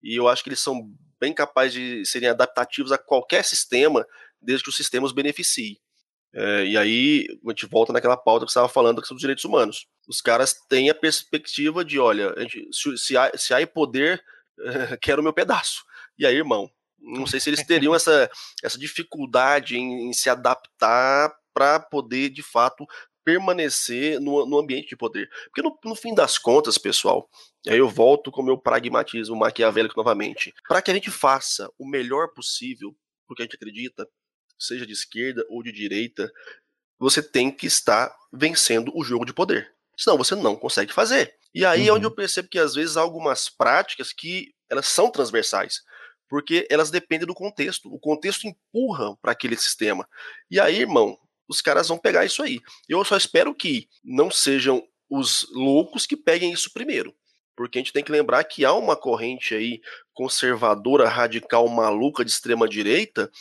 [0.03, 4.05] E eu acho que eles são bem capazes de serem adaptativos a qualquer sistema,
[4.41, 4.75] desde que os
[5.11, 5.79] beneficie.
[6.33, 9.87] É, e aí a gente volta naquela pauta que estava falando são os direitos humanos.
[10.07, 14.23] Os caras têm a perspectiva de, olha, gente, se, se, há, se há poder,
[15.01, 15.83] quero o meu pedaço.
[16.17, 16.69] E aí, irmão,
[16.99, 18.29] não sei se eles teriam essa,
[18.63, 22.85] essa dificuldade em, em se adaptar para poder, de fato,
[23.27, 25.29] permanecer no, no ambiente de poder.
[25.47, 27.29] Porque no, no, fim das contas, pessoal,
[27.67, 30.53] aí eu volto com o meu pragmatismo maquiavélico novamente.
[30.65, 32.95] Para que a gente faça o melhor possível,
[33.27, 34.07] porque a gente acredita,
[34.57, 36.31] seja de esquerda ou de direita,
[36.97, 39.75] você tem que estar vencendo o jogo de poder.
[39.97, 41.35] Senão você não consegue fazer.
[41.53, 41.87] E aí uhum.
[41.87, 45.81] é onde eu percebo que às vezes há algumas práticas que elas são transversais
[46.29, 47.93] porque elas dependem do contexto.
[47.93, 50.07] O contexto empurra para aquele sistema.
[50.51, 51.17] E aí, irmão,
[51.47, 52.59] os caras vão pegar isso aí.
[52.87, 57.15] Eu só espero que não sejam os loucos que peguem isso primeiro.
[57.55, 59.81] Porque a gente tem que lembrar que há uma corrente aí
[60.13, 63.31] conservadora, radical, maluca de extrema direita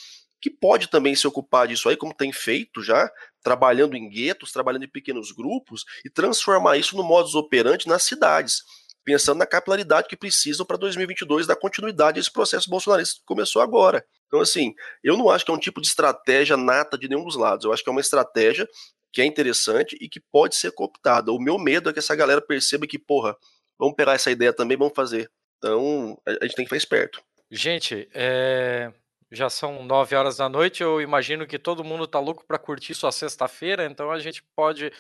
[0.41, 3.11] que pode também se ocupar disso aí, como tem feito já,
[3.43, 8.63] trabalhando em guetos, trabalhando em pequenos grupos e transformar isso no modus operandi nas cidades,
[9.05, 13.61] pensando na capilaridade que precisam para 2022 dar continuidade a esse processo bolsonarista que começou
[13.61, 14.05] agora.
[14.27, 17.37] Então, assim, eu não acho que é um tipo de estratégia nata de nenhum dos
[17.37, 17.65] lados.
[17.65, 18.69] Eu acho que é uma estratégia
[19.13, 21.33] que é interessante e que pode ser cooptada.
[21.33, 23.37] O meu medo é que essa galera perceba que, porra,
[23.79, 25.31] vamos pegar essa ideia também, vamos fazer.
[25.59, 27.23] Então, a gente tem que ficar esperto.
[27.51, 28.93] Gente, é,
[29.31, 30.83] já são nove horas da noite.
[30.83, 34.93] Eu imagino que todo mundo tá louco para curtir sua sexta-feira, então a gente pode.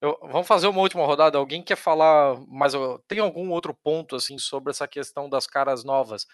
[0.00, 0.18] Eu...
[0.22, 1.36] Vamos fazer uma última rodada.
[1.36, 2.72] Alguém quer falar mais?
[3.06, 6.26] Tem algum outro ponto assim sobre essa questão das caras novas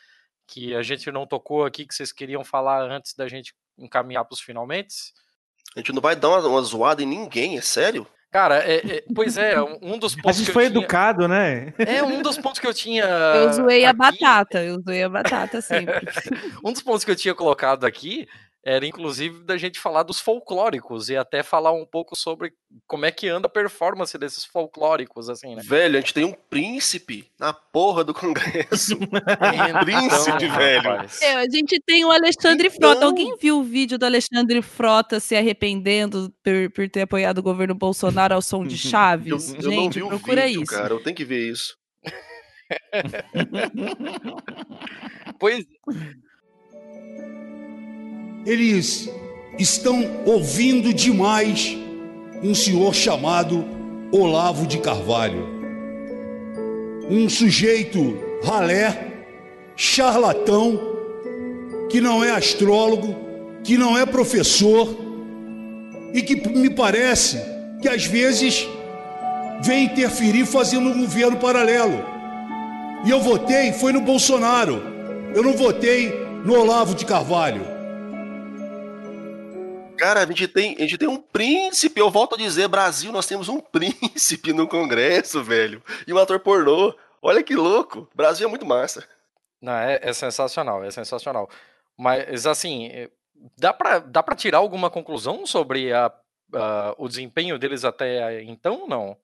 [0.46, 4.34] que a gente não tocou aqui que vocês queriam falar antes da gente encaminhar para
[4.34, 4.94] os finalmente?
[5.74, 8.06] A gente não vai dar uma, uma zoada em ninguém, é sério?
[8.30, 10.30] Cara, é, é, pois é, um dos pontos.
[10.30, 10.78] A gente foi tinha...
[10.78, 11.72] educado, né?
[11.78, 13.04] É, um dos pontos que eu tinha.
[13.04, 13.86] Eu zoei aqui...
[13.86, 16.06] a batata, eu zoei a batata sempre.
[16.64, 18.28] um dos pontos que eu tinha colocado aqui
[18.66, 22.52] era inclusive da gente falar dos folclóricos e até falar um pouco sobre
[22.84, 25.62] como é que anda a performance desses folclóricos, assim, né?
[25.64, 28.96] Velho, a gente tem um príncipe na porra do Congresso.
[28.96, 29.06] um
[29.86, 30.90] príncipe, então, velho.
[31.22, 32.90] É, a gente tem o Alexandre então...
[32.90, 33.06] Frota.
[33.06, 37.74] Alguém viu o vídeo do Alexandre Frota se arrependendo por, por ter apoiado o governo
[37.74, 39.54] Bolsonaro ao som de Chaves?
[39.54, 40.72] Eu, eu gente, procura vídeo, isso.
[40.72, 41.78] Cara, eu tenho que ver isso.
[45.38, 45.64] pois
[48.46, 49.10] eles
[49.58, 51.76] estão ouvindo demais
[52.42, 53.64] um senhor chamado
[54.12, 55.44] Olavo de Carvalho.
[57.10, 59.24] Um sujeito ralé,
[59.74, 60.80] charlatão,
[61.90, 63.16] que não é astrólogo,
[63.64, 64.96] que não é professor
[66.14, 67.40] e que me parece
[67.82, 68.66] que às vezes
[69.62, 72.04] vem interferir fazendo um governo paralelo.
[73.04, 74.82] E eu votei, foi no Bolsonaro.
[75.34, 76.12] Eu não votei
[76.44, 77.75] no Olavo de Carvalho.
[79.96, 82.00] Cara, a gente, tem, a gente tem um príncipe.
[82.00, 85.82] Eu volto a dizer, Brasil, nós temos um príncipe no Congresso, velho.
[86.06, 86.94] E um ator pornô.
[87.22, 88.08] Olha que louco.
[88.14, 89.06] Brasil é muito massa.
[89.60, 91.48] Não, é, é sensacional, é sensacional.
[91.96, 93.10] Mas, assim, é,
[93.56, 96.12] dá pra, dá pra tirar alguma conclusão sobre a,
[96.52, 99.16] a, o desempenho deles até então, não?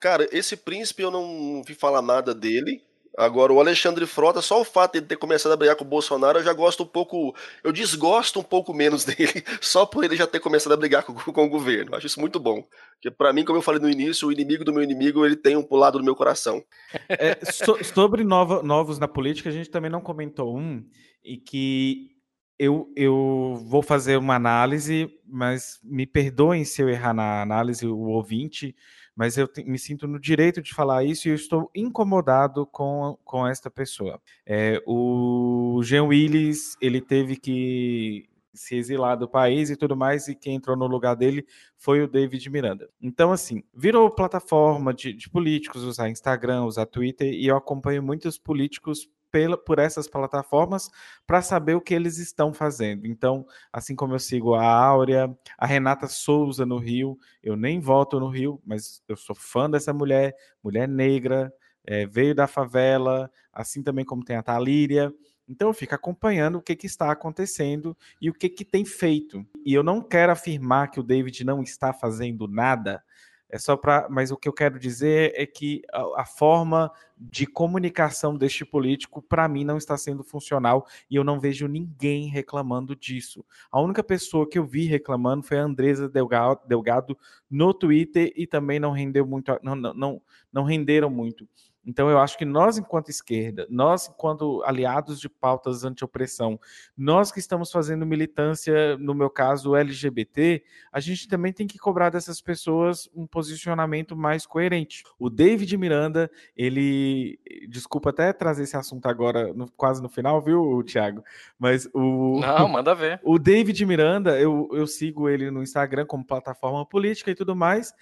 [0.00, 2.84] Cara, esse príncipe eu não vi falar nada dele.
[3.18, 5.88] Agora, o Alexandre Frota, só o fato de ele ter começado a brigar com o
[5.88, 7.34] Bolsonaro, eu já gosto um pouco.
[7.64, 11.12] Eu desgosto um pouco menos dele, só por ele já ter começado a brigar com,
[11.14, 11.96] com o governo.
[11.96, 12.64] Acho isso muito bom.
[12.92, 15.56] Porque, para mim, como eu falei no início, o inimigo do meu inimigo, ele tem
[15.56, 16.62] um lado do meu coração.
[17.08, 20.86] É, so, sobre novos na política, a gente também não comentou um,
[21.24, 22.12] e que
[22.56, 27.98] eu, eu vou fazer uma análise, mas me perdoem se eu errar na análise, o
[27.98, 28.76] ouvinte
[29.18, 33.18] mas eu te, me sinto no direito de falar isso e eu estou incomodado com,
[33.24, 34.22] com esta pessoa.
[34.46, 40.36] É, o Jean Willis, ele teve que se exilar do país e tudo mais, e
[40.36, 41.44] quem entrou no lugar dele
[41.76, 42.88] foi o David Miranda.
[43.02, 48.38] Então, assim, virou plataforma de, de políticos usar Instagram, usar Twitter, e eu acompanho muitos
[48.38, 50.90] políticos pela, por essas plataformas
[51.26, 53.06] para saber o que eles estão fazendo.
[53.06, 58.18] Então, assim como eu sigo a Áurea, a Renata Souza no Rio, eu nem voto
[58.18, 61.52] no Rio, mas eu sou fã dessa mulher, mulher negra,
[61.86, 65.12] é, veio da favela, assim também como tem a Talíria.
[65.48, 69.46] Então eu fico acompanhando o que, que está acontecendo e o que, que tem feito.
[69.64, 73.02] E eu não quero afirmar que o David não está fazendo nada,
[73.50, 77.46] é só para, mas o que eu quero dizer é que a, a forma de
[77.46, 82.94] comunicação deste político para mim não está sendo funcional e eu não vejo ninguém reclamando
[82.94, 83.44] disso.
[83.70, 87.18] A única pessoa que eu vi reclamando foi a Andresa Delgado, Delgado
[87.50, 90.22] no Twitter e também não rendeu muito, não, não,
[90.52, 91.48] não renderam muito.
[91.88, 96.60] Então, eu acho que nós, enquanto esquerda, nós, enquanto aliados de pautas anti-opressão,
[96.94, 100.62] nós que estamos fazendo militância, no meu caso, LGBT,
[100.92, 105.02] a gente também tem que cobrar dessas pessoas um posicionamento mais coerente.
[105.18, 107.40] O David Miranda, ele.
[107.70, 111.24] Desculpa até trazer esse assunto agora, no, quase no final, viu, Thiago?
[111.58, 112.38] Mas o.
[112.44, 113.18] Não, manda ver.
[113.24, 117.94] O David Miranda, eu, eu sigo ele no Instagram como plataforma política e tudo mais.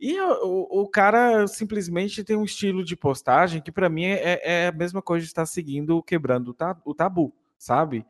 [0.00, 4.66] E o, o cara simplesmente tem um estilo de postagem que, para mim, é, é,
[4.68, 8.06] a mesma coisa de estar seguindo, quebrando o tabu, sabe?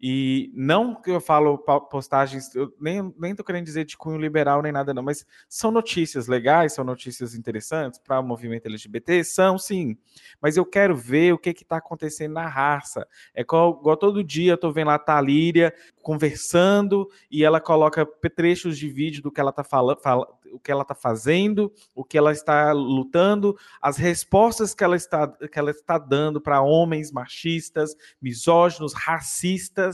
[0.00, 4.62] E não que eu falo postagens, eu nem, nem tô querendo dizer de cunho liberal
[4.62, 9.22] nem nada, não, mas são notícias legais, são notícias interessantes para o movimento LGBT?
[9.24, 9.98] São sim.
[10.40, 13.06] Mas eu quero ver o que está acontecendo na raça.
[13.34, 18.06] É igual, igual todo dia eu tô vendo lá a Talíria conversando e ela coloca
[18.34, 22.04] trechos de vídeo do que ela tá falando, fala, o que ela está fazendo, o
[22.04, 27.12] que ela está lutando, as respostas que ela está, que ela está dando para homens
[27.12, 29.89] machistas, misóginos, racistas,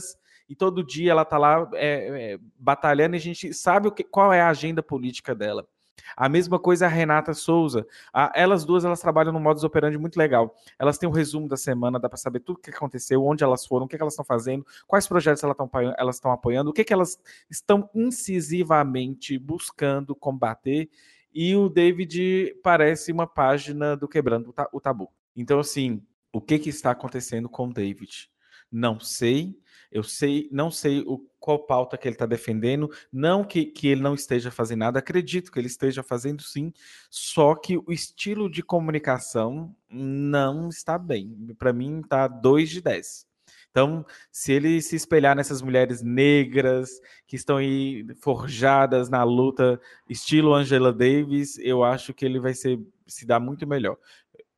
[0.49, 4.03] e todo dia ela está lá é, é, batalhando e a gente sabe o que,
[4.03, 5.67] qual é a agenda política dela.
[6.15, 7.85] A mesma coisa a Renata Souza.
[8.13, 10.55] A, elas duas elas trabalham no modus operandi muito legal.
[10.79, 13.65] Elas têm um resumo da semana, dá para saber tudo o que aconteceu, onde elas
[13.65, 16.73] foram, o que, que elas estão fazendo, quais projetos elas estão elas estão apoiando, o
[16.73, 17.19] que, que elas
[17.49, 20.89] estão incisivamente buscando combater.
[21.33, 25.11] E o David parece uma página do Quebrando o Tabu.
[25.35, 26.01] Então, assim,
[26.31, 28.29] o que, que está acontecendo com o David?
[28.71, 29.55] Não sei.
[29.91, 34.01] Eu sei, não sei o, qual pauta que ele está defendendo, não que, que ele
[34.01, 36.73] não esteja fazendo nada, acredito que ele esteja fazendo sim,
[37.09, 41.55] só que o estilo de comunicação não está bem.
[41.57, 43.27] Para mim, está 2 de 10.
[43.69, 50.53] Então, se ele se espelhar nessas mulheres negras que estão aí forjadas na luta, estilo
[50.53, 53.97] Angela Davis, eu acho que ele vai ser, se dar muito melhor.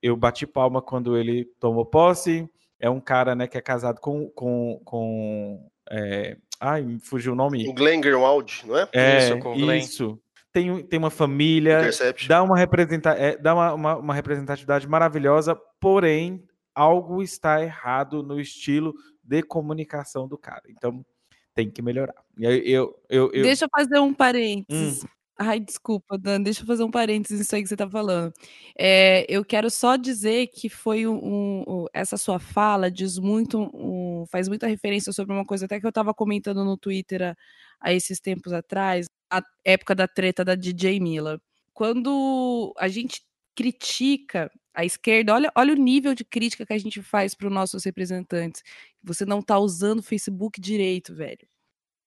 [0.02, 2.50] Eu bati palma quando ele tomou posse,
[2.80, 4.30] é um cara né, que é casado com.
[4.30, 6.38] com, com é...
[6.60, 7.68] Ai, me fugiu o nome.
[7.68, 8.88] O Glenn Greenwald, não é?
[8.92, 9.40] É, isso.
[9.40, 9.80] Com Glenn.
[9.80, 10.20] isso.
[10.52, 11.90] Tem, tem uma família,
[12.28, 16.44] dá, uma, representa é, dá uma, uma, uma representatividade maravilhosa, porém,
[16.74, 20.64] algo está errado no estilo de comunicação do cara.
[20.68, 21.06] Então,
[21.54, 22.16] tem que melhorar.
[22.38, 23.44] Eu, eu, eu, eu...
[23.44, 25.04] Deixa eu fazer um parênteses.
[25.04, 25.08] Hum.
[25.42, 28.34] Ai, desculpa, Dan, deixa eu fazer um parênteses nisso aí que você tá falando.
[28.78, 34.26] É, eu quero só dizer que foi um, um essa sua fala diz muito, um,
[34.28, 37.38] faz muita referência sobre uma coisa até que eu estava comentando no Twitter há,
[37.80, 41.42] há, esses tempos atrás, a época da treta da DJ Mila.
[41.74, 43.22] Quando a gente
[43.56, 47.54] critica a esquerda, olha, olha o nível de crítica que a gente faz para os
[47.54, 48.62] nossos representantes.
[49.02, 51.48] Você não tá usando o Facebook direito, velho.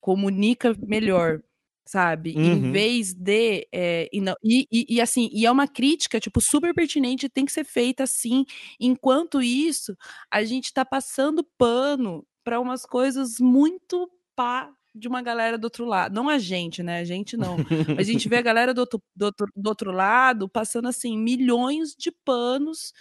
[0.01, 1.43] Comunica melhor
[1.85, 2.35] sabe?
[2.37, 2.45] Uhum.
[2.45, 3.67] Em vez de.
[3.73, 7.45] É, e, não, e, e, e, assim, e é uma crítica, tipo, super pertinente, tem
[7.45, 8.45] que ser feita assim.
[8.81, 9.97] Enquanto isso,
[10.31, 15.85] a gente tá passando pano para umas coisas muito pá de uma galera do outro
[15.85, 16.15] lado.
[16.15, 17.01] Não a gente, né?
[17.01, 17.57] A gente não.
[17.99, 21.95] a gente vê a galera do outro, do outro, do outro lado passando, assim, milhões
[21.97, 22.93] de panos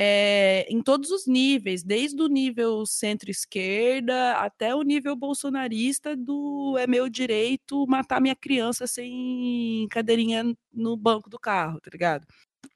[0.00, 6.86] é, em todos os níveis, desde o nível centro-esquerda até o nível bolsonarista do é
[6.86, 12.24] meu direito matar minha criança sem cadeirinha no banco do carro, tá ligado?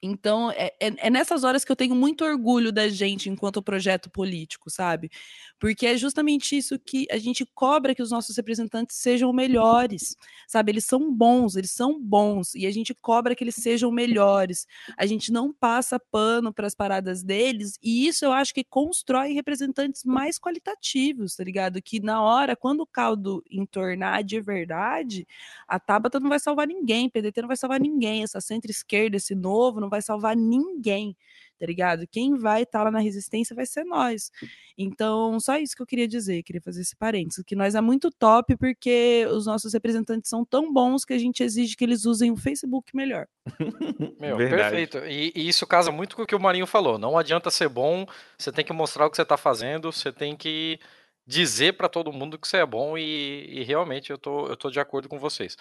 [0.01, 4.09] Então, é, é, é, nessas horas que eu tenho muito orgulho da gente enquanto projeto
[4.09, 5.09] político, sabe?
[5.57, 10.73] Porque é justamente isso que a gente cobra que os nossos representantes sejam melhores, sabe?
[10.73, 14.67] Eles são bons, eles são bons, e a gente cobra que eles sejam melhores.
[14.97, 19.31] A gente não passa pano para as paradas deles, e isso eu acho que constrói
[19.33, 21.81] representantes mais qualitativos, tá ligado?
[21.81, 25.25] Que na hora, quando o caldo entornar de verdade,
[25.65, 29.72] a Tabata não vai salvar ninguém, PDT não vai salvar ninguém, essa centro-esquerda, esse novo,
[29.81, 31.15] não vai salvar ninguém,
[31.59, 32.07] tá ligado?
[32.07, 34.31] Quem vai estar tá lá na resistência vai ser nós.
[34.77, 38.11] Então, só isso que eu queria dizer, queria fazer esse parênteses, que nós é muito
[38.11, 42.31] top porque os nossos representantes são tão bons que a gente exige que eles usem
[42.31, 43.27] o Facebook melhor.
[44.19, 44.97] Meu, perfeito.
[44.99, 46.97] E, e, isso casa muito com o que o Marinho falou.
[46.97, 48.05] Não adianta ser bom,
[48.37, 50.79] você tem que mostrar o que você está fazendo, você tem que
[51.25, 54.69] dizer para todo mundo que você é bom e, e, realmente eu tô, eu tô
[54.69, 55.55] de acordo com vocês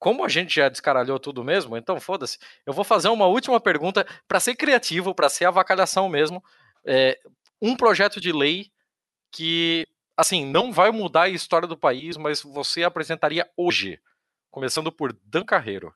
[0.00, 2.38] como a gente já descaralhou tudo mesmo, então foda-se.
[2.64, 6.42] Eu vou fazer uma última pergunta para ser criativo, para ser avacalhação mesmo.
[6.84, 7.20] É,
[7.60, 8.72] um projeto de lei
[9.30, 9.86] que,
[10.16, 14.00] assim, não vai mudar a história do país, mas você apresentaria hoje,
[14.50, 15.94] começando por Dan Carreiro.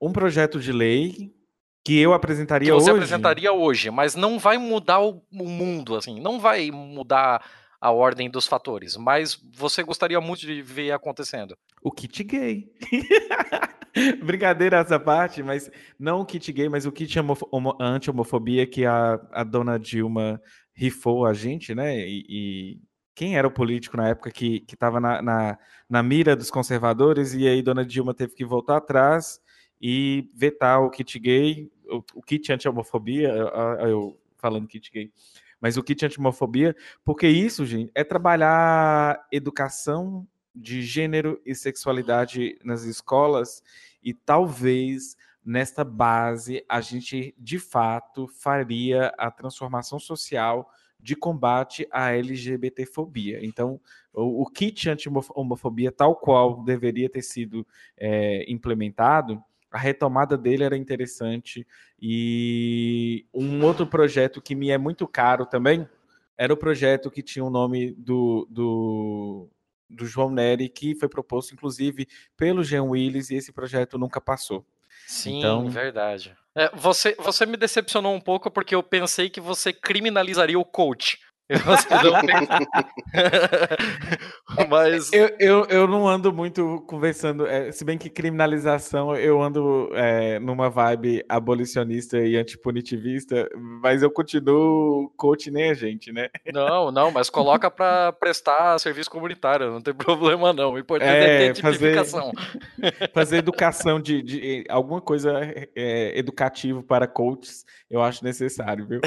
[0.00, 1.32] Um projeto de lei
[1.84, 3.06] que eu apresentaria que você hoje.
[3.06, 7.40] Você apresentaria hoje, mas não vai mudar o, o mundo, assim, não vai mudar
[7.80, 11.56] a ordem dos fatores, mas você gostaria muito de ver acontecendo.
[11.82, 12.72] O kit gay.
[14.22, 17.18] Brincadeira essa parte, mas não o kit gay, mas o kit
[17.80, 20.40] anti-homofobia que a, a dona Dilma
[20.72, 21.98] rifou a gente, né?
[21.98, 22.80] E, e
[23.14, 27.48] quem era o político na época que estava na, na, na, mira dos conservadores e
[27.48, 29.40] aí dona Dilma teve que voltar atrás
[29.80, 33.28] e vetar o kit gay, o, o kit anti-homofobia,
[33.80, 35.10] eu, falando kit gay,
[35.60, 36.74] mas o kit antimofobia,
[37.04, 43.62] porque isso, gente, é trabalhar educação de gênero e sexualidade nas escolas
[44.02, 50.70] e talvez nesta base a gente de fato faria a transformação social
[51.00, 53.38] de combate à LGBTfobia.
[53.44, 53.80] Então,
[54.12, 57.66] o, o kit anti-homofobia, tal qual deveria ter sido
[57.96, 61.66] é, implementado, a retomada dele era interessante.
[62.00, 65.88] E um outro projeto que me é muito caro também
[66.36, 69.48] era o projeto que tinha o nome do, do,
[69.90, 74.64] do João Nery, que foi proposto, inclusive, pelo Jean Willis, e esse projeto nunca passou.
[75.06, 75.68] Sim, então...
[75.68, 76.36] verdade.
[76.54, 81.18] É, você, você me decepcionou um pouco porque eu pensei que você criminalizaria o coach.
[84.68, 89.88] Mas Eu, eu, eu não ando muito conversando, é, se bem que criminalização eu ando
[89.94, 96.28] é, numa vibe abolicionista e antipunitivista, mas eu continuo coach nem a gente, né?
[96.52, 100.72] não, não, mas coloca pra prestar serviço comunitário, não tem problema não.
[100.74, 102.32] O importante é, É, ter fazer- tipificação.
[103.14, 105.32] Fazer educação de, de alguma coisa
[105.74, 109.00] é, educativo para coaches, eu acho necessário, viu?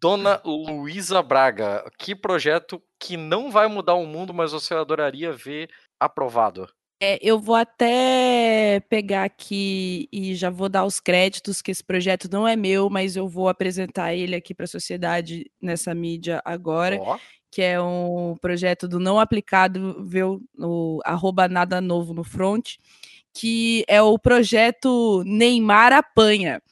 [0.00, 5.68] Dona Luísa Braga, que projeto que não vai mudar o mundo, mas você adoraria ver
[6.00, 6.66] aprovado?
[7.02, 12.28] É, eu vou até pegar aqui e já vou dar os créditos, que esse projeto
[12.30, 16.98] não é meu, mas eu vou apresentar ele aqui para a sociedade nessa mídia agora,
[17.00, 17.18] Ó,
[17.50, 22.76] que é um projeto do não aplicado, viu, no arroba nada novo no front,
[23.32, 26.62] que é o projeto Neymar Apanha,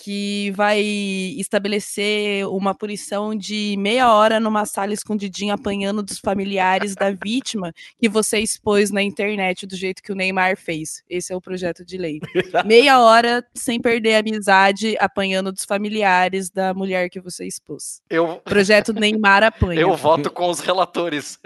[0.00, 7.10] que vai estabelecer uma punição de meia hora numa sala escondidinha apanhando dos familiares da
[7.10, 11.02] vítima que você expôs na internet do jeito que o Neymar fez.
[11.10, 12.20] Esse é o projeto de lei.
[12.64, 18.00] Meia hora sem perder a amizade apanhando dos familiares da mulher que você expôs.
[18.08, 19.80] eu, Projeto Neymar apanha.
[19.80, 21.40] eu voto com os relatores.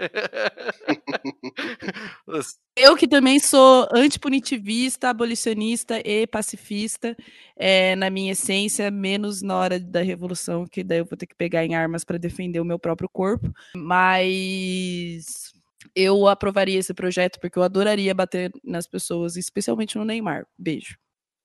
[2.75, 7.15] Eu que também sou antipunitivista, abolicionista e pacifista,
[7.55, 11.35] é, na minha essência, menos na hora da revolução, que daí eu vou ter que
[11.35, 13.53] pegar em armas para defender o meu próprio corpo.
[13.75, 15.53] Mas
[15.95, 20.45] eu aprovaria esse projeto porque eu adoraria bater nas pessoas, especialmente no Neymar.
[20.57, 20.97] Beijo.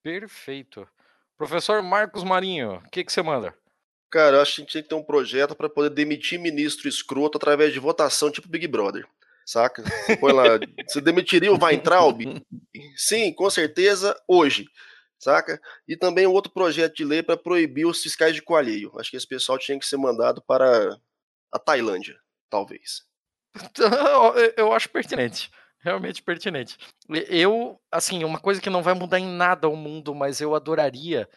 [0.03, 0.87] Perfeito.
[1.37, 3.55] Professor Marcos Marinho, o que, que você manda?
[4.11, 6.89] Cara, eu acho que a gente tinha que ter um projeto para poder demitir ministro
[6.89, 9.07] escroto através de votação, tipo Big Brother.
[9.45, 9.83] Saca?
[9.83, 10.45] Você põe lá,
[10.87, 12.21] você demitiria o Weintraub?
[12.97, 14.67] Sim, com certeza, hoje.
[15.19, 15.61] Saca?
[15.87, 18.93] E também um outro projeto de lei para proibir os fiscais de coalheio.
[18.99, 20.97] Acho que esse pessoal tinha que ser mandado para
[21.53, 22.19] a Tailândia,
[22.51, 23.03] talvez.
[23.79, 25.51] Eu- Eu acho pertinente.
[25.81, 26.77] Realmente pertinente.
[27.29, 31.29] Eu, assim, uma coisa que não vai mudar em nada o mundo, mas eu adoraria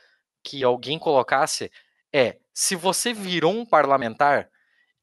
[0.44, 1.72] que alguém colocasse
[2.14, 4.50] é: se você virou um parlamentar,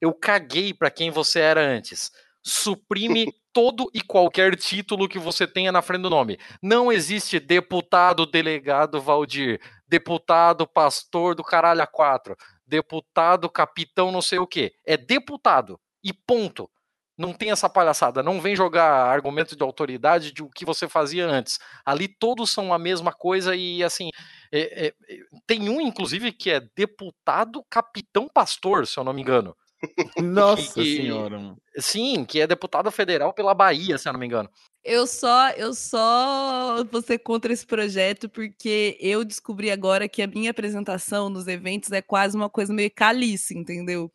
[0.00, 2.10] eu caguei pra quem você era antes.
[2.42, 6.38] Suprime todo e qualquer título que você tenha na frente do nome.
[6.62, 12.36] Não existe deputado, delegado Valdir, deputado, pastor do caralho a quatro,
[12.66, 14.72] deputado, capitão, não sei o quê.
[14.86, 15.78] É deputado.
[16.02, 16.70] E ponto.
[17.18, 18.22] Não tem essa palhaçada.
[18.22, 21.58] Não vem jogar argumento de autoridade de o que você fazia antes.
[21.84, 24.10] Ali todos são a mesma coisa e assim.
[24.52, 29.20] é- é- é- tem um, inclusive, que é deputado capitão pastor, se eu não me
[29.20, 29.54] engano.
[30.22, 31.56] Nossa E- senhora.
[31.78, 34.50] Sim, que é deputado federal pela Bahia, se eu não me engano.
[34.84, 40.26] Eu só, eu só vou ser contra esse projeto porque eu descobri agora que a
[40.26, 44.10] minha apresentação nos eventos é quase uma coisa meio calice, entendeu?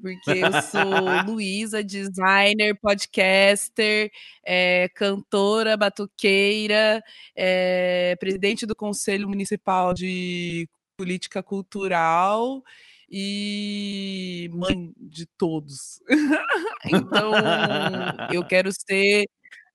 [0.00, 0.82] Porque eu sou
[1.26, 4.10] Luísa, designer, podcaster,
[4.44, 7.02] eh, cantora, batuqueira,
[7.34, 12.62] eh, presidente do Conselho Municipal de Política Cultural
[13.10, 16.02] e mãe de todos.
[16.84, 17.32] então,
[18.32, 19.26] eu quero ser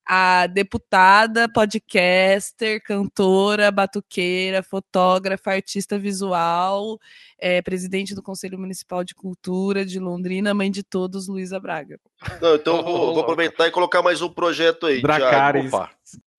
[0.06, 7.00] a deputada, podcaster, cantora, batuqueira, fotógrafa, artista visual,
[7.40, 11.98] eh, presidente do Conselho Municipal de Cultura de Londrina, mãe de todos, Luísa Braga.
[12.42, 15.02] Não, então vou, vou aproveitar e colocar mais um projeto aí.
[15.02, 15.72] Dracarys.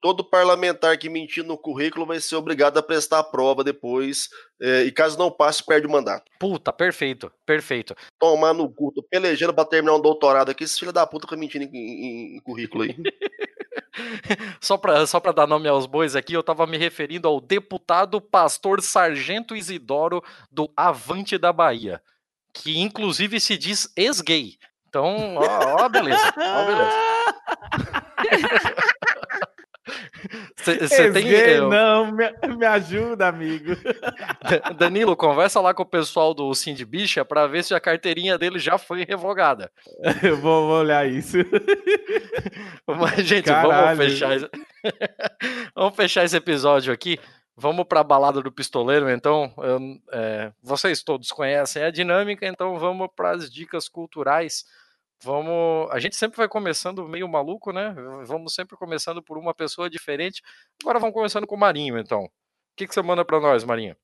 [0.05, 4.29] Todo parlamentar que mentir no currículo vai ser obrigado a prestar a prova depois.
[4.61, 6.31] é, e caso não passe, perde o mandato.
[6.39, 7.97] Puta, perfeito, perfeito.
[8.19, 11.39] Tomar no cu, tô pelejando pra terminar um doutorado aqui, esses filhos da puta ficam
[11.39, 12.95] mentindo em, em- em currículo aí.
[14.61, 18.21] Só pra, só pra dar nome aos bois aqui, eu tava me referindo ao deputado
[18.21, 22.03] pastor Sargento Isidoro do Avante da Bahia,
[22.53, 24.57] que inclusive se diz ex-gay.
[24.89, 27.05] Então, ó, ó beleza, ó beleza.
[30.57, 31.29] Você tem.
[31.29, 33.75] Eu- não, me, me ajuda, amigo.
[34.43, 38.37] Da- Danilo, conversa lá com o pessoal do Cindy Bicha pra ver se a carteirinha
[38.39, 39.71] dele já foi revogada.
[40.23, 41.39] Eu vou, vou olhar isso.
[42.87, 43.97] Mas, gente, Caralho.
[43.97, 44.51] vamos fechar.
[45.75, 47.19] vamos fechar esse episódio aqui.
[47.57, 49.53] Vamos para a balada do pistoleiro, então.
[49.59, 49.79] Eu,
[50.13, 54.65] é, vocês todos conhecem a dinâmica, então vamos para as dicas culturais.
[55.25, 55.91] Vamos.
[55.91, 57.95] A gente sempre vai começando meio maluco, né?
[58.27, 60.43] Vamos sempre começando por uma pessoa diferente.
[60.83, 62.25] Agora vamos começando com o Marinho, então.
[62.25, 62.31] O
[62.77, 63.97] que, que você manda para nós, Marinho?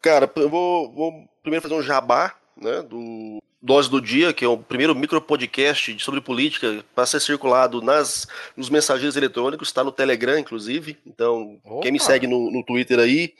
[0.00, 4.48] Cara, eu vou, vou primeiro fazer um jabá, né, do Dose do Dia, que é
[4.48, 9.90] o primeiro micro podcast sobre política para ser circulado nas, nos mensageiros eletrônicos, está no
[9.90, 10.96] Telegram, inclusive.
[11.04, 12.06] Então, quem me Opa!
[12.06, 13.34] segue no, no Twitter aí,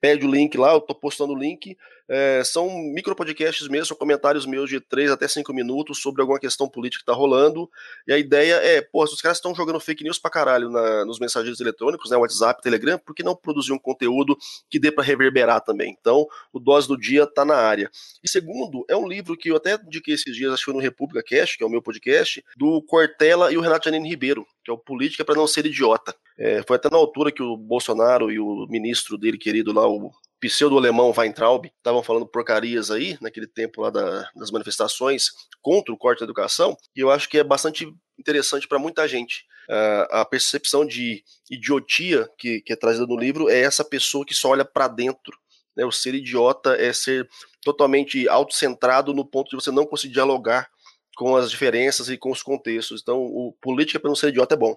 [0.00, 1.76] pede o link lá, eu tô postando o link.
[2.08, 6.38] É, são micro podcasts mesmo, são comentários meus de 3 até 5 minutos sobre alguma
[6.38, 7.68] questão política que tá rolando.
[8.06, 11.04] E a ideia é, pô, se os caras estão jogando fake news pra caralho na,
[11.04, 14.36] nos mensageiros eletrônicos, né, WhatsApp, Telegram, por que não produzir um conteúdo
[14.68, 15.96] que dê para reverberar também?
[15.98, 17.90] Então, o Dose do Dia tá na área.
[18.22, 20.80] E segundo, é um livro que eu até indiquei esses dias, acho que foi no
[20.80, 24.70] República Cast, que é o meu podcast, do Cortella e o Renato Janine Ribeiro, que
[24.70, 26.14] é o Política para Não Ser Idiota.
[26.38, 30.10] É, foi até na altura que o Bolsonaro e o ministro dele querido lá, o
[30.42, 35.30] pseudo-alemão Weintraub, estavam falando porcarias aí, naquele tempo lá da, das manifestações
[35.62, 37.86] contra o corte da educação, e eu acho que é bastante
[38.18, 39.46] interessante para muita gente.
[39.68, 44.34] Uh, a percepção de idiotia que, que é trazida no livro é essa pessoa que
[44.34, 45.38] só olha para dentro.
[45.76, 45.84] Né?
[45.84, 47.28] O ser idiota é ser
[47.62, 50.68] totalmente autocentrado no ponto de você não conseguir dialogar
[51.14, 53.00] com as diferenças e com os contextos.
[53.00, 54.76] Então, o política para não ser idiota é bom.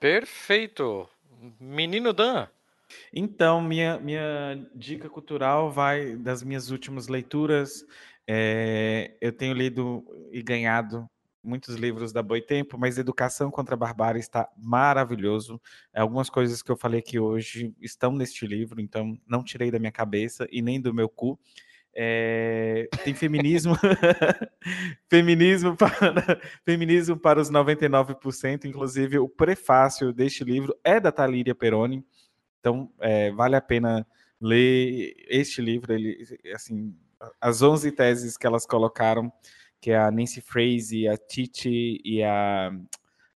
[0.00, 1.08] Perfeito.
[1.60, 2.48] Menino Dan.
[3.12, 7.84] Então, minha, minha dica cultural vai das minhas últimas leituras.
[8.26, 11.08] É, eu tenho lido e ganhado
[11.42, 15.60] muitos livros da Boitempo, mas Educação contra a Barbárie está maravilhoso.
[15.94, 19.92] Algumas coisas que eu falei aqui hoje estão neste livro, então não tirei da minha
[19.92, 21.38] cabeça e nem do meu cu.
[22.00, 23.74] É, tem feminismo,
[25.08, 32.04] feminismo, para, feminismo para os 99%, inclusive o prefácio deste livro é da Talíria Peroni,
[32.60, 34.06] então é, vale a pena
[34.40, 36.24] ler este livro, ele,
[36.54, 36.94] assim,
[37.40, 39.32] as 11 teses que elas colocaram,
[39.80, 42.70] que é a Nancy Fraser, a Titi e a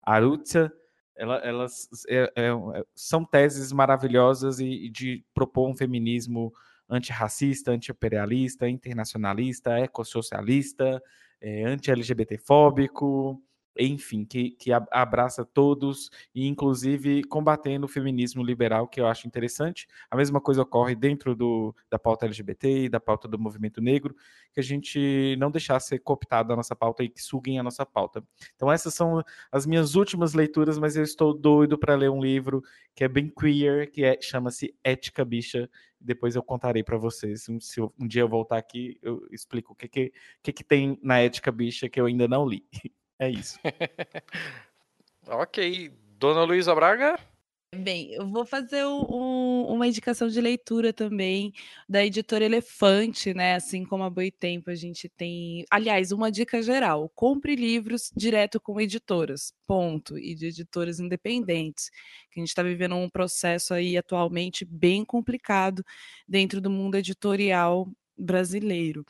[0.03, 0.71] Arutza,
[1.15, 2.51] elas é, é,
[2.95, 6.51] são teses maravilhosas e, e de propor um feminismo
[6.89, 11.01] antirracista, anti-imperialista, internacionalista, ecossocialista,
[11.39, 13.41] é, anti-LGBT-fóbico,
[13.77, 19.87] enfim, que, que abraça todos e inclusive combatendo o feminismo liberal, que eu acho interessante.
[20.09, 24.15] A mesma coisa ocorre dentro do, da pauta LGBT e da pauta do movimento negro,
[24.53, 27.85] que a gente não deixar ser cooptado a nossa pauta e que suguem a nossa
[27.85, 28.23] pauta.
[28.55, 32.61] Então essas são as minhas últimas leituras, mas eu estou doido para ler um livro
[32.95, 35.69] que é bem queer, que é, chama-se Ética Bicha.
[35.99, 37.47] Depois eu contarei para vocês.
[37.61, 40.11] Se um dia eu voltar aqui, eu explico o que, que,
[40.41, 42.65] que, que tem na Ética Bicha que eu ainda não li.
[43.21, 43.59] É isso.
[45.29, 45.91] ok.
[46.17, 47.19] Dona Luísa Braga?
[47.73, 51.53] Bem, eu vou fazer um, uma indicação de leitura também
[51.87, 53.53] da editora Elefante, né?
[53.55, 55.63] Assim como a Boitempo, a gente tem.
[55.69, 61.91] Aliás, uma dica geral: compre livros direto com editoras, ponto, e de editoras independentes.
[62.31, 65.83] Que a gente está vivendo um processo aí atualmente bem complicado
[66.27, 67.87] dentro do mundo editorial
[68.17, 69.05] brasileiro.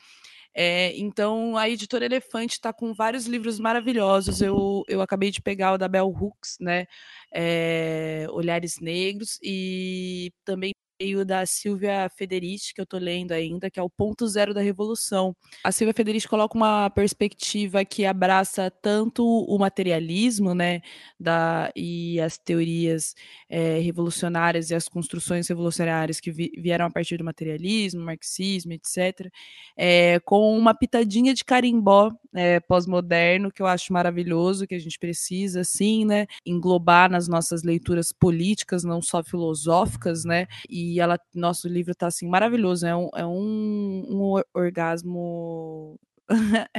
[0.54, 4.40] É, então, a editora Elefante está com vários livros maravilhosos.
[4.42, 6.86] Eu, eu acabei de pegar o da Bell Hooks, né?
[7.32, 13.78] É, Olhares Negros, e também e da Silvia Federici, que eu estou lendo ainda, que
[13.78, 15.34] é o Ponto Zero da Revolução.
[15.64, 20.80] A Silvia Federici coloca uma perspectiva que abraça tanto o materialismo, né,
[21.18, 23.14] da, e as teorias
[23.48, 29.30] é, revolucionárias e as construções revolucionárias que vi, vieram a partir do materialismo, marxismo, etc.,
[29.76, 34.98] é, com uma pitadinha de carimbó é, pós-moderno, que eu acho maravilhoso, que a gente
[34.98, 41.18] precisa, sim, né, englobar nas nossas leituras políticas, não só filosóficas, né, e e ela,
[41.34, 45.98] nosso livro está assim maravilhoso, é um, é um, um orgasmo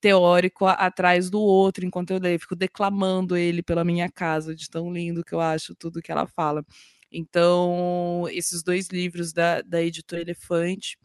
[0.00, 4.92] teórico atrás do outro, enquanto eu leio, fico declamando ele pela minha casa, de tão
[4.92, 6.64] lindo que eu acho tudo que ela fala.
[7.10, 10.98] Então, esses dois livros da, da editora Elefante,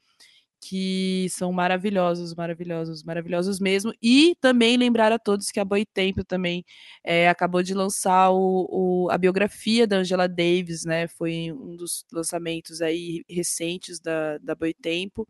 [0.61, 3.93] que são maravilhosos, maravilhosos, maravilhosos mesmo.
[4.01, 6.65] E também lembrar a todos que a Boitempo também
[7.03, 8.67] é, acabou de lançar o,
[9.05, 11.07] o, a biografia da Angela Davis, né?
[11.07, 15.27] Foi um dos lançamentos aí recentes da, da Boitempo.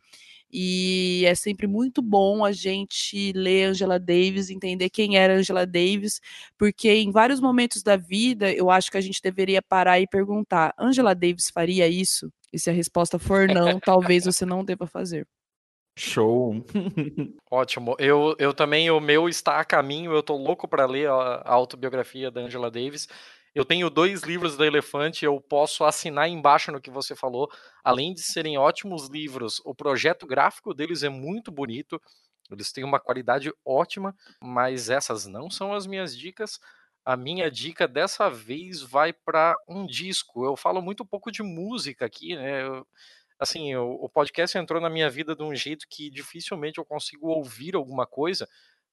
[0.52, 6.20] E é sempre muito bom a gente ler Angela Davis, entender quem era Angela Davis,
[6.58, 10.74] porque em vários momentos da vida eu acho que a gente deveria parar e perguntar:
[10.78, 12.32] Angela Davis faria isso?
[12.52, 15.28] E se a resposta for não, talvez você não deva fazer.
[16.00, 16.64] Show.
[17.52, 17.96] Ótimo.
[18.00, 21.54] Eu, eu também, o meu está a caminho, eu tô louco para ler a, a
[21.54, 23.08] autobiografia da Angela Davis.
[23.60, 27.52] Eu tenho dois livros da Elefante, eu posso assinar embaixo no que você falou.
[27.84, 32.02] Além de serem ótimos livros, o projeto gráfico deles é muito bonito.
[32.50, 36.58] Eles têm uma qualidade ótima, mas essas não são as minhas dicas.
[37.04, 40.46] A minha dica dessa vez vai para um disco.
[40.46, 42.64] Eu falo muito pouco de música aqui, né?
[42.66, 42.88] Eu,
[43.38, 47.28] assim, o, o podcast entrou na minha vida de um jeito que dificilmente eu consigo
[47.28, 48.48] ouvir alguma coisa,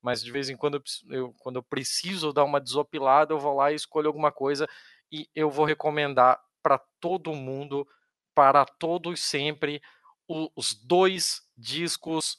[0.07, 3.57] mas de vez em quando eu, eu, quando eu preciso dar uma desopilada, eu vou
[3.57, 4.69] lá e escolho alguma coisa
[5.11, 7.85] e eu vou recomendar para todo mundo,
[8.33, 9.83] para todos sempre,
[10.28, 12.39] os dois discos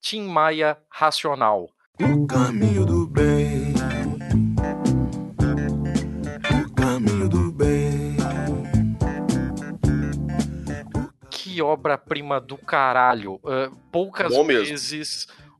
[0.00, 1.68] Tim Maia Racional.
[2.00, 3.74] O caminho do bem.
[6.64, 8.16] O caminho do bem.
[11.30, 13.34] Que obra-prima do caralho.
[13.34, 14.74] Uh, poucas Bom mesmo.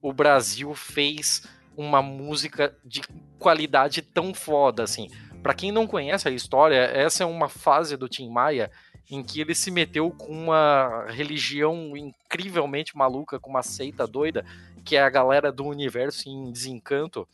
[0.02, 1.44] O Brasil fez
[1.76, 3.00] uma música de
[3.38, 5.08] qualidade tão foda assim.
[5.42, 8.70] Pra quem não conhece a história, essa é uma fase do Tim Maia
[9.10, 14.44] em que ele se meteu com uma religião incrivelmente maluca, com uma seita doida,
[14.84, 17.28] que é a galera do universo em desencanto.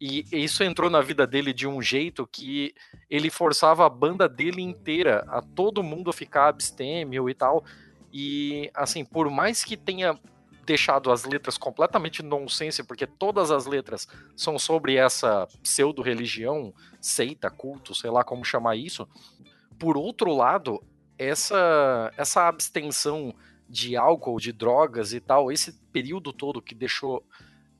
[0.00, 2.74] E isso entrou na vida dele de um jeito que
[3.08, 7.64] ele forçava a banda dele inteira a todo mundo ficar abstêmio e tal.
[8.12, 10.18] E assim, por mais que tenha
[10.66, 17.94] deixado as letras completamente nonsense, porque todas as letras são sobre essa pseudo-religião, seita, culto,
[17.94, 19.08] sei lá como chamar isso.
[19.78, 20.82] Por outro lado,
[21.16, 23.32] essa, essa abstenção
[23.68, 27.24] de álcool, de drogas e tal, esse período todo que deixou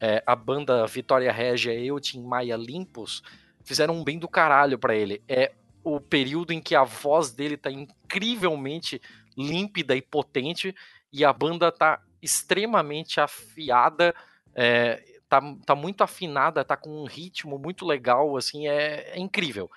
[0.00, 3.22] é, a banda Vitória Régia e o Tim Maia limpos,
[3.64, 5.22] fizeram um bem do caralho pra ele.
[5.28, 5.52] É
[5.82, 9.00] o período em que a voz dele tá incrivelmente
[9.36, 10.74] límpida e potente
[11.12, 14.14] e a banda tá extremamente afiada,
[14.54, 19.70] é, tá, tá muito afinada, tá com um ritmo muito legal, assim, é, é incrível.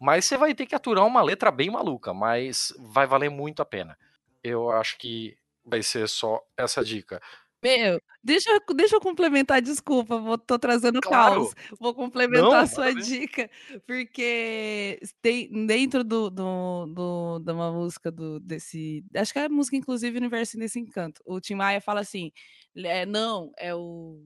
[0.00, 3.64] Mas você vai ter que aturar uma letra bem maluca, mas vai valer muito a
[3.64, 3.96] pena.
[4.42, 7.22] Eu acho que vai ser só essa dica.
[7.64, 11.36] Meu, deixa, eu- deixa eu complementar, desculpa, vou, tô trazendo Claro.
[11.40, 11.54] caos.
[11.80, 13.50] Vou complementar Não, a sua dica,
[13.86, 19.02] porque tem dentro do, do, do- de uma música do, desse.
[19.16, 21.22] Acho que é a música, inclusive, Universo Nesse Encanto.
[21.24, 22.30] O Tim Maia fala assim:
[22.76, 24.20] é, não, é o.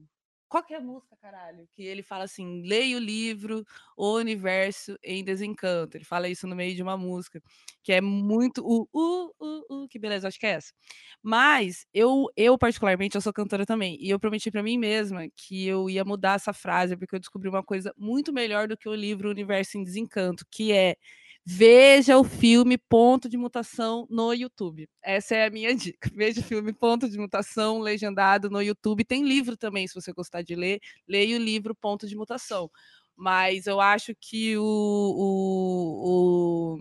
[0.49, 1.67] Qual que é a música, caralho?
[1.75, 3.63] Que ele fala assim: leia o livro
[3.95, 5.95] O Universo em Desencanto.
[5.95, 7.39] Ele fala isso no meio de uma música,
[7.83, 8.61] que é muito.
[8.65, 10.73] Uh, uh, uh, uh, que beleza, acho que é essa.
[11.21, 15.67] Mas eu, eu particularmente, eu sou cantora também, e eu prometi pra mim mesma que
[15.67, 18.95] eu ia mudar essa frase, porque eu descobri uma coisa muito melhor do que o
[18.95, 20.95] livro Universo em Desencanto, que é
[21.45, 24.87] veja o filme Ponto de Mutação no YouTube.
[25.01, 26.09] Essa é a minha dica.
[26.15, 29.03] Veja o filme Ponto de Mutação legendado no YouTube.
[29.05, 32.69] Tem livro também, se você gostar de ler, leia o livro Ponto de Mutação.
[33.15, 36.77] Mas eu acho que o, o, o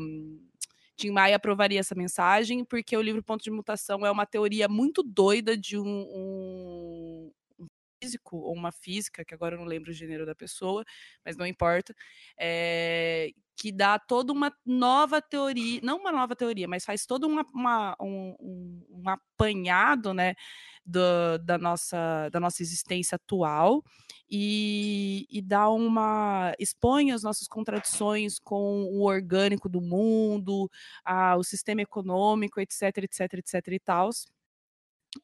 [0.97, 5.03] Tim Maia aprovaria essa mensagem, porque o livro Ponto de Mutação é uma teoria muito
[5.03, 7.33] doida de um, um- um
[8.01, 10.85] físico ou uma física, que agora eu não lembro o gênero da pessoa,
[11.25, 11.95] mas não importa,
[12.39, 17.45] é, que dá toda uma nova teoria, não uma nova teoria, mas faz todo uma,
[17.53, 20.35] uma- um, um- apanhado né,
[20.85, 23.83] do- da, nossa, da nossa existência atual
[24.31, 26.53] e, e dá uma.
[26.59, 30.71] expõe as nossas contradições com o orgânico do mundo,
[31.05, 34.11] a- o sistema econômico, etc, etc, etc e tal.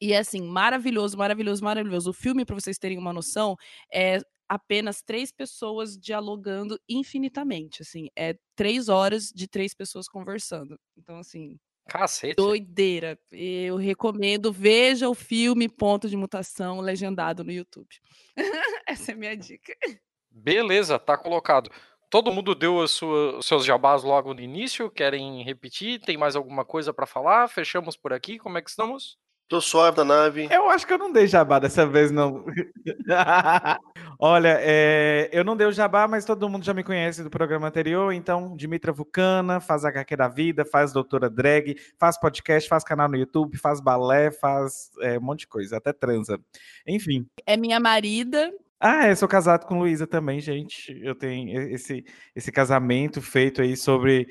[0.01, 2.09] E é assim, maravilhoso, maravilhoso, maravilhoso.
[2.09, 3.55] O filme, para vocês terem uma noção,
[3.91, 7.81] é apenas três pessoas dialogando infinitamente.
[7.81, 10.79] Assim, é três horas de três pessoas conversando.
[10.97, 11.57] Então, assim,
[11.87, 12.35] Cacete.
[12.35, 13.17] doideira.
[13.31, 17.89] Eu recomendo, veja o filme Ponto de Mutação legendado no YouTube.
[18.87, 19.75] Essa é a minha dica.
[20.29, 21.69] Beleza, tá colocado.
[22.09, 22.99] Todo mundo deu os
[23.41, 24.89] seus jabás logo no início?
[24.89, 25.99] Querem repetir?
[25.99, 27.47] Tem mais alguma coisa pra falar?
[27.47, 28.37] Fechamos por aqui?
[28.37, 29.17] Como é que estamos?
[29.47, 30.47] Tô suave na nave.
[30.49, 32.43] Eu acho que eu não dei jabá dessa vez, não.
[34.19, 37.67] Olha, é, eu não dei o jabá, mas todo mundo já me conhece do programa
[37.67, 38.11] anterior.
[38.11, 43.17] Então, Dimitra Vulcana, faz HQ da Vida, faz Doutora Drag, faz podcast, faz canal no
[43.17, 46.39] YouTube, faz balé, faz é, um monte de coisa, até transa.
[46.87, 47.27] Enfim.
[47.45, 48.51] É minha marida.
[48.79, 50.99] Ah, eu sou casado com Luísa também, gente.
[51.03, 52.03] Eu tenho esse,
[52.35, 54.27] esse casamento feito aí sobre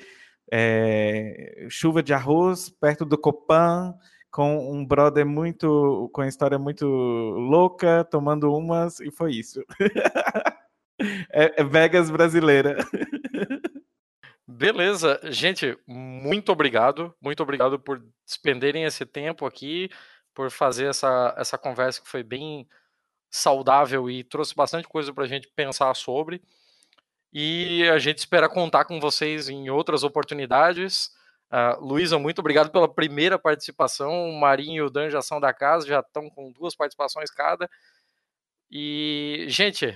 [0.51, 3.95] é, chuva de arroz perto do Copan,
[4.35, 9.63] com um brother muito, com uma história muito louca, tomando umas, e foi isso.
[11.31, 12.77] é, é Vegas brasileira.
[14.45, 17.15] Beleza, gente, muito obrigado.
[17.21, 19.89] Muito obrigado por despenderem esse tempo aqui,
[20.35, 22.67] por fazer essa, essa conversa que foi bem
[23.31, 26.43] saudável e trouxe bastante coisa pra gente pensar sobre.
[27.33, 31.13] E a gente espera contar com vocês em outras oportunidades.
[31.55, 34.29] Uh, Luísa, muito obrigado pela primeira participação.
[34.29, 37.71] O Marinho e o Dan já são da casa, já estão com duas participações cada.
[38.69, 39.87] E, gente,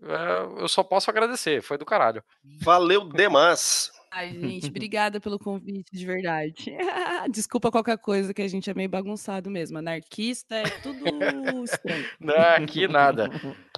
[0.00, 2.24] uh, eu só posso agradecer, foi do caralho.
[2.62, 3.92] Valeu demais.
[4.10, 6.74] Ai, gente, obrigada pelo convite, de verdade.
[7.30, 9.76] Desculpa qualquer coisa que a gente é meio bagunçado mesmo.
[9.76, 12.06] Anarquista é tudo estranho.
[12.18, 13.28] Não, que nada.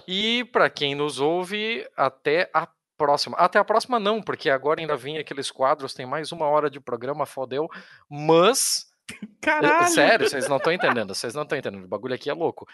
[0.07, 2.65] E para quem nos ouve, até a
[2.97, 3.37] próxima.
[3.37, 6.79] Até a próxima não, porque agora ainda vem aqueles quadros, tem mais uma hora de
[6.79, 7.67] programa, fodeu.
[8.09, 8.87] Mas
[9.41, 9.93] Caralho!
[9.93, 11.85] Sério, vocês não estão entendendo, vocês não estão entendendo.
[11.85, 12.67] O bagulho aqui é louco.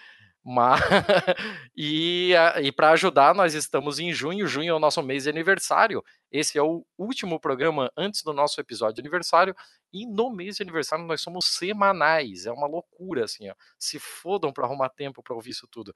[0.43, 0.81] Mas
[1.77, 2.33] e,
[2.63, 4.47] e para ajudar, nós estamos em junho.
[4.47, 6.03] Junho é o nosso mês de aniversário.
[6.31, 9.55] Esse é o último programa antes do nosso episódio de aniversário.
[9.93, 12.45] E no mês de aniversário nós somos semanais.
[12.47, 13.53] É uma loucura, assim, ó.
[13.77, 15.93] Se fodam para arrumar tempo para ouvir isso tudo.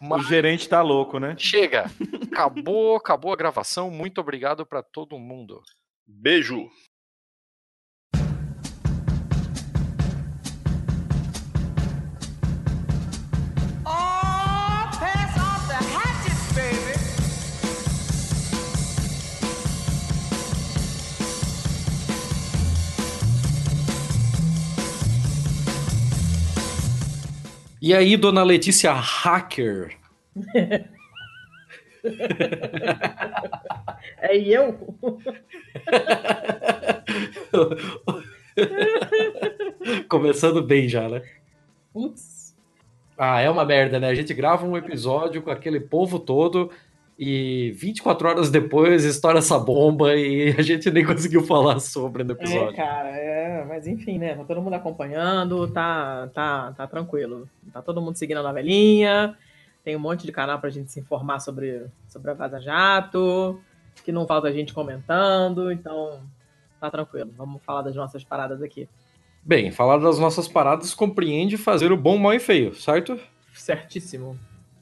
[0.00, 1.34] O Mas gerente tá louco, né?
[1.36, 1.90] chega,
[2.30, 3.90] acabou, acabou a gravação.
[3.90, 5.60] Muito obrigado para todo mundo.
[6.06, 6.70] Beijo.
[27.80, 29.96] E aí, dona Letícia Hacker?
[34.20, 34.96] É eu?
[40.08, 41.22] Começando bem já, né?
[41.92, 42.56] Putz.
[43.16, 44.08] Ah, é uma merda, né?
[44.08, 46.70] A gente grava um episódio com aquele povo todo
[47.18, 52.30] e 24 horas depois estoura essa bomba e a gente nem conseguiu falar sobre no
[52.32, 52.76] É, episódio.
[52.76, 54.34] cara, é, mas enfim, né?
[54.36, 57.48] Tá todo mundo acompanhando, tá, tá, tá tranquilo.
[57.72, 59.36] Tá todo mundo seguindo a novelinha.
[59.84, 63.60] Tem um monte de canal pra gente se informar sobre, sobre a Vaza Jato,
[64.04, 66.20] que não falta gente comentando, então
[66.80, 67.32] tá tranquilo.
[67.36, 68.88] Vamos falar das nossas paradas aqui.
[69.42, 73.18] Bem, falar das nossas paradas compreende fazer o bom, mal e feio, certo?
[73.54, 74.38] Certíssimo.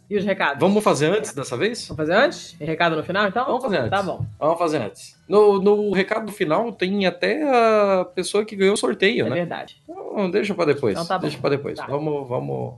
[0.08, 0.60] E os recados?
[0.60, 1.88] Vamos fazer antes dessa vez?
[1.88, 2.56] Vamos fazer antes?
[2.60, 3.44] E recado no final, então?
[3.44, 3.90] Vamos fazer antes.
[3.90, 4.24] Tá bom.
[4.38, 5.18] Vamos fazer antes.
[5.28, 9.36] No, no recado final tem até a pessoa que ganhou o sorteio, É né?
[9.36, 9.82] verdade.
[9.88, 10.94] Então, deixa pra depois.
[10.94, 11.22] Então tá bom.
[11.22, 11.76] deixa pra depois.
[11.78, 11.86] Tá.
[11.86, 12.74] Vamos, vamos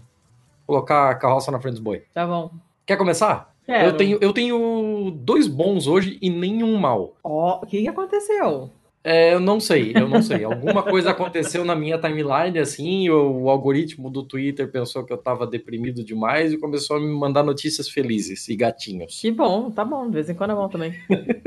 [0.66, 2.02] colocar a carroça na frente dos boi.
[2.14, 2.50] Tá bom.
[2.86, 3.54] Quer começar?
[3.66, 3.88] Quero.
[3.88, 7.14] Eu tenho, eu tenho dois bons hoje e nenhum mal.
[7.22, 8.70] Ó, o que, que aconteceu?
[9.04, 10.44] É, eu não sei, eu não sei.
[10.44, 15.16] Alguma coisa aconteceu na minha timeline, assim, o, o algoritmo do Twitter pensou que eu
[15.16, 19.18] tava deprimido demais e começou a me mandar notícias felizes e gatinhos.
[19.20, 20.06] Que bom, tá bom.
[20.08, 20.94] De vez em quando é bom também.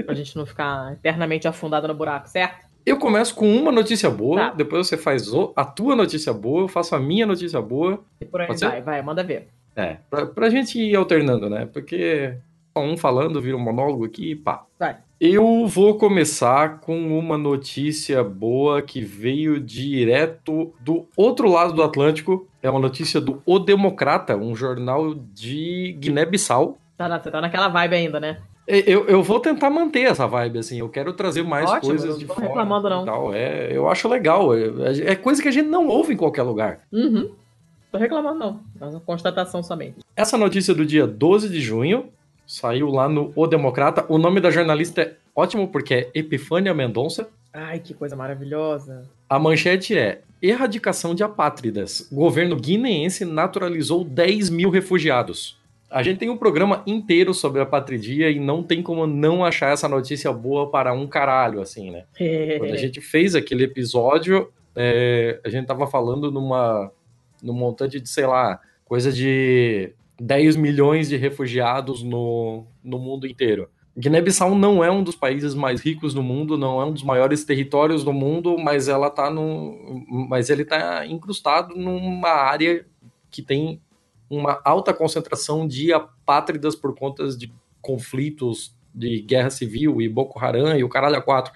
[0.05, 2.65] pra gente não ficar eternamente afundado no buraco, certo?
[2.83, 4.49] Eu começo com uma notícia boa, Tá.
[4.55, 8.03] depois você faz a tua notícia boa, eu faço a minha notícia boa.
[8.19, 9.49] E por aí vai, vai, manda ver.
[9.75, 11.67] É, pra, pra gente ir alternando, né?
[11.71, 12.33] Porque
[12.79, 14.63] um falando vira um monólogo aqui e pá.
[14.79, 14.97] Vai.
[15.19, 22.47] Eu vou começar com uma notícia boa que veio direto do outro lado do Atlântico.
[22.63, 26.77] É uma notícia do O Democrata, um jornal de Guiné-Bissau.
[26.97, 28.39] Tá, na- tá naquela vibe ainda, né?
[28.67, 30.79] E- Eu, eu vou tentar manter essa vibe, assim.
[30.79, 32.47] Eu quero trazer mais Ótimo, coisas de não tô fora.
[32.47, 33.05] reclamando, não.
[33.05, 33.33] tal.
[33.33, 34.55] É, eu acho legal.
[34.55, 36.79] É, é coisa que a gente não ouve em qualquer lugar.
[36.91, 37.29] Uhum.
[37.91, 38.59] Tô reclamando, não.
[38.79, 39.97] É uma constatação somente.
[40.15, 42.05] Essa notícia do dia 12 de junho
[42.51, 44.05] saiu lá no O Democrata.
[44.09, 47.29] O nome da jornalista é ótimo porque é Epifânia Mendonça.
[47.53, 49.09] Ai, que coisa maravilhosa.
[49.29, 52.09] A manchete é Erradicação de apátridas.
[52.11, 55.57] Governo guineense naturalizou 10 mil refugiados.
[55.89, 59.71] A gente tem um programa inteiro sobre a patridia e não tem como não achar
[59.71, 62.05] essa notícia boa para um caralho, assim, né?
[62.57, 66.91] Quando a gente fez aquele episódio, é, a gente tava falando numa
[67.41, 73.67] num montante de, sei lá, coisa de 10 milhões de refugiados no, no mundo inteiro.
[73.97, 77.43] Guiné-Bissau não é um dos países mais ricos do mundo, não é um dos maiores
[77.43, 82.85] territórios do mundo, mas ela tá no, mas ele tá incrustado numa área
[83.31, 83.81] que tem
[84.29, 90.77] uma alta concentração de apátridas por conta de conflitos de guerra civil e Boko Haram
[90.77, 91.51] e o caralho a quatro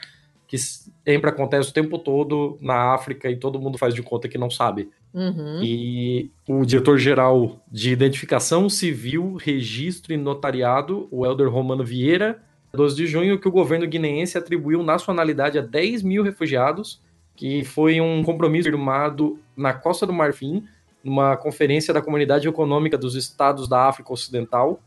[0.47, 4.37] que sempre acontece o tempo todo na África e todo mundo faz de conta que
[4.37, 4.89] não sabe.
[5.15, 5.61] Uhum.
[5.63, 12.43] E o diretor-geral de Identificação Civil, Registro e Notariado, o Helder Romano Vieira,
[12.73, 17.01] 12 de junho, que o governo guineense atribuiu nacionalidade a 10 mil refugiados,
[17.33, 20.65] que foi um compromisso firmado na Costa do Marfim,
[21.01, 24.81] numa conferência da Comunidade Econômica dos Estados da África Ocidental.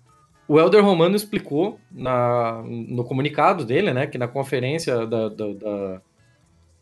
[0.46, 6.00] O Helder Romano explicou na, no comunicado dele, né, que na conferência da, da, da,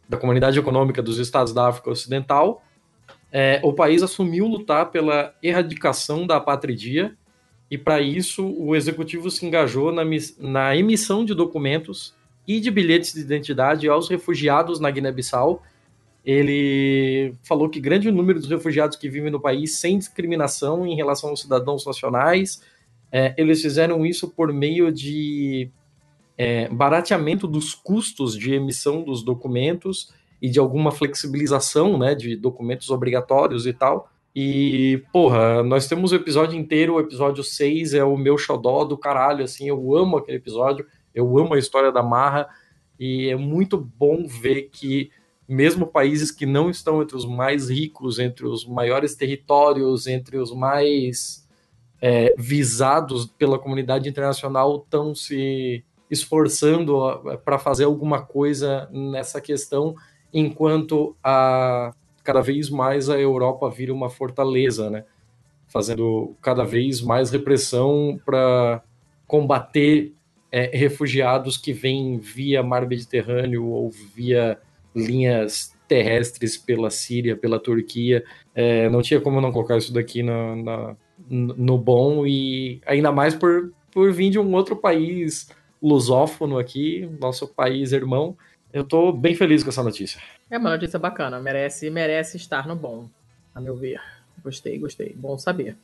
[0.09, 2.63] da Comunidade Econômica dos Estados da África Ocidental,
[3.39, 7.15] é, o país assumiu lutar pela erradicação da apatridia
[7.71, 10.01] e, para isso, o executivo se engajou na,
[10.39, 12.15] na emissão de documentos
[12.49, 15.63] e de bilhetes de identidade aos refugiados na Guiné-Bissau.
[16.25, 21.29] Ele falou que grande número dos refugiados que vivem no país sem discriminação em relação
[21.29, 22.63] aos cidadãos nacionais,
[23.13, 25.69] é, eles fizeram isso por meio de
[26.39, 30.11] é, barateamento dos custos de emissão dos documentos
[30.41, 34.11] e de alguma flexibilização, né, de documentos obrigatórios e tal.
[34.35, 38.99] E, porra, nós temos o episódio inteiro, o episódio 6 é o meu xodó do
[38.99, 42.47] caralho, assim, eu amo aquele episódio, eu amo a história da Marra,
[43.01, 45.11] e é muito bom ver que
[45.49, 50.53] mesmo países que não estão entre os mais ricos, entre os maiores territórios, entre os
[50.53, 51.47] mais
[52.01, 56.95] é, visados pela comunidade internacional, estão se esforçando
[57.45, 59.95] para fazer alguma coisa nessa questão,
[60.33, 61.93] enquanto a
[62.23, 65.05] cada vez mais a Europa vira uma fortaleza, né?
[65.69, 68.83] Fazendo cada vez mais repressão para
[69.27, 70.13] combater
[70.51, 74.59] é, refugiados que vêm via mar Mediterrâneo ou via
[74.95, 78.25] linhas terrestres pela Síria, pela Turquia.
[78.55, 80.97] É, não tinha como não colocar isso daqui na, na,
[81.29, 85.49] no bom e ainda mais por, por vir de um outro país
[85.81, 88.37] lusófono aqui, nosso país irmão.
[88.77, 90.21] Eu tô bem feliz com essa notícia.
[90.51, 93.09] É uma notícia bacana, merece, merece estar no bom,
[93.55, 93.99] a meu ver.
[94.45, 95.15] Gostei, gostei.
[95.17, 95.79] Bom saber.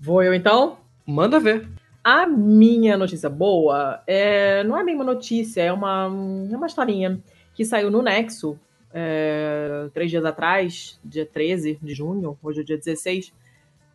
[0.00, 0.78] Vou eu então?
[1.06, 1.68] Manda ver.
[2.02, 6.06] A minha notícia boa é, não é bem uma notícia, é uma,
[6.50, 7.20] é uma historinha
[7.54, 8.58] que saiu no Nexo
[8.92, 13.32] é, três dias atrás, dia 13 de junho, hoje é dia 16.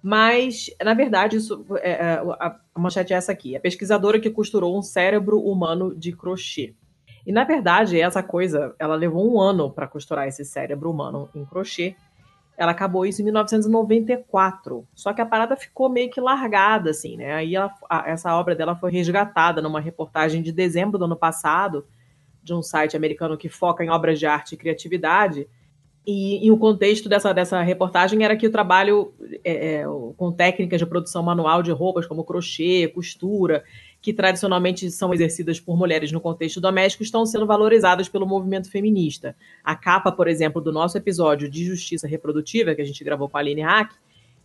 [0.01, 2.03] Mas, na verdade, isso, é, é,
[2.39, 6.73] a, a manchete é essa aqui: a pesquisadora que costurou um cérebro humano de crochê.
[7.25, 11.45] E, na verdade, essa coisa, ela levou um ano para costurar esse cérebro humano em
[11.45, 11.95] crochê.
[12.57, 14.87] Ela acabou isso em 1994.
[14.93, 17.33] Só que a parada ficou meio que largada, assim, né?
[17.33, 21.85] Aí ela, a, essa obra dela foi resgatada numa reportagem de dezembro do ano passado,
[22.43, 25.47] de um site americano que foca em obras de arte e criatividade.
[26.05, 29.83] E, e o contexto dessa, dessa reportagem era que o trabalho é, é,
[30.17, 33.63] com técnicas de produção manual de roupas, como crochê, costura,
[34.01, 39.35] que tradicionalmente são exercidas por mulheres no contexto doméstico, estão sendo valorizadas pelo movimento feminista.
[39.63, 43.37] A capa, por exemplo, do nosso episódio de Justiça Reprodutiva, que a gente gravou com
[43.37, 43.93] a Aline Hack,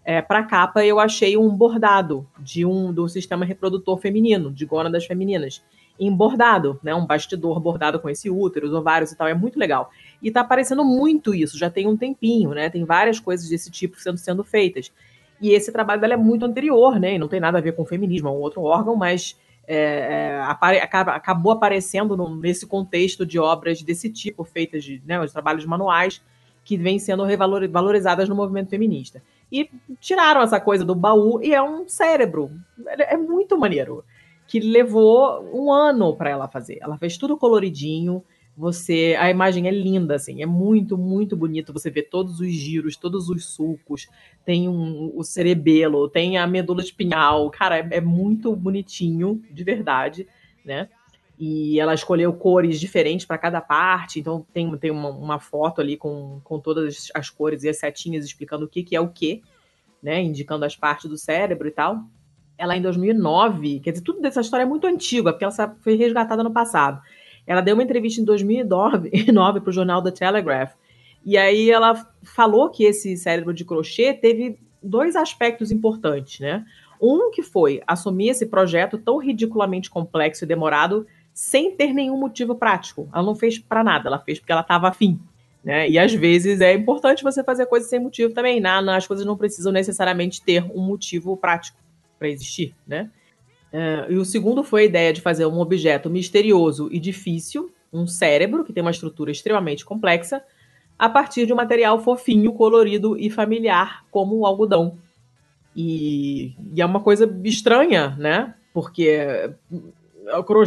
[0.05, 4.65] é, para a capa eu achei um bordado de um do sistema reprodutor feminino, de
[4.65, 5.65] gônadas femininas,
[5.99, 9.59] em bordado, né, um bastidor bordado com esse útero, os ovários e tal, é muito
[9.59, 9.91] legal.
[10.23, 12.69] E tá aparecendo muito isso, já tem um tempinho, né?
[12.69, 14.93] Tem várias coisas desse tipo sendo, sendo feitas.
[15.41, 17.15] E esse trabalho dela é muito anterior, né?
[17.15, 19.37] E não tem nada a ver com o feminismo, é um outro órgão, mas
[19.67, 25.03] é, é apare, acaba, acabou aparecendo no, nesse contexto de obras desse tipo, feitas de,
[25.05, 26.23] né, de trabalhos manuais,
[26.65, 27.25] que vêm sendo
[27.71, 29.23] valorizadas no movimento feminista.
[29.51, 29.71] E
[30.01, 32.51] tiraram essa coisa do baú e é um cérebro.
[32.87, 34.05] É, é muito maneiro.
[34.49, 36.79] Que levou um ano para ela fazer.
[36.81, 38.25] Ela fez tudo coloridinho.
[38.57, 41.75] Você, a imagem é linda, assim, é muito, muito bonito.
[41.75, 44.09] Você vê todos os giros, todos os sulcos,
[44.47, 50.27] tem um, o cerebelo, tem a medula espinhal, cara, é, é muito bonitinho, de verdade,
[50.65, 50.89] né?
[51.39, 55.99] E ela escolheu cores diferentes para cada parte, então tem, tem uma, uma, foto ali
[55.99, 59.43] com, com todas as cores e as setinhas explicando o que, que é o que,
[60.03, 60.23] né?
[60.23, 62.05] Indicando as partes do cérebro e tal.
[62.57, 66.43] Ela em 2009, quer dizer, tudo dessa história é muito antiga, porque ela foi resgatada
[66.43, 67.03] no passado.
[67.47, 69.11] Ela deu uma entrevista em 2009
[69.61, 70.73] para o jornal The Telegraph.
[71.25, 76.65] E aí ela falou que esse cérebro de crochê teve dois aspectos importantes, né?
[77.01, 82.55] Um que foi assumir esse projeto tão ridiculamente complexo e demorado sem ter nenhum motivo
[82.55, 83.09] prático.
[83.13, 85.21] Ela não fez para nada, ela fez porque ela estava afim.
[85.63, 85.91] Né?
[85.91, 88.61] E às vezes é importante você fazer coisas sem motivo também.
[88.61, 88.71] Né?
[88.71, 91.77] As coisas não precisam necessariamente ter um motivo prático
[92.19, 93.11] para existir, né?
[93.77, 98.07] Uh, e o segundo foi a ideia de fazer um objeto misterioso e difícil, um
[98.07, 100.43] cérebro, que tem uma estrutura extremamente complexa,
[100.99, 104.97] a partir de um material fofinho, colorido e familiar, como o algodão.
[105.77, 108.55] E, e é uma coisa estranha, né?
[108.73, 109.51] Porque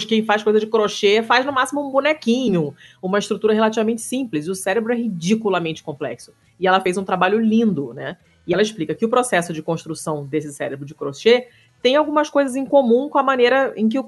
[0.08, 4.46] quem faz coisa de crochê faz no máximo um bonequinho, uma estrutura relativamente simples.
[4.46, 6.32] E o cérebro é ridiculamente complexo.
[6.60, 8.18] E ela fez um trabalho lindo, né?
[8.46, 11.48] E ela explica que o processo de construção desse cérebro de crochê
[11.82, 14.06] tem algumas coisas em comum com a maneira em que o,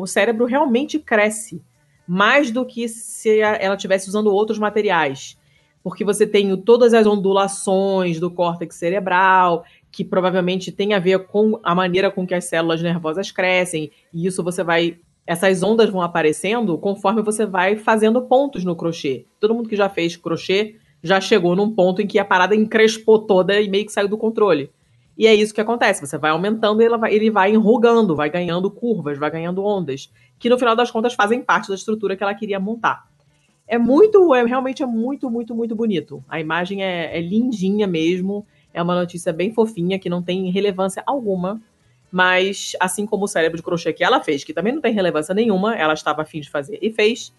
[0.00, 1.62] o, cérebro realmente cresce,
[2.06, 5.38] mais do que se ela estivesse usando outros materiais.
[5.82, 11.58] Porque você tem todas as ondulações do córtex cerebral, que provavelmente tem a ver com
[11.62, 14.98] a maneira com que as células nervosas crescem, e isso você vai.
[15.26, 19.24] Essas ondas vão aparecendo conforme você vai fazendo pontos no crochê.
[19.40, 23.18] Todo mundo que já fez crochê já chegou num ponto em que a parada encrespou
[23.18, 24.70] toda e meio que saiu do controle.
[25.16, 26.04] E é isso que acontece.
[26.04, 30.12] Você vai aumentando e ele vai, ele vai enrugando, vai ganhando curvas, vai ganhando ondas,
[30.38, 33.08] que no final das contas fazem parte da estrutura que ela queria montar.
[33.66, 36.22] É muito, é realmente é muito, muito, muito bonito.
[36.28, 38.46] A imagem é, é lindinha mesmo.
[38.72, 41.62] É uma notícia bem fofinha que não tem relevância alguma.
[42.10, 45.34] Mas, assim como o cérebro de crochê que ela fez, que também não tem relevância
[45.34, 47.34] nenhuma, ela estava afim de fazer e fez.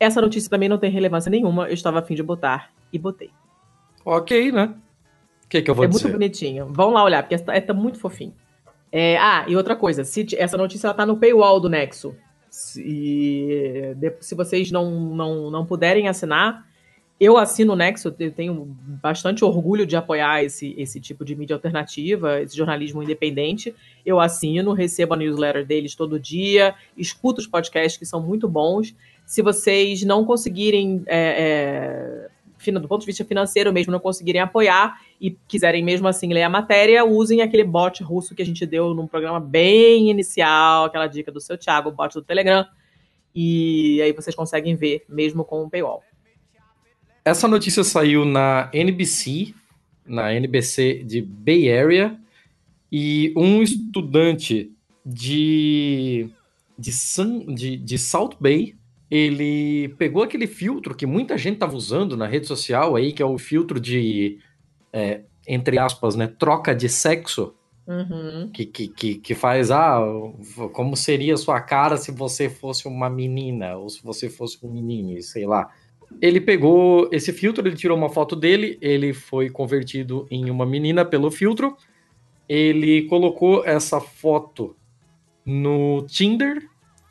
[0.00, 3.30] Essa notícia também não tem relevância nenhuma, eu estava afim de botar e botei.
[4.04, 4.74] Ok, né?
[5.48, 6.00] O que, que eu vou é dizer?
[6.00, 6.66] É muito bonitinho.
[6.66, 8.34] Vão lá olhar, porque é, tá muito fofinho.
[8.92, 12.14] É, ah, e outra coisa, se, essa notícia ela tá no paywall do Nexo.
[12.50, 16.66] Se, de, se vocês não, não, não puderem assinar,
[17.20, 21.56] Eu assino o Nexo, eu tenho bastante orgulho de apoiar esse, esse tipo de mídia
[21.56, 23.74] alternativa, esse jornalismo independente.
[24.06, 28.94] Eu assino, recebo a newsletter deles todo dia, escuto os podcasts que são muito bons.
[29.26, 32.28] Se vocês não conseguirem, é, é,
[32.80, 36.48] do ponto de vista financeiro mesmo, não conseguirem apoiar e quiserem mesmo assim ler a
[36.48, 41.32] matéria, usem aquele bot russo que a gente deu num programa bem inicial, aquela dica
[41.32, 42.66] do seu Thiago, o bot do Telegram.
[43.34, 46.02] E aí vocês conseguem ver mesmo com o paywall.
[47.24, 49.54] Essa notícia saiu na NBC,
[50.06, 52.18] na NBC de Bay Area,
[52.90, 54.72] e um estudante
[55.04, 56.30] de,
[56.78, 58.77] de, Sun, de, de South Bay,
[59.10, 63.26] ele pegou aquele filtro que muita gente estava usando na rede social aí, que é
[63.26, 64.38] o filtro de,
[64.92, 67.54] é, entre aspas, né, troca de sexo,
[67.86, 68.50] uhum.
[68.52, 69.98] que, que, que, faz, ah,
[70.74, 74.70] como seria a sua cara se você fosse uma menina, ou se você fosse um
[74.70, 75.70] menino, sei lá.
[76.20, 81.04] Ele pegou esse filtro, ele tirou uma foto dele, ele foi convertido em uma menina
[81.04, 81.76] pelo filtro.
[82.48, 84.74] Ele colocou essa foto
[85.44, 86.66] no Tinder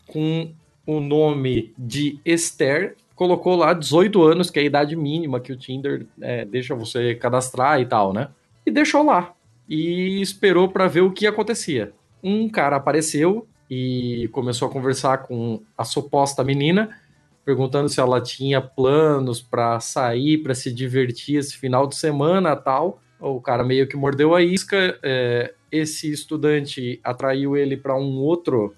[0.07, 0.51] com
[0.87, 5.57] o nome de Esther, colocou lá 18 anos, que é a idade mínima que o
[5.57, 8.29] Tinder é, deixa você cadastrar e tal, né?
[8.65, 9.33] E deixou lá.
[9.69, 11.93] E esperou para ver o que acontecia.
[12.23, 16.89] Um cara apareceu e começou a conversar com a suposta menina
[17.47, 23.01] perguntando se ela tinha planos para sair, para se divertir esse final de semana tal.
[23.21, 24.99] O cara meio que mordeu a isca.
[25.01, 28.75] É, esse estudante atraiu ele para um outro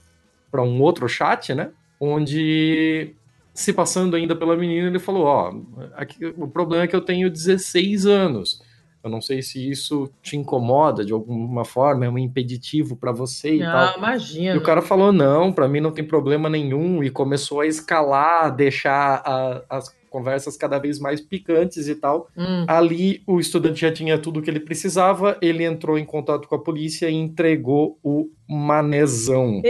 [0.51, 1.71] para um outro chat, né?
[1.99, 3.13] Onde
[3.53, 5.53] se passando ainda pela menina, ele falou: Ó,
[5.95, 8.61] aqui, o problema é que eu tenho 16 anos.
[9.01, 13.55] Eu não sei se isso te incomoda de alguma forma, é um impeditivo para você
[13.55, 13.97] e ah, tal.
[13.97, 14.55] imagina.
[14.55, 18.53] E o cara falou: não, para mim não tem problema nenhum, e começou a escalar,
[18.53, 22.29] deixar a, as conversas cada vez mais picantes e tal.
[22.35, 22.65] Hum.
[22.67, 26.55] Ali o estudante já tinha tudo o que ele precisava, ele entrou em contato com
[26.55, 29.61] a polícia e entregou o manezão.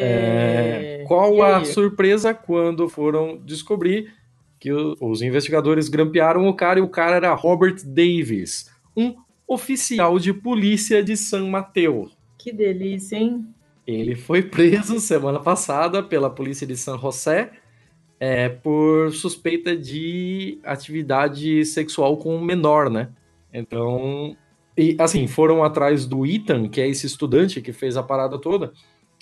[0.00, 4.12] É, qual a surpresa quando foram descobrir
[4.58, 9.14] que o, os investigadores grampearam o cara e o cara era Robert Davis, um
[9.46, 12.10] oficial de polícia de San Mateo.
[12.38, 13.46] Que delícia, hein?
[13.86, 17.52] Ele foi preso semana passada pela polícia de San José
[18.18, 23.10] é, por suspeita de atividade sexual com um menor, né?
[23.52, 24.36] Então,
[24.76, 28.72] e assim, foram atrás do Ethan, que é esse estudante que fez a parada toda.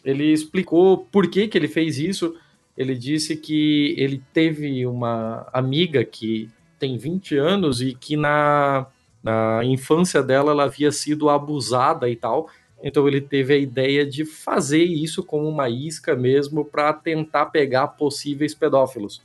[0.05, 2.35] Ele explicou por que, que ele fez isso
[2.77, 8.87] ele disse que ele teve uma amiga que tem 20 anos e que na,
[9.23, 12.49] na infância dela ela havia sido abusada e tal.
[12.87, 17.89] Então ele teve a ideia de fazer isso como uma isca mesmo para tentar pegar
[17.89, 19.23] possíveis pedófilos.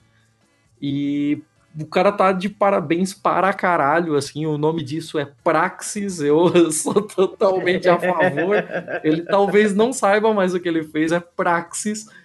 [0.81, 1.41] E
[1.77, 7.01] o cara tá de parabéns para caralho, assim, o nome disso é Praxis, eu sou
[7.01, 8.55] totalmente a favor.
[9.03, 12.07] Ele talvez não saiba, mas o que ele fez é Praxis.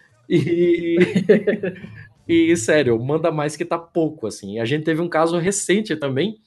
[2.26, 4.58] E, e sério, manda mais que tá pouco, assim.
[4.58, 6.38] A gente teve um caso recente também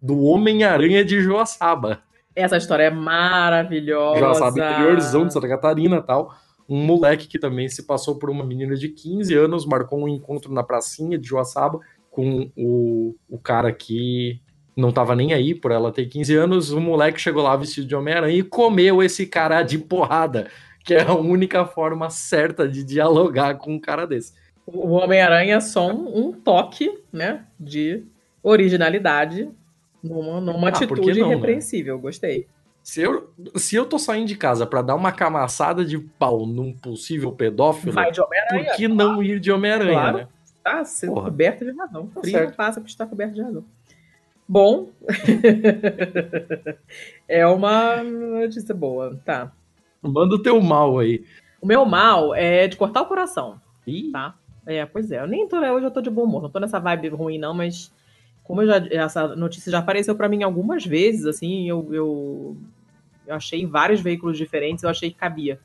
[0.00, 2.02] do Homem-Aranha de Joaçaba.
[2.36, 4.20] Essa história é maravilhosa.
[4.20, 6.34] Joaçaba, interiorzão de Santa Catarina tal.
[6.68, 10.52] Um moleque que também se passou por uma menina de 15 anos, marcou um encontro
[10.52, 11.80] na pracinha de Joaçaba
[12.10, 14.40] com o, o cara que
[14.76, 16.70] não tava nem aí por ela ter 15 anos.
[16.72, 20.48] O moleque chegou lá vestido de Homem-Aranha e comeu esse cara de porrada
[20.86, 24.32] que é a única forma certa de dialogar com um cara desse.
[24.64, 28.04] O Homem-Aranha é só um, um, toque, né, de
[28.40, 29.50] originalidade
[30.06, 31.34] numa, numa ah, atitude não, né?
[31.34, 31.96] irrepreensível.
[31.96, 32.02] Né?
[32.02, 32.46] Gostei.
[32.82, 36.72] Se eu, se eu tô saindo de casa para dar uma camaçada de pau num
[36.72, 40.16] possível pedófilo, Vai de por que não ir de Homem-Aranha, claro.
[40.18, 40.28] né?
[40.62, 41.24] Tá sendo Porra.
[41.24, 42.06] coberto de razão.
[42.06, 43.64] Tá Frio passa por estar coberto de razão.
[44.48, 44.90] Bom,
[47.26, 49.50] é uma notícia boa, tá.
[50.00, 51.24] Manda o teu mal aí.
[51.60, 53.60] O meu mal é de cortar o coração.
[53.84, 54.12] Ih.
[54.12, 54.36] Tá?
[54.64, 55.20] É, pois é.
[55.20, 56.42] Eu nem tô, hoje eu tô de bom humor.
[56.42, 57.90] Não tô nessa vibe ruim, não, mas
[58.46, 62.56] como já, essa notícia já apareceu para mim algumas vezes, assim, eu, eu,
[63.26, 65.58] eu achei em vários veículos diferentes, eu achei que cabia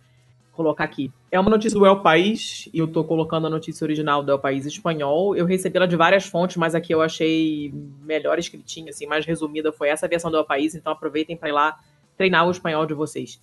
[0.52, 1.12] colocar aqui.
[1.32, 4.40] É uma notícia do El País, e eu tô colocando a notícia original do El
[4.40, 5.36] País espanhol.
[5.36, 7.72] Eu recebi ela de várias fontes, mas aqui eu achei
[8.04, 11.54] melhor escritinha, assim, mais resumida foi essa versão do El País, então aproveitem para ir
[11.54, 11.78] lá
[12.18, 13.40] treinar o espanhol de vocês.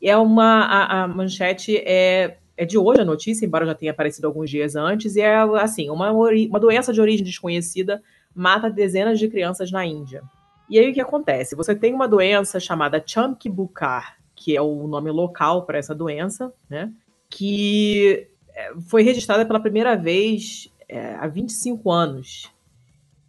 [0.00, 4.26] É uma a, a manchete é, é de hoje a notícia, embora já tenha aparecido
[4.26, 8.02] alguns dias antes, e é assim, uma, uma doença de origem desconhecida
[8.34, 10.22] mata dezenas de crianças na Índia.
[10.68, 11.54] E aí o que acontece?
[11.54, 16.52] Você tem uma doença chamada Chamki Bukar, que é o nome local para essa doença,
[16.68, 16.90] né?
[17.28, 22.52] Que é, foi registrada pela primeira vez é, há 25 anos.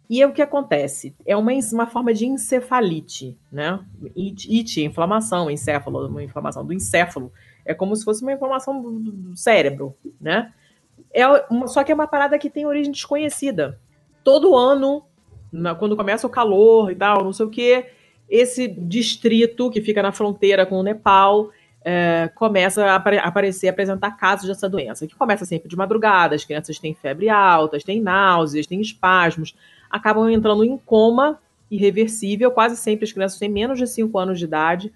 [0.08, 1.14] E é o que acontece?
[1.26, 3.80] É uma, uma forma de encefalite, né?
[4.16, 7.32] It, it, inflamação, encéfalo, uma inflamação do encéfalo.
[7.64, 10.52] É como se fosse uma inflamação do, do cérebro, né?
[11.12, 13.80] É uma, só que é uma parada que tem origem desconhecida.
[14.26, 15.04] Todo ano,
[15.52, 17.86] na, quando começa o calor e tal, não sei o quê,
[18.28, 21.50] esse distrito que fica na fronteira com o Nepal
[21.84, 26.44] é, começa a apare aparecer, apresentar casos dessa doença, que começa sempre de madrugada, as
[26.44, 29.54] crianças têm febre alta, têm náuseas, têm espasmos,
[29.88, 31.38] acabam entrando em coma
[31.70, 34.92] irreversível, quase sempre as crianças têm menos de 5 anos de idade.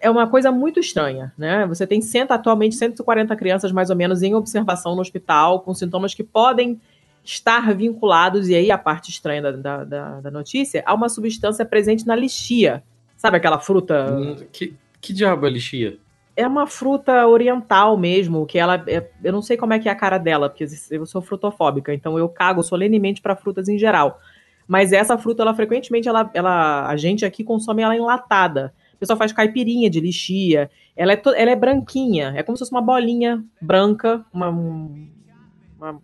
[0.00, 1.64] É uma coisa muito estranha, né?
[1.66, 6.12] Você tem cento, atualmente 140 crianças mais ou menos em observação no hospital, com sintomas
[6.12, 6.80] que podem
[7.24, 12.06] estar vinculados, e aí a parte estranha da, da, da notícia, a uma substância presente
[12.06, 12.82] na lixia.
[13.16, 14.12] Sabe aquela fruta.
[14.12, 15.98] Hum, que, que diabo é lixia?
[16.34, 18.82] É uma fruta oriental mesmo, que ela.
[18.86, 21.94] É, eu não sei como é que é a cara dela, porque eu sou frutofóbica,
[21.94, 24.18] então eu cago solenemente para frutas em geral.
[24.66, 28.72] Mas essa fruta, ela frequentemente, ela, ela, a gente aqui consome ela enlatada.
[28.94, 30.70] O pessoal faz caipirinha de lixia.
[30.96, 36.00] Ela é, to, ela é branquinha, é como se fosse uma bolinha branca, uma, uma,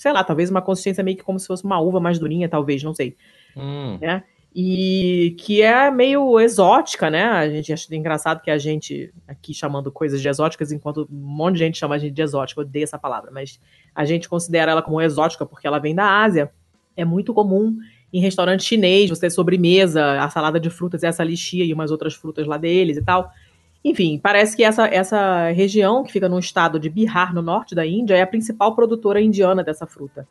[0.00, 2.82] sei lá, talvez uma consistência meio que como se fosse uma uva mais durinha, talvez,
[2.82, 3.14] não sei.
[3.54, 3.98] Hum.
[4.00, 4.24] Né?
[4.54, 7.22] e que é meio exótica, né?
[7.22, 11.54] A gente acha engraçado que a gente aqui chamando coisas de exóticas, enquanto um monte
[11.54, 13.60] de gente chama a gente de exótica, eu odeio essa palavra, mas
[13.94, 16.50] a gente considera ela como exótica porque ela vem da Ásia.
[16.96, 17.76] É muito comum
[18.12, 22.14] em restaurante chinês você ter sobremesa, a salada de frutas, essa lixia e umas outras
[22.14, 23.30] frutas lá deles e tal.
[23.84, 27.86] Enfim, parece que essa, essa região, que fica no estado de Bihar, no norte da
[27.86, 30.28] Índia, é a principal produtora indiana dessa fruta.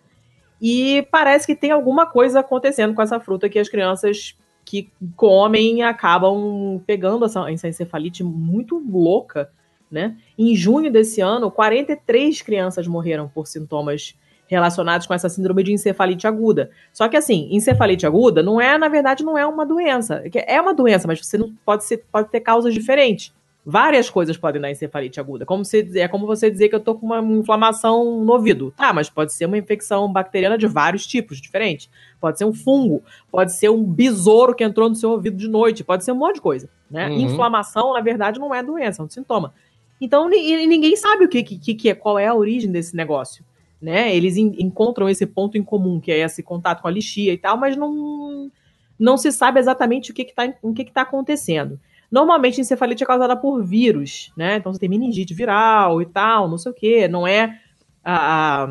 [0.62, 5.82] E parece que tem alguma coisa acontecendo com essa fruta que as crianças que comem
[5.82, 9.50] acabam pegando essa, essa encefalite muito louca,
[9.90, 10.16] né?
[10.38, 14.14] Em junho desse ano, 43 crianças morreram por sintomas
[14.46, 16.70] relacionados com essa síndrome de encefalite aguda.
[16.94, 20.24] Só que assim, encefalite aguda não é, na verdade, não é uma doença.
[20.34, 23.34] É uma doença, mas você não pode, ser, pode ter causas diferentes.
[23.66, 25.46] Várias coisas podem dar encefalite aguda.
[25.46, 28.74] Como se, é como você dizer que eu tô com uma inflamação no ouvido.
[28.76, 31.90] Tá, mas pode ser uma infecção bacteriana de vários tipos diferentes.
[32.20, 35.84] Pode ser um fungo, pode ser um besouro que entrou no seu ouvido de noite,
[35.84, 36.70] pode ser um monte de coisa.
[36.90, 37.10] Né?
[37.10, 37.20] Uhum.
[37.20, 39.54] Inflamação, na verdade, não é doença, é um sintoma.
[40.02, 43.44] Então, ninguém sabe o que, que, que é, qual é a origem desse negócio.
[43.82, 44.16] Né?
[44.16, 47.58] Eles encontram esse ponto em comum, que é esse contato com a lixia e tal,
[47.58, 48.50] mas não,
[48.98, 51.80] não se sabe exatamente o que está que, que tá acontecendo.
[52.12, 54.58] Normalmente, encefalite é causada por vírus, né?
[54.58, 57.08] Então, você tem meningite viral e tal, não sei o quê.
[57.08, 57.60] Não é
[58.04, 58.70] a, a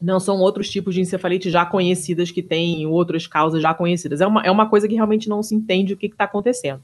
[0.00, 4.20] não são outros tipos de encefalite já conhecidas que têm outras causas já conhecidas.
[4.20, 6.82] É uma, é uma coisa que realmente não se entende o que está acontecendo.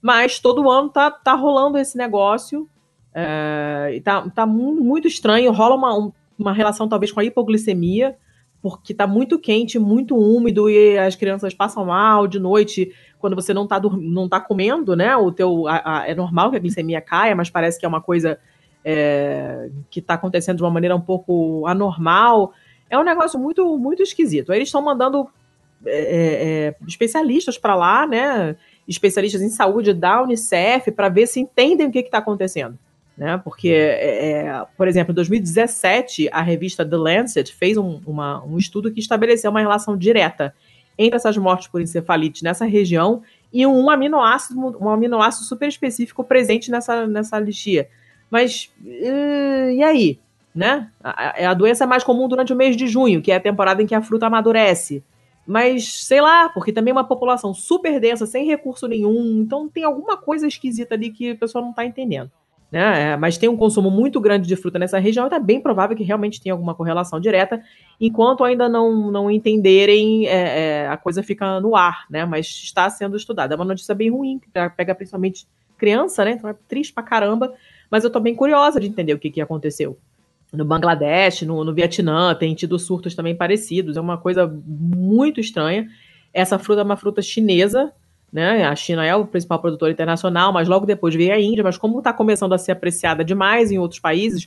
[0.00, 2.68] Mas todo ano tá, tá rolando esse negócio.
[3.12, 5.52] É, e tá, tá muito estranho.
[5.52, 8.16] Rola uma, uma relação, talvez, com a hipoglicemia,
[8.62, 13.52] porque tá muito quente, muito úmido, e as crianças passam mal de noite quando você
[13.54, 15.16] não tá, não tá comendo, né?
[15.16, 18.00] O teu, a, a, é normal que a glicemia caia, mas parece que é uma
[18.00, 18.38] coisa
[18.84, 22.52] é, que está acontecendo de uma maneira um pouco anormal.
[22.88, 24.52] É um negócio muito, muito esquisito.
[24.52, 25.28] Aí eles estão mandando
[25.84, 28.56] é, é, é especialistas para lá, né?
[28.86, 32.78] Especialistas em saúde da Unicef para ver se entendem o que está acontecendo.
[33.16, 33.40] Né?
[33.42, 38.58] Porque, é, é, por exemplo, em 2017, a revista The Lancet fez um, uma, um
[38.58, 40.54] estudo que estabeleceu uma relação direta
[40.98, 46.70] entre essas mortes por encefalite nessa região e um aminoácido, um aminoácido super específico presente
[46.70, 47.88] nessa, nessa lixia.
[48.30, 50.18] Mas uh, e aí?
[50.54, 50.90] Né?
[51.04, 53.82] A, a, doença é mais comum durante o mês de junho, que é a temporada
[53.82, 55.02] em que a fruta amadurece.
[55.46, 59.40] Mas, sei lá, porque também é uma população super densa, sem recurso nenhum.
[59.42, 62.30] Então tem alguma coisa esquisita ali que a pessoa não está entendendo
[62.70, 63.12] né?
[63.12, 65.96] É, mas tem um consumo muito grande de fruta nessa região, então é bem provável
[65.96, 67.62] que realmente tenha alguma correlação direta.
[68.00, 72.24] Enquanto ainda não, não entenderem, é, é, a coisa fica no ar, né?
[72.24, 73.54] Mas está sendo estudada.
[73.54, 75.46] É uma notícia bem ruim, que pega principalmente
[75.78, 76.32] criança, né?
[76.32, 77.52] Então é triste pra caramba.
[77.90, 79.96] Mas eu tô bem curiosa de entender o que, que aconteceu.
[80.52, 83.96] No Bangladesh, no, no Vietnã, tem tido surtos também parecidos.
[83.96, 85.88] É uma coisa muito estranha.
[86.32, 87.92] Essa fruta é uma fruta chinesa,
[88.36, 88.66] né?
[88.66, 91.64] A China é o principal produtor internacional, mas logo depois veio a Índia.
[91.64, 94.46] Mas como está começando a ser apreciada demais em outros países,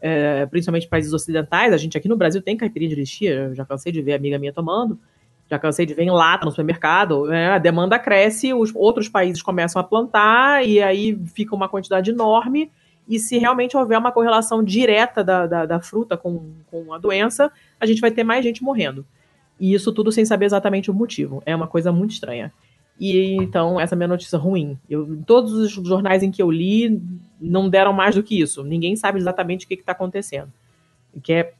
[0.00, 3.90] é, principalmente países ocidentais, a gente aqui no Brasil tem caipirinha de lixia, já cansei
[3.90, 4.96] de ver amiga minha tomando,
[5.50, 7.48] já cansei de ver em lata no supermercado, né?
[7.48, 12.70] a demanda cresce, os outros países começam a plantar e aí fica uma quantidade enorme.
[13.08, 17.50] E se realmente houver uma correlação direta da, da, da fruta com, com a doença,
[17.80, 19.04] a gente vai ter mais gente morrendo.
[19.58, 21.42] E isso tudo sem saber exatamente o motivo.
[21.44, 22.52] É uma coisa muito estranha.
[23.00, 24.78] E então, essa é a minha notícia ruim.
[24.88, 27.02] Eu, todos os jornais em que eu li
[27.40, 28.62] não deram mais do que isso.
[28.62, 30.52] Ninguém sabe exatamente o que está acontecendo.
[31.22, 31.52] Que é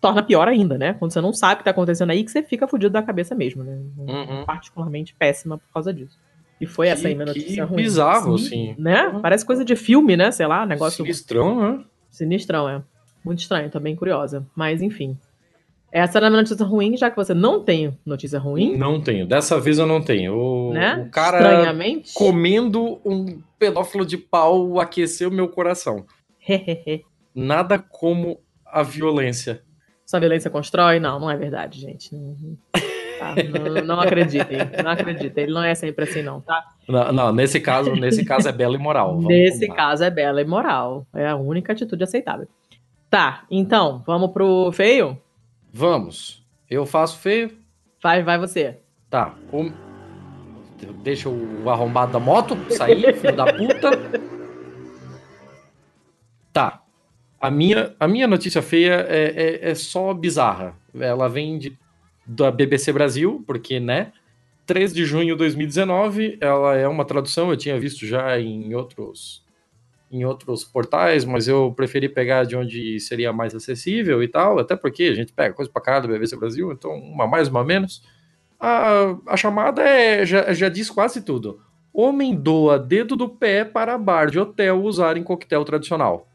[0.00, 0.92] torna pior ainda, né?
[0.94, 3.34] Quando você não sabe o que tá acontecendo aí, que você fica fudido da cabeça
[3.34, 3.78] mesmo, né?
[3.98, 4.44] Uhum.
[4.44, 6.18] Particularmente péssima por causa disso.
[6.60, 7.82] E foi essa aí minha Que- notícia que ruim.
[7.82, 8.74] bizarro, Sim, assim.
[8.78, 9.18] Né?
[9.22, 10.30] Parece coisa de filme, né?
[10.30, 11.84] Sei lá, negócio Sinistrão, né?
[12.10, 12.82] Sinistrão, é.
[13.24, 14.46] Muito estranho, tô bem curiosa.
[14.54, 15.18] Mas, enfim.
[15.92, 19.26] Essa era a minha notícia ruim, já que você não tem notícia ruim, Não tenho.
[19.26, 20.36] Dessa vez eu não tenho.
[20.36, 21.04] O, né?
[21.06, 21.74] o cara
[22.14, 26.04] comendo um pedófilo de pau aqueceu meu coração.
[27.34, 29.62] Nada como a violência.
[30.04, 31.00] Sua violência constrói?
[31.00, 32.14] Não, não é verdade, gente.
[32.14, 32.56] Não,
[33.18, 34.58] tá, não, não acreditem.
[34.82, 35.44] Não acreditem.
[35.44, 36.62] Ele não é sempre assim, não, tá?
[36.86, 39.20] Não, não, nesse caso, nesse caso é belo e moral.
[39.20, 39.74] Nesse combinar.
[39.74, 41.06] caso é bela e moral.
[41.14, 42.46] É a única atitude aceitável.
[43.10, 45.18] Tá, então, vamos pro feio?
[45.76, 46.42] Vamos.
[46.70, 47.50] Eu faço feio?
[48.02, 48.78] Vai, vai você.
[49.10, 49.34] Tá.
[49.52, 49.70] O-
[51.02, 53.90] Deixa o arrombado da moto sair, filho da puta.
[56.50, 56.82] Tá.
[57.38, 60.74] A minha, a minha notícia feia é, é, é só bizarra.
[60.98, 61.78] Ela vem de,
[62.26, 64.12] da BBC Brasil, porque, né?
[64.64, 69.44] 3 de junho de 2019, ela é uma tradução, eu tinha visto já em outros
[70.10, 74.76] em outros portais, mas eu preferi pegar de onde seria mais acessível e tal, até
[74.76, 78.02] porque a gente pega coisa pra caralho da BBC Brasil, então uma mais, uma menos.
[78.58, 81.60] A, a chamada é, já, já diz quase tudo.
[81.92, 86.26] Homem doa dedo do pé para bar de hotel usar em coquetel tradicional.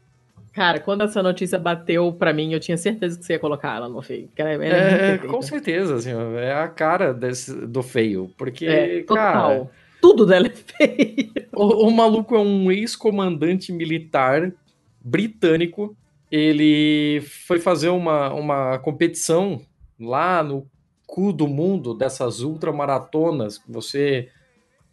[0.52, 3.88] Cara, quando essa notícia bateu pra mim, eu tinha certeza que você ia colocar ela
[3.88, 4.28] no feio.
[4.36, 9.70] é É, com certeza, assim, é a cara desse, do feio, porque, É, cara, total.
[10.02, 11.32] Tudo dela é feio.
[11.56, 14.52] o, o maluco é um ex-comandante militar
[15.00, 15.96] britânico,
[16.30, 19.60] ele foi fazer uma, uma competição
[19.98, 20.66] lá no
[21.06, 24.28] cu do mundo dessas ultramaratonas que você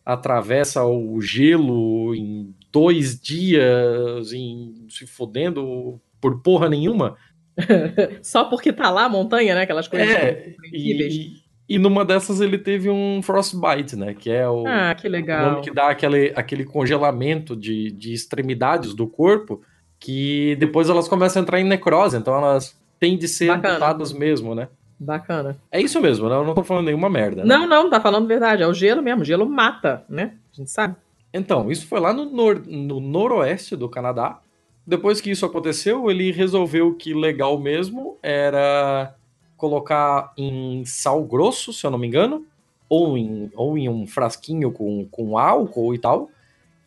[0.06, 7.16] atravessa o gelo em dois dias, em, se fodendo por porra nenhuma.
[8.22, 9.62] Só porque tá lá a montanha, né?
[9.62, 10.54] Aquelas coisas É.
[10.74, 11.39] E,
[11.70, 14.14] e numa dessas ele teve um frostbite, né?
[14.14, 15.52] Que é o, Ah, que legal.
[15.52, 19.62] nome que dá aquele, aquele congelamento de, de extremidades do corpo,
[20.00, 23.70] que depois elas começam a entrar em necrose, então elas têm de ser Bacana.
[23.76, 24.68] amputadas mesmo, né?
[25.00, 25.56] Bacana.
[25.72, 26.36] É isso mesmo, né?
[26.36, 27.44] Eu não tô falando nenhuma merda.
[27.46, 27.48] né?
[27.56, 28.64] Não, não, tá falando verdade.
[28.64, 29.22] É o gelo mesmo.
[29.22, 30.34] O gelo mata, né?
[30.54, 30.96] A gente sabe.
[31.34, 34.40] Então, isso foi lá no, nor- no noroeste do Canadá.
[34.86, 39.14] Depois que isso aconteceu, ele resolveu que legal mesmo era
[39.60, 42.46] colocar em sal grosso, se eu não me engano,
[42.88, 46.30] ou em, ou em um frasquinho com, com álcool e tal,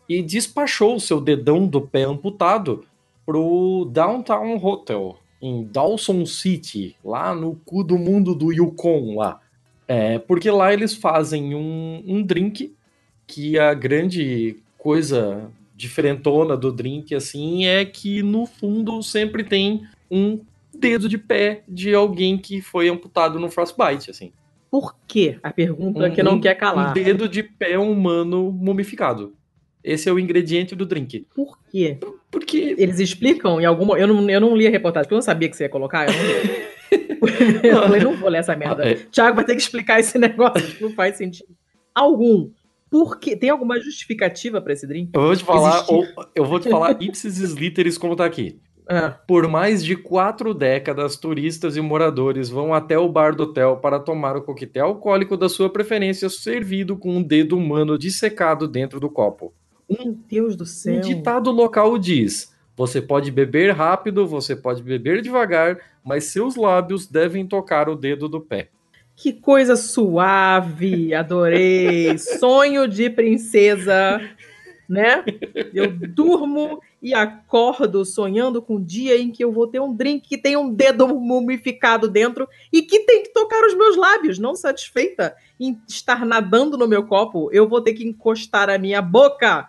[0.08, 2.84] e despachou o seu dedão do pé amputado
[3.24, 9.40] pro Downtown Hotel, em Dawson City, lá no cu do mundo do Yukon lá.
[9.86, 12.74] É, porque lá eles fazem um, um drink
[13.26, 20.40] que a grande coisa diferentona do drink, assim, é que no fundo sempre tem um
[20.82, 24.32] dedo de pé de alguém que foi amputado no frostbite, assim.
[24.70, 25.38] Por quê?
[25.42, 26.90] A pergunta que não quer calar.
[26.90, 29.34] Um dedo de pé humano mumificado.
[29.84, 31.26] Esse é o ingrediente do drink.
[31.34, 31.98] Por quê?
[32.30, 32.74] Porque.
[32.78, 33.98] Eles explicam em alguma.
[33.98, 36.06] Eu não, eu não li a reportagem, porque eu não sabia que você ia colocar.
[36.06, 37.28] Eu, não
[37.70, 38.88] eu falei, não vou ler essa merda.
[38.88, 38.94] É.
[38.94, 41.48] Thiago vai ter que explicar esse negócio que não faz sentido
[41.94, 42.50] algum.
[42.90, 43.34] Por quê?
[43.36, 45.10] Tem alguma justificativa pra esse drink?
[45.14, 48.60] Eu vou te falar, ou- eu vou te falar ipsis literis como tá aqui.
[48.88, 49.10] Ah.
[49.10, 54.00] Por mais de quatro décadas, turistas e moradores vão até o bar do hotel para
[54.00, 59.08] tomar o coquetel alcoólico da sua preferência, servido com um dedo humano dissecado dentro do
[59.08, 59.52] copo.
[59.88, 60.96] Meu Deus do céu.
[60.96, 67.06] Um ditado local diz: você pode beber rápido, você pode beber devagar, mas seus lábios
[67.06, 68.68] devem tocar o dedo do pé.
[69.14, 72.16] Que coisa suave, adorei.
[72.18, 74.20] Sonho de princesa,
[74.88, 75.22] né?
[75.74, 80.28] Eu durmo e acordo sonhando com o dia em que eu vou ter um drink
[80.28, 84.38] que tem um dedo mumificado dentro e que tem que tocar os meus lábios.
[84.38, 89.02] Não satisfeita em estar nadando no meu copo, eu vou ter que encostar a minha
[89.02, 89.68] boca.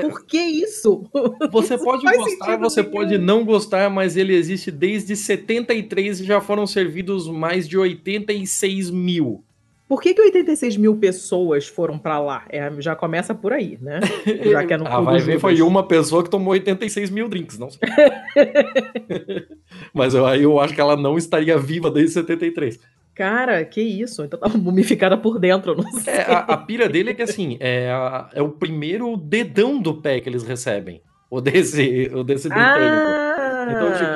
[0.00, 1.04] Por que isso?
[1.52, 2.92] Você Isso pode gostar, você nenhum.
[2.92, 8.90] pode não gostar, mas ele existe desde 73 e já foram servidos mais de 86
[8.90, 9.44] mil.
[9.88, 12.44] Por que, que 86 mil pessoas foram pra lá?
[12.48, 14.00] É, já começa por aí, né?
[14.50, 17.56] Já que é no Ah, vai ver, foi uma pessoa que tomou 86 mil drinks,
[17.58, 17.80] não sei.
[19.94, 22.78] Mas eu, aí eu acho que ela não estaria viva desde 73.
[23.14, 24.22] Cara, que isso?
[24.24, 26.12] Então tava mumificada por dentro, eu não sei.
[26.14, 29.94] É, a, a pira dele é que assim, é, a- é o primeiro dedão do
[29.94, 31.00] pé que eles recebem.
[31.30, 33.06] O desse, o desse britânico.
[33.08, 33.66] Ah!
[33.70, 34.10] Então, tipo,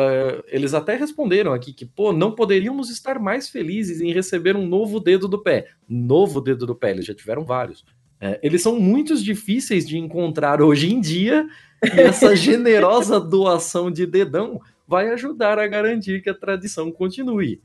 [0.00, 4.66] é, eles até responderam aqui que, pô, não poderíamos estar mais felizes em receber um
[4.66, 5.68] novo dedo do pé.
[5.88, 7.84] Novo dedo do pé, eles já tiveram vários.
[8.20, 11.46] É, eles são muito difíceis de encontrar hoje em dia,
[11.82, 17.60] e essa generosa doação de dedão vai ajudar a garantir que a tradição continue.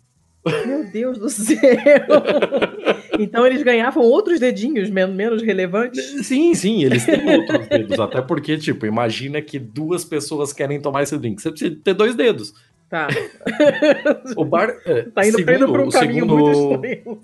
[0.66, 1.60] Meu Deus do céu!
[3.20, 6.26] então eles ganhavam outros dedinhos men- menos relevantes?
[6.26, 8.00] Sim, sim, eles têm outros dedos.
[8.00, 11.42] Até porque, tipo, imagina que duas pessoas querem tomar esse drink.
[11.42, 12.54] Você precisa ter dois dedos.
[12.90, 13.10] Tá.
[14.38, 14.70] O bar.
[14.86, 17.20] é, Tá indo, por um caminho segundo- muito estranho.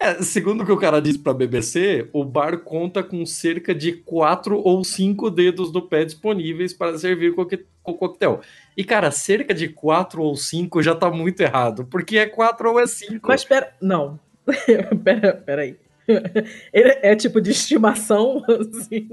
[0.00, 3.92] É, segundo o que o cara disse pra BBC, o bar conta com cerca de
[3.92, 7.46] quatro ou cinco dedos do pé disponíveis para servir com
[7.94, 8.40] coquetel.
[8.76, 12.78] E, cara, cerca de quatro ou cinco já tá muito errado, porque é quatro ou
[12.78, 13.28] é cinco.
[13.28, 13.72] Mas pera.
[13.80, 14.20] Não.
[15.02, 15.76] pera, pera aí.
[16.72, 19.08] Ele é tipo de estimação, assim.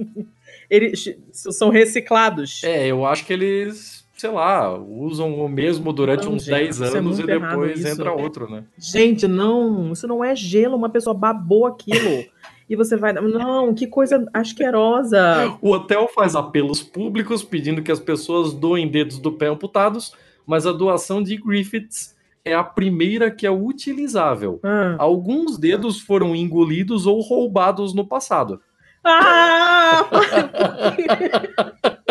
[0.70, 2.64] Eles são reciclados.
[2.64, 6.76] É, eu acho que eles, sei lá, usam o mesmo durante Não, uns gente, 10
[6.76, 8.64] isso é anos e muito errado depois entra outro, né?
[8.78, 12.26] Gente, não, isso não é gelo, uma pessoa babou aquilo.
[12.70, 13.14] E você vai.
[13.14, 15.58] Não, que coisa asquerosa.
[15.62, 20.14] O hotel faz apelos públicos pedindo que as pessoas doem dedos do pé amputados,
[20.46, 24.60] mas a doação de Griffiths é a primeira que é utilizável.
[24.64, 24.96] Ah.
[24.98, 28.62] Alguns dedos foram engolidos ou roubados no passado.
[29.04, 30.10] Ah!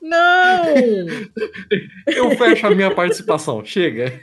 [0.00, 0.74] Não!
[2.06, 3.64] Eu fecho a minha participação.
[3.64, 4.20] Chega.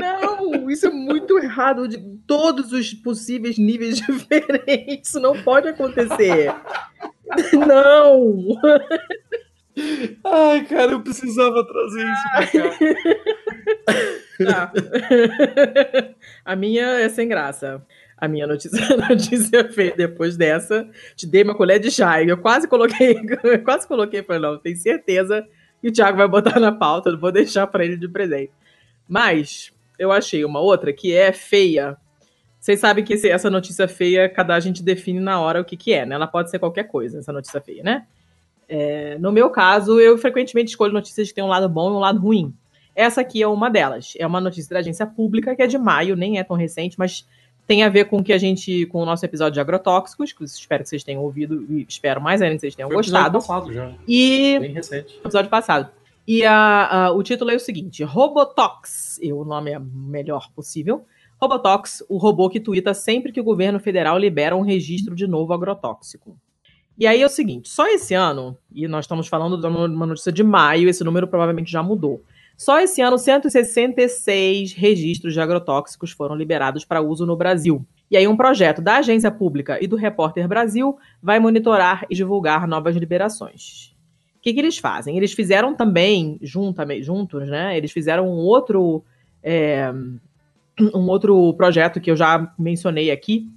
[0.00, 0.70] Não!
[0.70, 5.08] Isso é muito errado de todos os possíveis níveis diferentes.
[5.08, 6.54] Isso não pode acontecer.
[7.66, 8.44] Não!
[10.24, 12.70] Ai, cara, eu precisava trazer isso pra cá.
[14.44, 14.72] Tá.
[16.44, 17.84] A minha é sem graça.
[18.20, 22.22] A minha notícia, notícia feia depois dessa, te dei uma colher de chá.
[22.22, 25.46] Eu quase coloquei, eu quase coloquei, falei, não, tenho certeza
[25.80, 28.52] que o Thiago vai botar na pauta, eu não vou deixar pra ele de presente.
[29.08, 31.96] Mas eu achei uma outra que é feia.
[32.58, 35.76] Vocês sabem que esse- essa notícia feia, cada a gente define na hora o que,
[35.76, 36.14] que é, né?
[36.14, 38.06] Ela pode ser qualquer coisa, essa notícia feia, né?
[38.68, 41.98] É, no meu caso, eu frequentemente escolho notícias que têm um lado bom e um
[41.98, 42.52] lado ruim.
[42.94, 44.14] Essa aqui é uma delas.
[44.18, 47.26] É uma notícia da agência pública, que é de maio, nem é tão recente, mas
[47.66, 50.44] tem a ver com o que a gente, com o nosso episódio de agrotóxicos, que
[50.44, 53.32] espero que vocês tenham ouvido e espero mais ainda que vocês tenham Foi o episódio
[53.32, 53.62] gostado.
[53.64, 53.92] passado já.
[54.08, 55.16] E Bem recente.
[55.24, 55.88] episódio passado.
[56.32, 59.18] E a, a- o título é o seguinte: Robotox.
[59.20, 61.04] E o nome é melhor possível.
[61.40, 65.52] Robotox, o robô que tuita sempre que o governo federal libera um registro de novo
[65.52, 66.38] agrotóxico.
[66.96, 70.30] E aí é o seguinte: só esse ano, e nós estamos falando de uma notícia
[70.30, 72.22] de maio, esse número provavelmente já mudou.
[72.56, 77.84] Só esse ano, 166 registros de agrotóxicos foram liberados para uso no Brasil.
[78.08, 82.68] E aí, um projeto da Agência Pública e do Repórter Brasil vai monitorar e divulgar
[82.68, 83.89] novas liberações.
[84.40, 85.18] O que, que eles fazem?
[85.18, 87.76] Eles fizeram também, juntamente, juntos, né?
[87.76, 89.04] Eles fizeram um outro,
[89.42, 89.92] é,
[90.94, 93.50] um outro projeto que eu já mencionei aqui,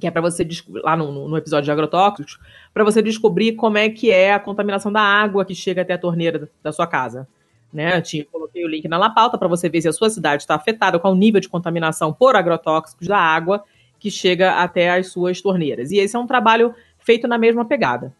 [0.00, 0.44] que é para você
[0.82, 2.40] lá no, no episódio de agrotóxicos,
[2.72, 5.98] para você descobrir como é que é a contaminação da água que chega até a
[5.98, 7.28] torneira da- da sua casa.
[7.72, 7.96] Né?
[7.96, 10.42] Eu tinha, coloquei o link na La Pauta para você ver se a sua cidade
[10.42, 13.62] está afetada, qual o nível de contaminação por agrotóxicos da água
[14.00, 15.92] que chega até as suas torneiras.
[15.92, 18.12] E esse é um trabalho feito na mesma pegada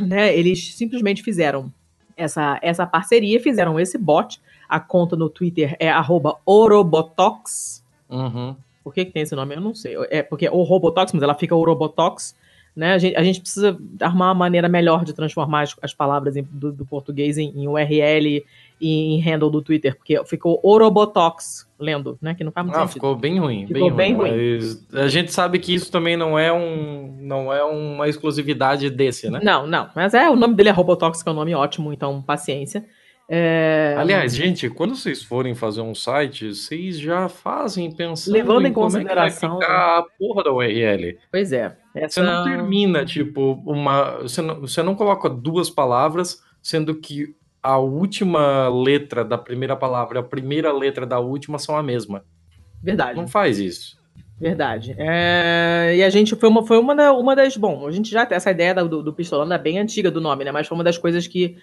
[0.00, 1.72] né, eles simplesmente fizeram
[2.16, 4.40] essa, essa parceria, fizeram esse bot.
[4.68, 7.84] A conta no Twitter é arroba Orobotox.
[8.08, 8.56] Uhum.
[8.82, 9.54] Por que, que tem esse nome?
[9.54, 9.96] Eu não sei.
[10.10, 12.36] É porque é o Robotox, mas ela fica Orobotox.
[12.76, 12.92] Né?
[12.94, 16.46] A, gente, a gente precisa arrumar uma maneira melhor de transformar as, as palavras em-
[16.50, 18.44] do, do português em, em URL
[18.86, 22.34] em handle do Twitter, porque ficou Orobotox lendo, né?
[22.34, 22.94] Que não faz muito Ah, sentido.
[22.94, 24.60] ficou bem ruim, Ficou bem, bem ruim.
[24.92, 29.40] A gente sabe que isso também não é um, não é uma exclusividade desse, né?
[29.42, 29.88] Não, não.
[29.94, 32.84] Mas é, o nome dele é Robotox, que é um nome ótimo, então paciência.
[33.28, 38.72] É, Aliás, gente, quando vocês forem fazer um site, vocês já fazem pensando Levando em
[38.72, 41.18] como é consideração, ficar a porra da URL.
[41.30, 41.74] Pois é.
[42.06, 44.18] Você não termina, tipo, uma.
[44.22, 50.18] Você não, você não coloca duas palavras, sendo que a última letra da primeira palavra
[50.18, 52.22] e a primeira letra da última são a mesma.
[52.82, 53.16] Verdade.
[53.18, 53.98] Não faz isso.
[54.38, 54.94] Verdade.
[54.98, 57.56] É, e a gente foi uma, foi uma, da- uma das.
[57.56, 60.44] Bom, a gente já tem essa ideia do, do pistolando é bem antiga do nome,
[60.44, 60.52] né?
[60.52, 61.56] Mas foi uma das coisas que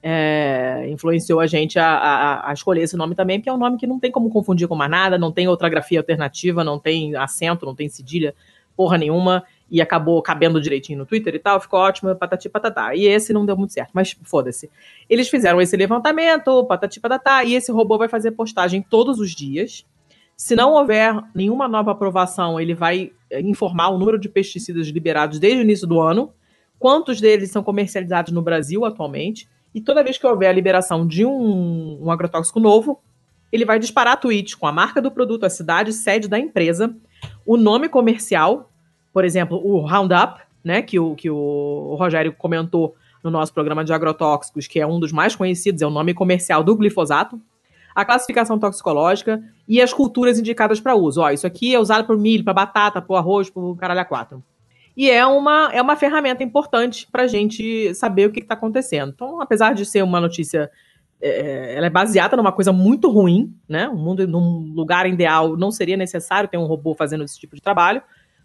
[0.00, 3.76] é, influenciou a gente a, a- a escolher esse nome também, porque é um nome
[3.78, 7.16] que não tem como confundir com mais nada, não tem outra grafia alternativa, não tem
[7.16, 8.32] acento, não tem cedilha,
[8.76, 12.94] porra nenhuma, e acabou cabendo direitinho no Twitter e tal, ficou ótimo, patati patatá.
[12.94, 14.70] E esse não deu muito certo, mas foda-se.
[15.08, 19.84] Eles fizeram esse levantamento, patati patatá, e esse robô vai fazer postagem todos os dias.
[20.36, 25.38] Se não houver nenhuma nova aprovação, ele vai eh, informar o número de pesticidas liberados
[25.38, 26.32] desde o início do ano,
[26.78, 31.26] quantos deles são comercializados no Brasil atualmente, e toda vez que houver a liberação de
[31.26, 33.00] um, um agrotóxico novo,
[33.50, 36.94] ele vai disparar tweets com a marca do produto, a cidade, sede da empresa,
[37.44, 38.70] o nome comercial,
[39.18, 43.84] por exemplo, o Roundup, né, que o, que o Rogério comentou no no nosso programa
[43.84, 47.40] de agrotóxicos, que é um dos mais conhecidos, é o nome comercial do glifosato,
[47.92, 51.20] a classificação toxicológica e as culturas indicadas para uso.
[51.20, 54.40] Ó, isso aqui é usado para milho, para batata, para arroz, para caralho a quatro.
[54.96, 59.10] E é uma, é uma ferramenta importante para a gente saber o que está acontecendo.
[59.12, 60.70] Então, apesar de ser uma notícia,
[61.20, 63.88] é, ela é baseada numa coisa muito ruim, né?
[63.88, 67.62] Um mundo, num lugar ideal, não seria necessário ter um robô fazendo esse tipo de
[67.62, 68.00] trabalho,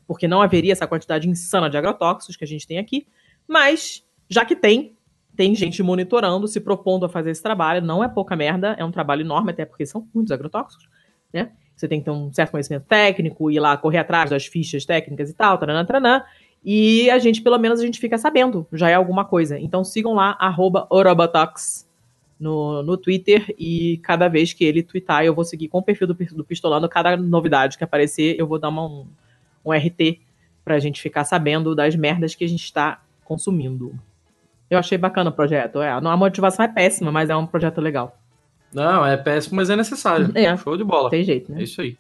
[0.08, 3.08] porque não haveria essa quantidade insana de agrotóxicos que a gente tem aqui.
[3.48, 4.96] Mas, já que tem,
[5.36, 7.86] tem gente monitorando, se propondo a fazer esse trabalho.
[7.86, 10.88] Não é pouca merda, é um trabalho enorme, até porque são muitos agrotóxicos,
[11.32, 11.52] né?
[11.76, 15.30] Você tem que ter um certo conhecimento técnico, ir lá correr atrás das fichas técnicas
[15.30, 16.24] e tal, taranã, taranã.
[16.64, 19.60] E a gente, pelo menos, a gente fica sabendo, já é alguma coisa.
[19.60, 21.90] Então sigam lá, arroba Orobotox
[22.40, 26.08] no, no Twitter e cada vez que ele twittar, eu vou seguir com o perfil
[26.08, 26.88] do, do Pistolando.
[26.88, 29.08] Cada novidade que aparecer, eu vou dar uma, um,
[29.66, 30.20] um RT
[30.64, 33.94] pra gente ficar sabendo das merdas que a gente está consumindo.
[34.70, 35.82] Eu achei bacana o projeto.
[35.82, 38.18] É, a motivação é péssima, mas é um projeto legal.
[38.74, 40.32] Não, é péssimo, mas é necessário.
[40.34, 40.56] É.
[40.58, 41.10] Show de bola.
[41.10, 41.60] Tem jeito, né?
[41.60, 41.96] É isso aí.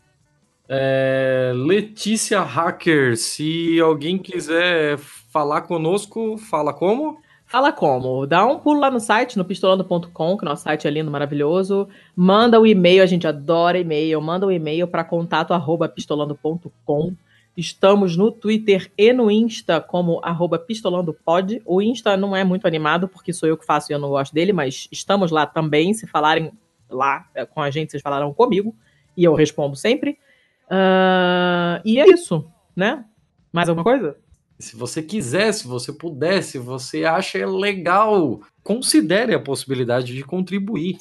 [0.67, 7.21] É, Letícia Hacker, se alguém quiser falar conosco, fala como?
[7.45, 8.25] Fala como?
[8.25, 11.87] Dá um pulo lá no site, no pistolando.com, que nosso site é lindo, maravilhoso.
[12.15, 14.19] Manda o um e-mail, a gente adora e-mail.
[14.19, 17.13] Manda o um e-mail para contato arroba pistolando.com.
[17.55, 21.61] Estamos no Twitter e no Insta como arroba pistolandopod.
[21.65, 24.33] O Insta não é muito animado, porque sou eu que faço e eu não gosto
[24.33, 25.93] dele, mas estamos lá também.
[25.93, 26.51] Se falarem
[26.89, 28.75] lá é, com a gente, vocês falarão comigo.
[29.15, 30.17] E eu respondo sempre.
[30.65, 33.05] Uh, e é isso, né?
[33.51, 34.17] Mais alguma coisa?
[34.57, 40.97] Se você quiser, se você puder, se você acha legal, considere a possibilidade de contribuir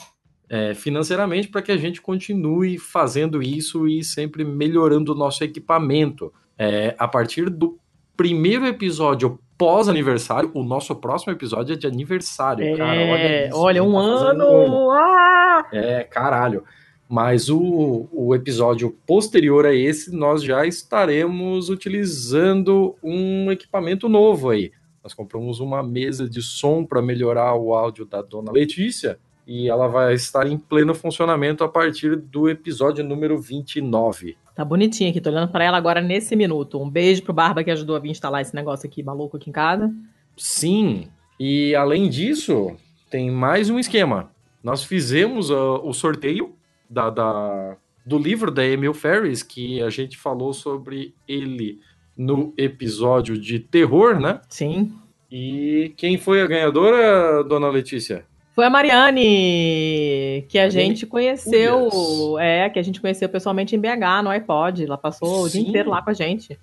[0.53, 6.31] é, financeiramente para que a gente continue fazendo isso e sempre melhorando o nosso equipamento.
[6.59, 7.79] É, a partir do
[8.17, 13.01] primeiro episódio pós-aniversário, o nosso próximo episódio é de aniversário, é, cara.
[13.01, 14.91] Olha, isso, olha um tá ano!
[14.91, 15.67] Ah!
[15.73, 16.65] É, caralho.
[17.09, 24.73] Mas o, o episódio posterior a esse, nós já estaremos utilizando um equipamento novo aí.
[25.03, 29.89] Nós compramos uma mesa de som para melhorar o áudio da dona Letícia e ela
[29.89, 34.37] vai estar em pleno funcionamento a partir do episódio número 29.
[34.55, 36.81] Tá bonitinha aqui, tô olhando para ela agora nesse minuto.
[36.81, 39.53] Um beijo pro Barba que ajudou a vir instalar esse negócio aqui maluco aqui em
[39.53, 39.93] casa.
[40.37, 41.09] Sim,
[41.39, 42.77] e além disso,
[43.11, 44.31] tem mais um esquema.
[44.63, 46.55] Nós fizemos uh, o sorteio
[46.89, 51.81] da, da, do livro da Emil Ferris, que a gente falou sobre ele
[52.17, 54.41] no episódio de terror, né?
[54.49, 54.93] Sim.
[55.31, 58.27] E quem foi a ganhadora, dona Letícia?
[58.55, 64.23] Foi a Mariane, que a gente conheceu, é, que a gente conheceu pessoalmente em BH,
[64.23, 64.85] no iPod.
[64.85, 65.45] Ela passou Sim.
[65.45, 66.59] o dia inteiro lá com a gente.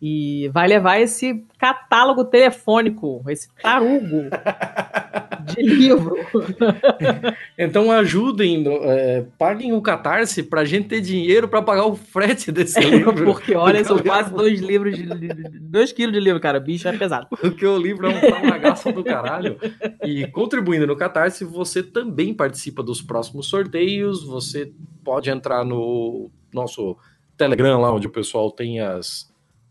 [0.00, 4.30] E vai levar esse catálogo telefônico, esse tarugo
[5.44, 6.16] de livro.
[7.58, 12.78] então ajudem, é, paguem o Catarse pra gente ter dinheiro para pagar o frete desse
[12.80, 13.24] livro.
[13.24, 15.04] Porque olha, são quase dois livros, de,
[15.60, 16.60] dois quilos de livro, cara.
[16.60, 17.26] Bicho é pesado.
[17.28, 19.58] Porque o livro é um talagaço do caralho.
[20.04, 24.24] E contribuindo no Catarse, você também participa dos próximos sorteios.
[24.24, 26.96] Você pode entrar no nosso
[27.36, 29.28] Telegram lá, onde o pessoal tem as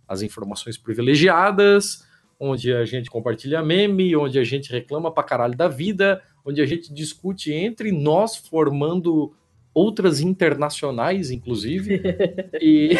[0.07, 2.07] as informações privilegiadas,
[2.39, 6.65] onde a gente compartilha meme, onde a gente reclama pra caralho da vida, onde a
[6.65, 9.33] gente discute entre nós, formando
[9.73, 12.01] outras internacionais, inclusive.
[12.61, 12.95] e...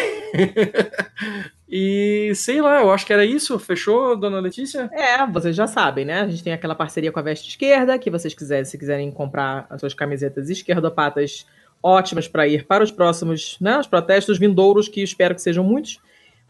[1.68, 3.58] e sei lá, eu acho que era isso.
[3.58, 4.90] Fechou, dona Letícia?
[4.92, 6.20] É, vocês já sabem, né?
[6.20, 9.66] A gente tem aquela parceria com a Veste Esquerda, que vocês quiserem, se quiserem comprar
[9.70, 11.46] as suas camisetas esquerdopatas
[11.82, 16.00] ótimas para ir para os próximos, né, os protestos vindouros, que espero que sejam muitos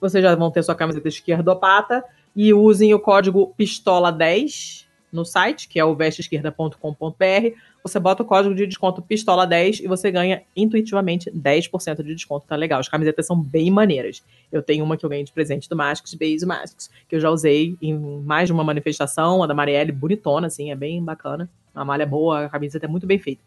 [0.01, 2.05] vocês já vão ter sua camiseta esquerdopata
[2.35, 7.57] e usem o código PISTOLA10 no site, que é o vesteesquerda.com.br.
[7.83, 12.47] Você bota o código de desconto PISTOLA10 e você ganha intuitivamente 10% de desconto.
[12.47, 12.81] Tá legal.
[12.81, 14.23] As camisetas são bem maneiras.
[14.53, 17.31] Eu tenho uma que eu ganhei de presente do Masks, Beijo Masks, que eu já
[17.31, 21.49] usei em mais de uma manifestação, a da Marielle, bonitona, assim, é bem bacana.
[21.75, 23.41] A malha é boa, a camiseta é muito bem feita.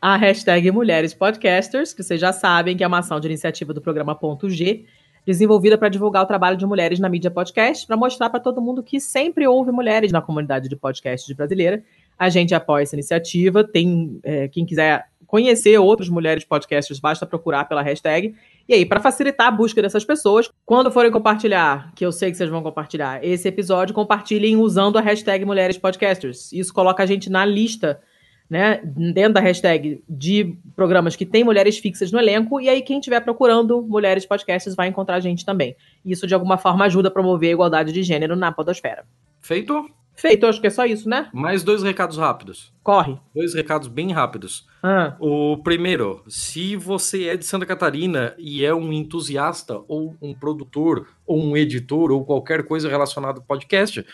[0.00, 3.80] A hashtag Mulheres Podcasters, que vocês já sabem que é uma ação de iniciativa do
[3.80, 4.84] programa Ponto G,
[5.26, 8.82] desenvolvida para divulgar o trabalho de mulheres na mídia podcast, para mostrar para todo mundo
[8.82, 11.82] que sempre houve mulheres na comunidade de podcast brasileira.
[12.18, 13.64] A gente apoia essa iniciativa.
[13.64, 18.34] Tem é, quem quiser conhecer outras mulheres podcasters, basta procurar pela hashtag.
[18.68, 22.36] E aí, para facilitar a busca dessas pessoas, quando forem compartilhar, que eu sei que
[22.36, 26.52] vocês vão compartilhar esse episódio, compartilhem usando a hashtag Mulheres Podcasters.
[26.52, 28.00] Isso coloca a gente na lista
[28.48, 32.98] né, dentro da hashtag de programas que tem mulheres fixas no elenco, e aí quem
[32.98, 35.76] estiver procurando mulheres podcasts vai encontrar a gente também.
[36.04, 39.04] Isso, de alguma forma, ajuda a promover a igualdade de gênero na podosfera.
[39.40, 39.88] Feito?
[40.16, 41.28] Feito, acho que é só isso, né?
[41.32, 42.72] Mais dois recados rápidos.
[42.84, 43.18] Corre.
[43.34, 44.64] Dois recados bem rápidos.
[44.80, 50.32] Ah, O primeiro, se você é de Santa Catarina e é um entusiasta ou um
[50.32, 54.06] produtor ou um editor ou qualquer coisa relacionada ao podcast,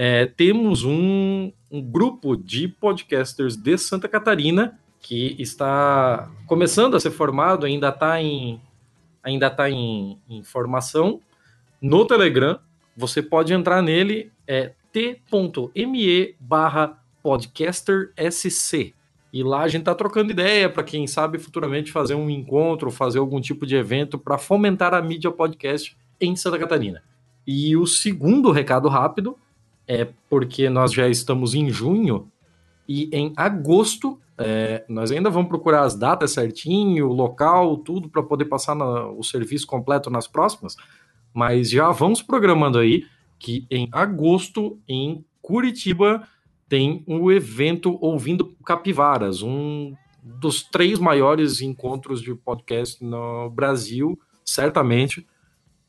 [0.00, 7.10] é, temos um, um grupo de podcasters de Santa Catarina que está começando a ser
[7.10, 8.60] formado, ainda está em
[9.20, 11.20] ainda tá em, em formação
[11.82, 12.60] no Telegram.
[12.96, 18.94] Você pode entrar nele, é t.me barra podcastersc.
[19.32, 23.18] E lá a gente tá trocando ideia para quem sabe futuramente fazer um encontro, fazer
[23.18, 27.02] algum tipo de evento para fomentar a mídia podcast em Santa Catarina.
[27.44, 29.36] E o segundo recado rápido
[29.88, 32.30] é porque nós já estamos em junho
[32.86, 38.22] e em agosto é, nós ainda vamos procurar as datas certinho, o local, tudo para
[38.22, 40.76] poder passar na- o serviço completo nas próximas.
[41.34, 43.04] Mas já vamos programando aí
[43.38, 46.22] que em agosto em Curitiba
[46.68, 55.26] tem um evento Ouvindo Capivaras, um dos três maiores encontros de podcast no Brasil, certamente.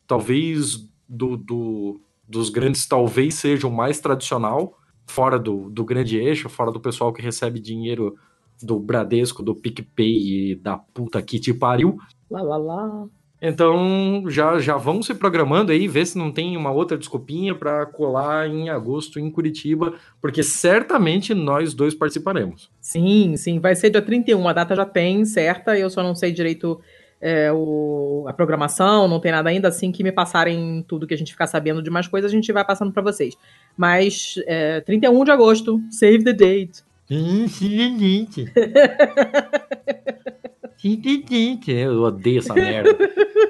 [0.08, 4.78] Talvez do, do- dos grandes, talvez seja o mais tradicional,
[5.08, 8.16] fora do, do grande eixo, fora do pessoal que recebe dinheiro
[8.62, 11.98] do Bradesco, do PicPay e da puta que te pariu.
[12.30, 13.08] lá, lá, lá.
[13.42, 17.86] Então já, já vão se programando aí, ver se não tem uma outra desculpinha para
[17.86, 22.70] colar em agosto em Curitiba, porque certamente nós dois participaremos.
[22.82, 26.34] Sim, sim, vai ser dia 31, a data já tem certa, eu só não sei
[26.34, 26.82] direito
[27.22, 31.18] é, o, a programação, não tem nada ainda, assim que me passarem tudo que a
[31.18, 33.36] gente ficar sabendo de mais coisas, a gente vai passando para vocês.
[33.76, 36.84] Mas é, 31 de agosto, save the date.
[41.68, 42.96] Eu odeio essa merda.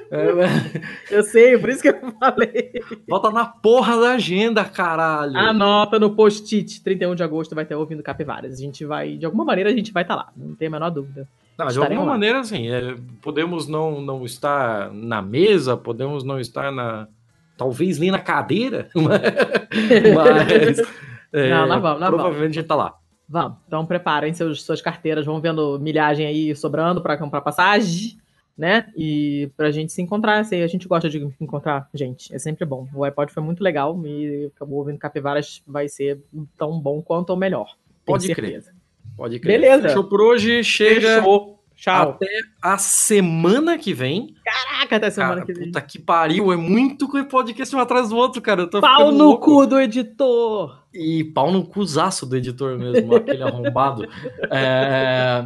[1.11, 2.71] Eu sei, por isso que eu falei.
[3.07, 5.37] Bota na porra da agenda, caralho.
[5.37, 8.53] Anota no post-it, 31 de agosto vai ter ouvindo Capivaras.
[8.53, 10.89] A gente vai, de alguma maneira, a gente vai estar lá, não tem a menor
[10.89, 11.27] dúvida.
[11.59, 12.11] Não, de alguma lá.
[12.11, 17.07] maneira, assim, é, podemos não, não estar na mesa, podemos não estar na.
[17.57, 20.79] Talvez nem na cadeira, mas.
[21.33, 22.95] é, Não, nós vamos, nós provavelmente a gente tá lá.
[23.27, 28.17] Vamos, então preparem seus, suas carteiras, vão vendo milhagem aí sobrando para comprar passagem,
[28.57, 28.87] né?
[28.95, 32.87] E pra gente se encontrar, assim, a gente gosta de encontrar gente, é sempre bom.
[32.93, 36.21] O iPod foi muito legal e acabou ouvindo Capivaras vai ser
[36.57, 37.75] tão bom quanto ou melhor.
[38.05, 38.63] Pode crer.
[39.19, 39.59] Pode crer.
[39.59, 39.89] Beleza.
[39.89, 41.17] Fechou por hoje, chega.
[41.17, 41.59] Fechou.
[41.75, 42.09] Tchau.
[42.11, 42.27] Até
[42.61, 44.35] a semana que vem.
[44.43, 45.65] Caraca, até semana Cara, que vem.
[45.67, 48.61] Puta que pariu, é muito podcast um atrás do outro, cara.
[48.63, 49.45] Eu tô Pau no louco.
[49.61, 50.83] cu do editor.
[50.93, 54.05] E pau no cuzaço do editor mesmo, aquele arrombado.
[54.51, 55.45] É,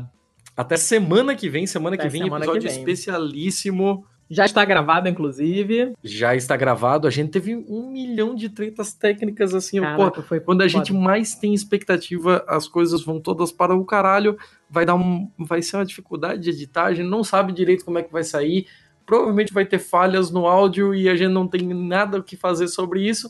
[0.57, 2.79] Até semana que vem, semana Até que vem, semana que episódio vem.
[2.79, 4.05] especialíssimo.
[4.29, 5.93] Já está gravado, inclusive.
[6.03, 7.07] Já está gravado.
[7.07, 9.79] A gente teve um milhão de tretas técnicas assim.
[9.79, 10.85] Caraca, pô, foi quando a foda.
[10.85, 14.37] gente mais tem expectativa, as coisas vão todas para o caralho.
[14.69, 16.85] Vai dar um, vai ser uma dificuldade de editar.
[16.85, 18.67] A gente não sabe direito como é que vai sair.
[19.05, 22.67] Provavelmente vai ter falhas no áudio e a gente não tem nada o que fazer
[22.67, 23.29] sobre isso.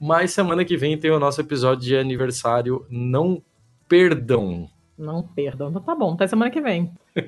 [0.00, 2.86] Mas semana que vem tem o nosso episódio de aniversário.
[2.88, 3.42] Não
[3.86, 4.68] perdam.
[5.00, 5.70] Não perdam.
[5.70, 6.92] Então tá bom, até semana que vem.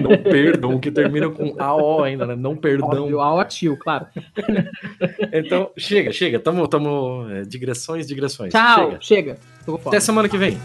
[0.00, 2.36] Não perdam, que termina com AO ainda, né?
[2.36, 3.02] Não perdão.
[3.02, 4.06] Óbvio, ao tio, claro.
[5.32, 6.38] Então, chega, chega.
[6.38, 7.26] Tamo, tamo.
[7.28, 8.52] é, digressões, digressões.
[8.52, 9.00] Tchau, Chega.
[9.00, 9.38] chega.
[9.86, 10.56] Até semana que vem.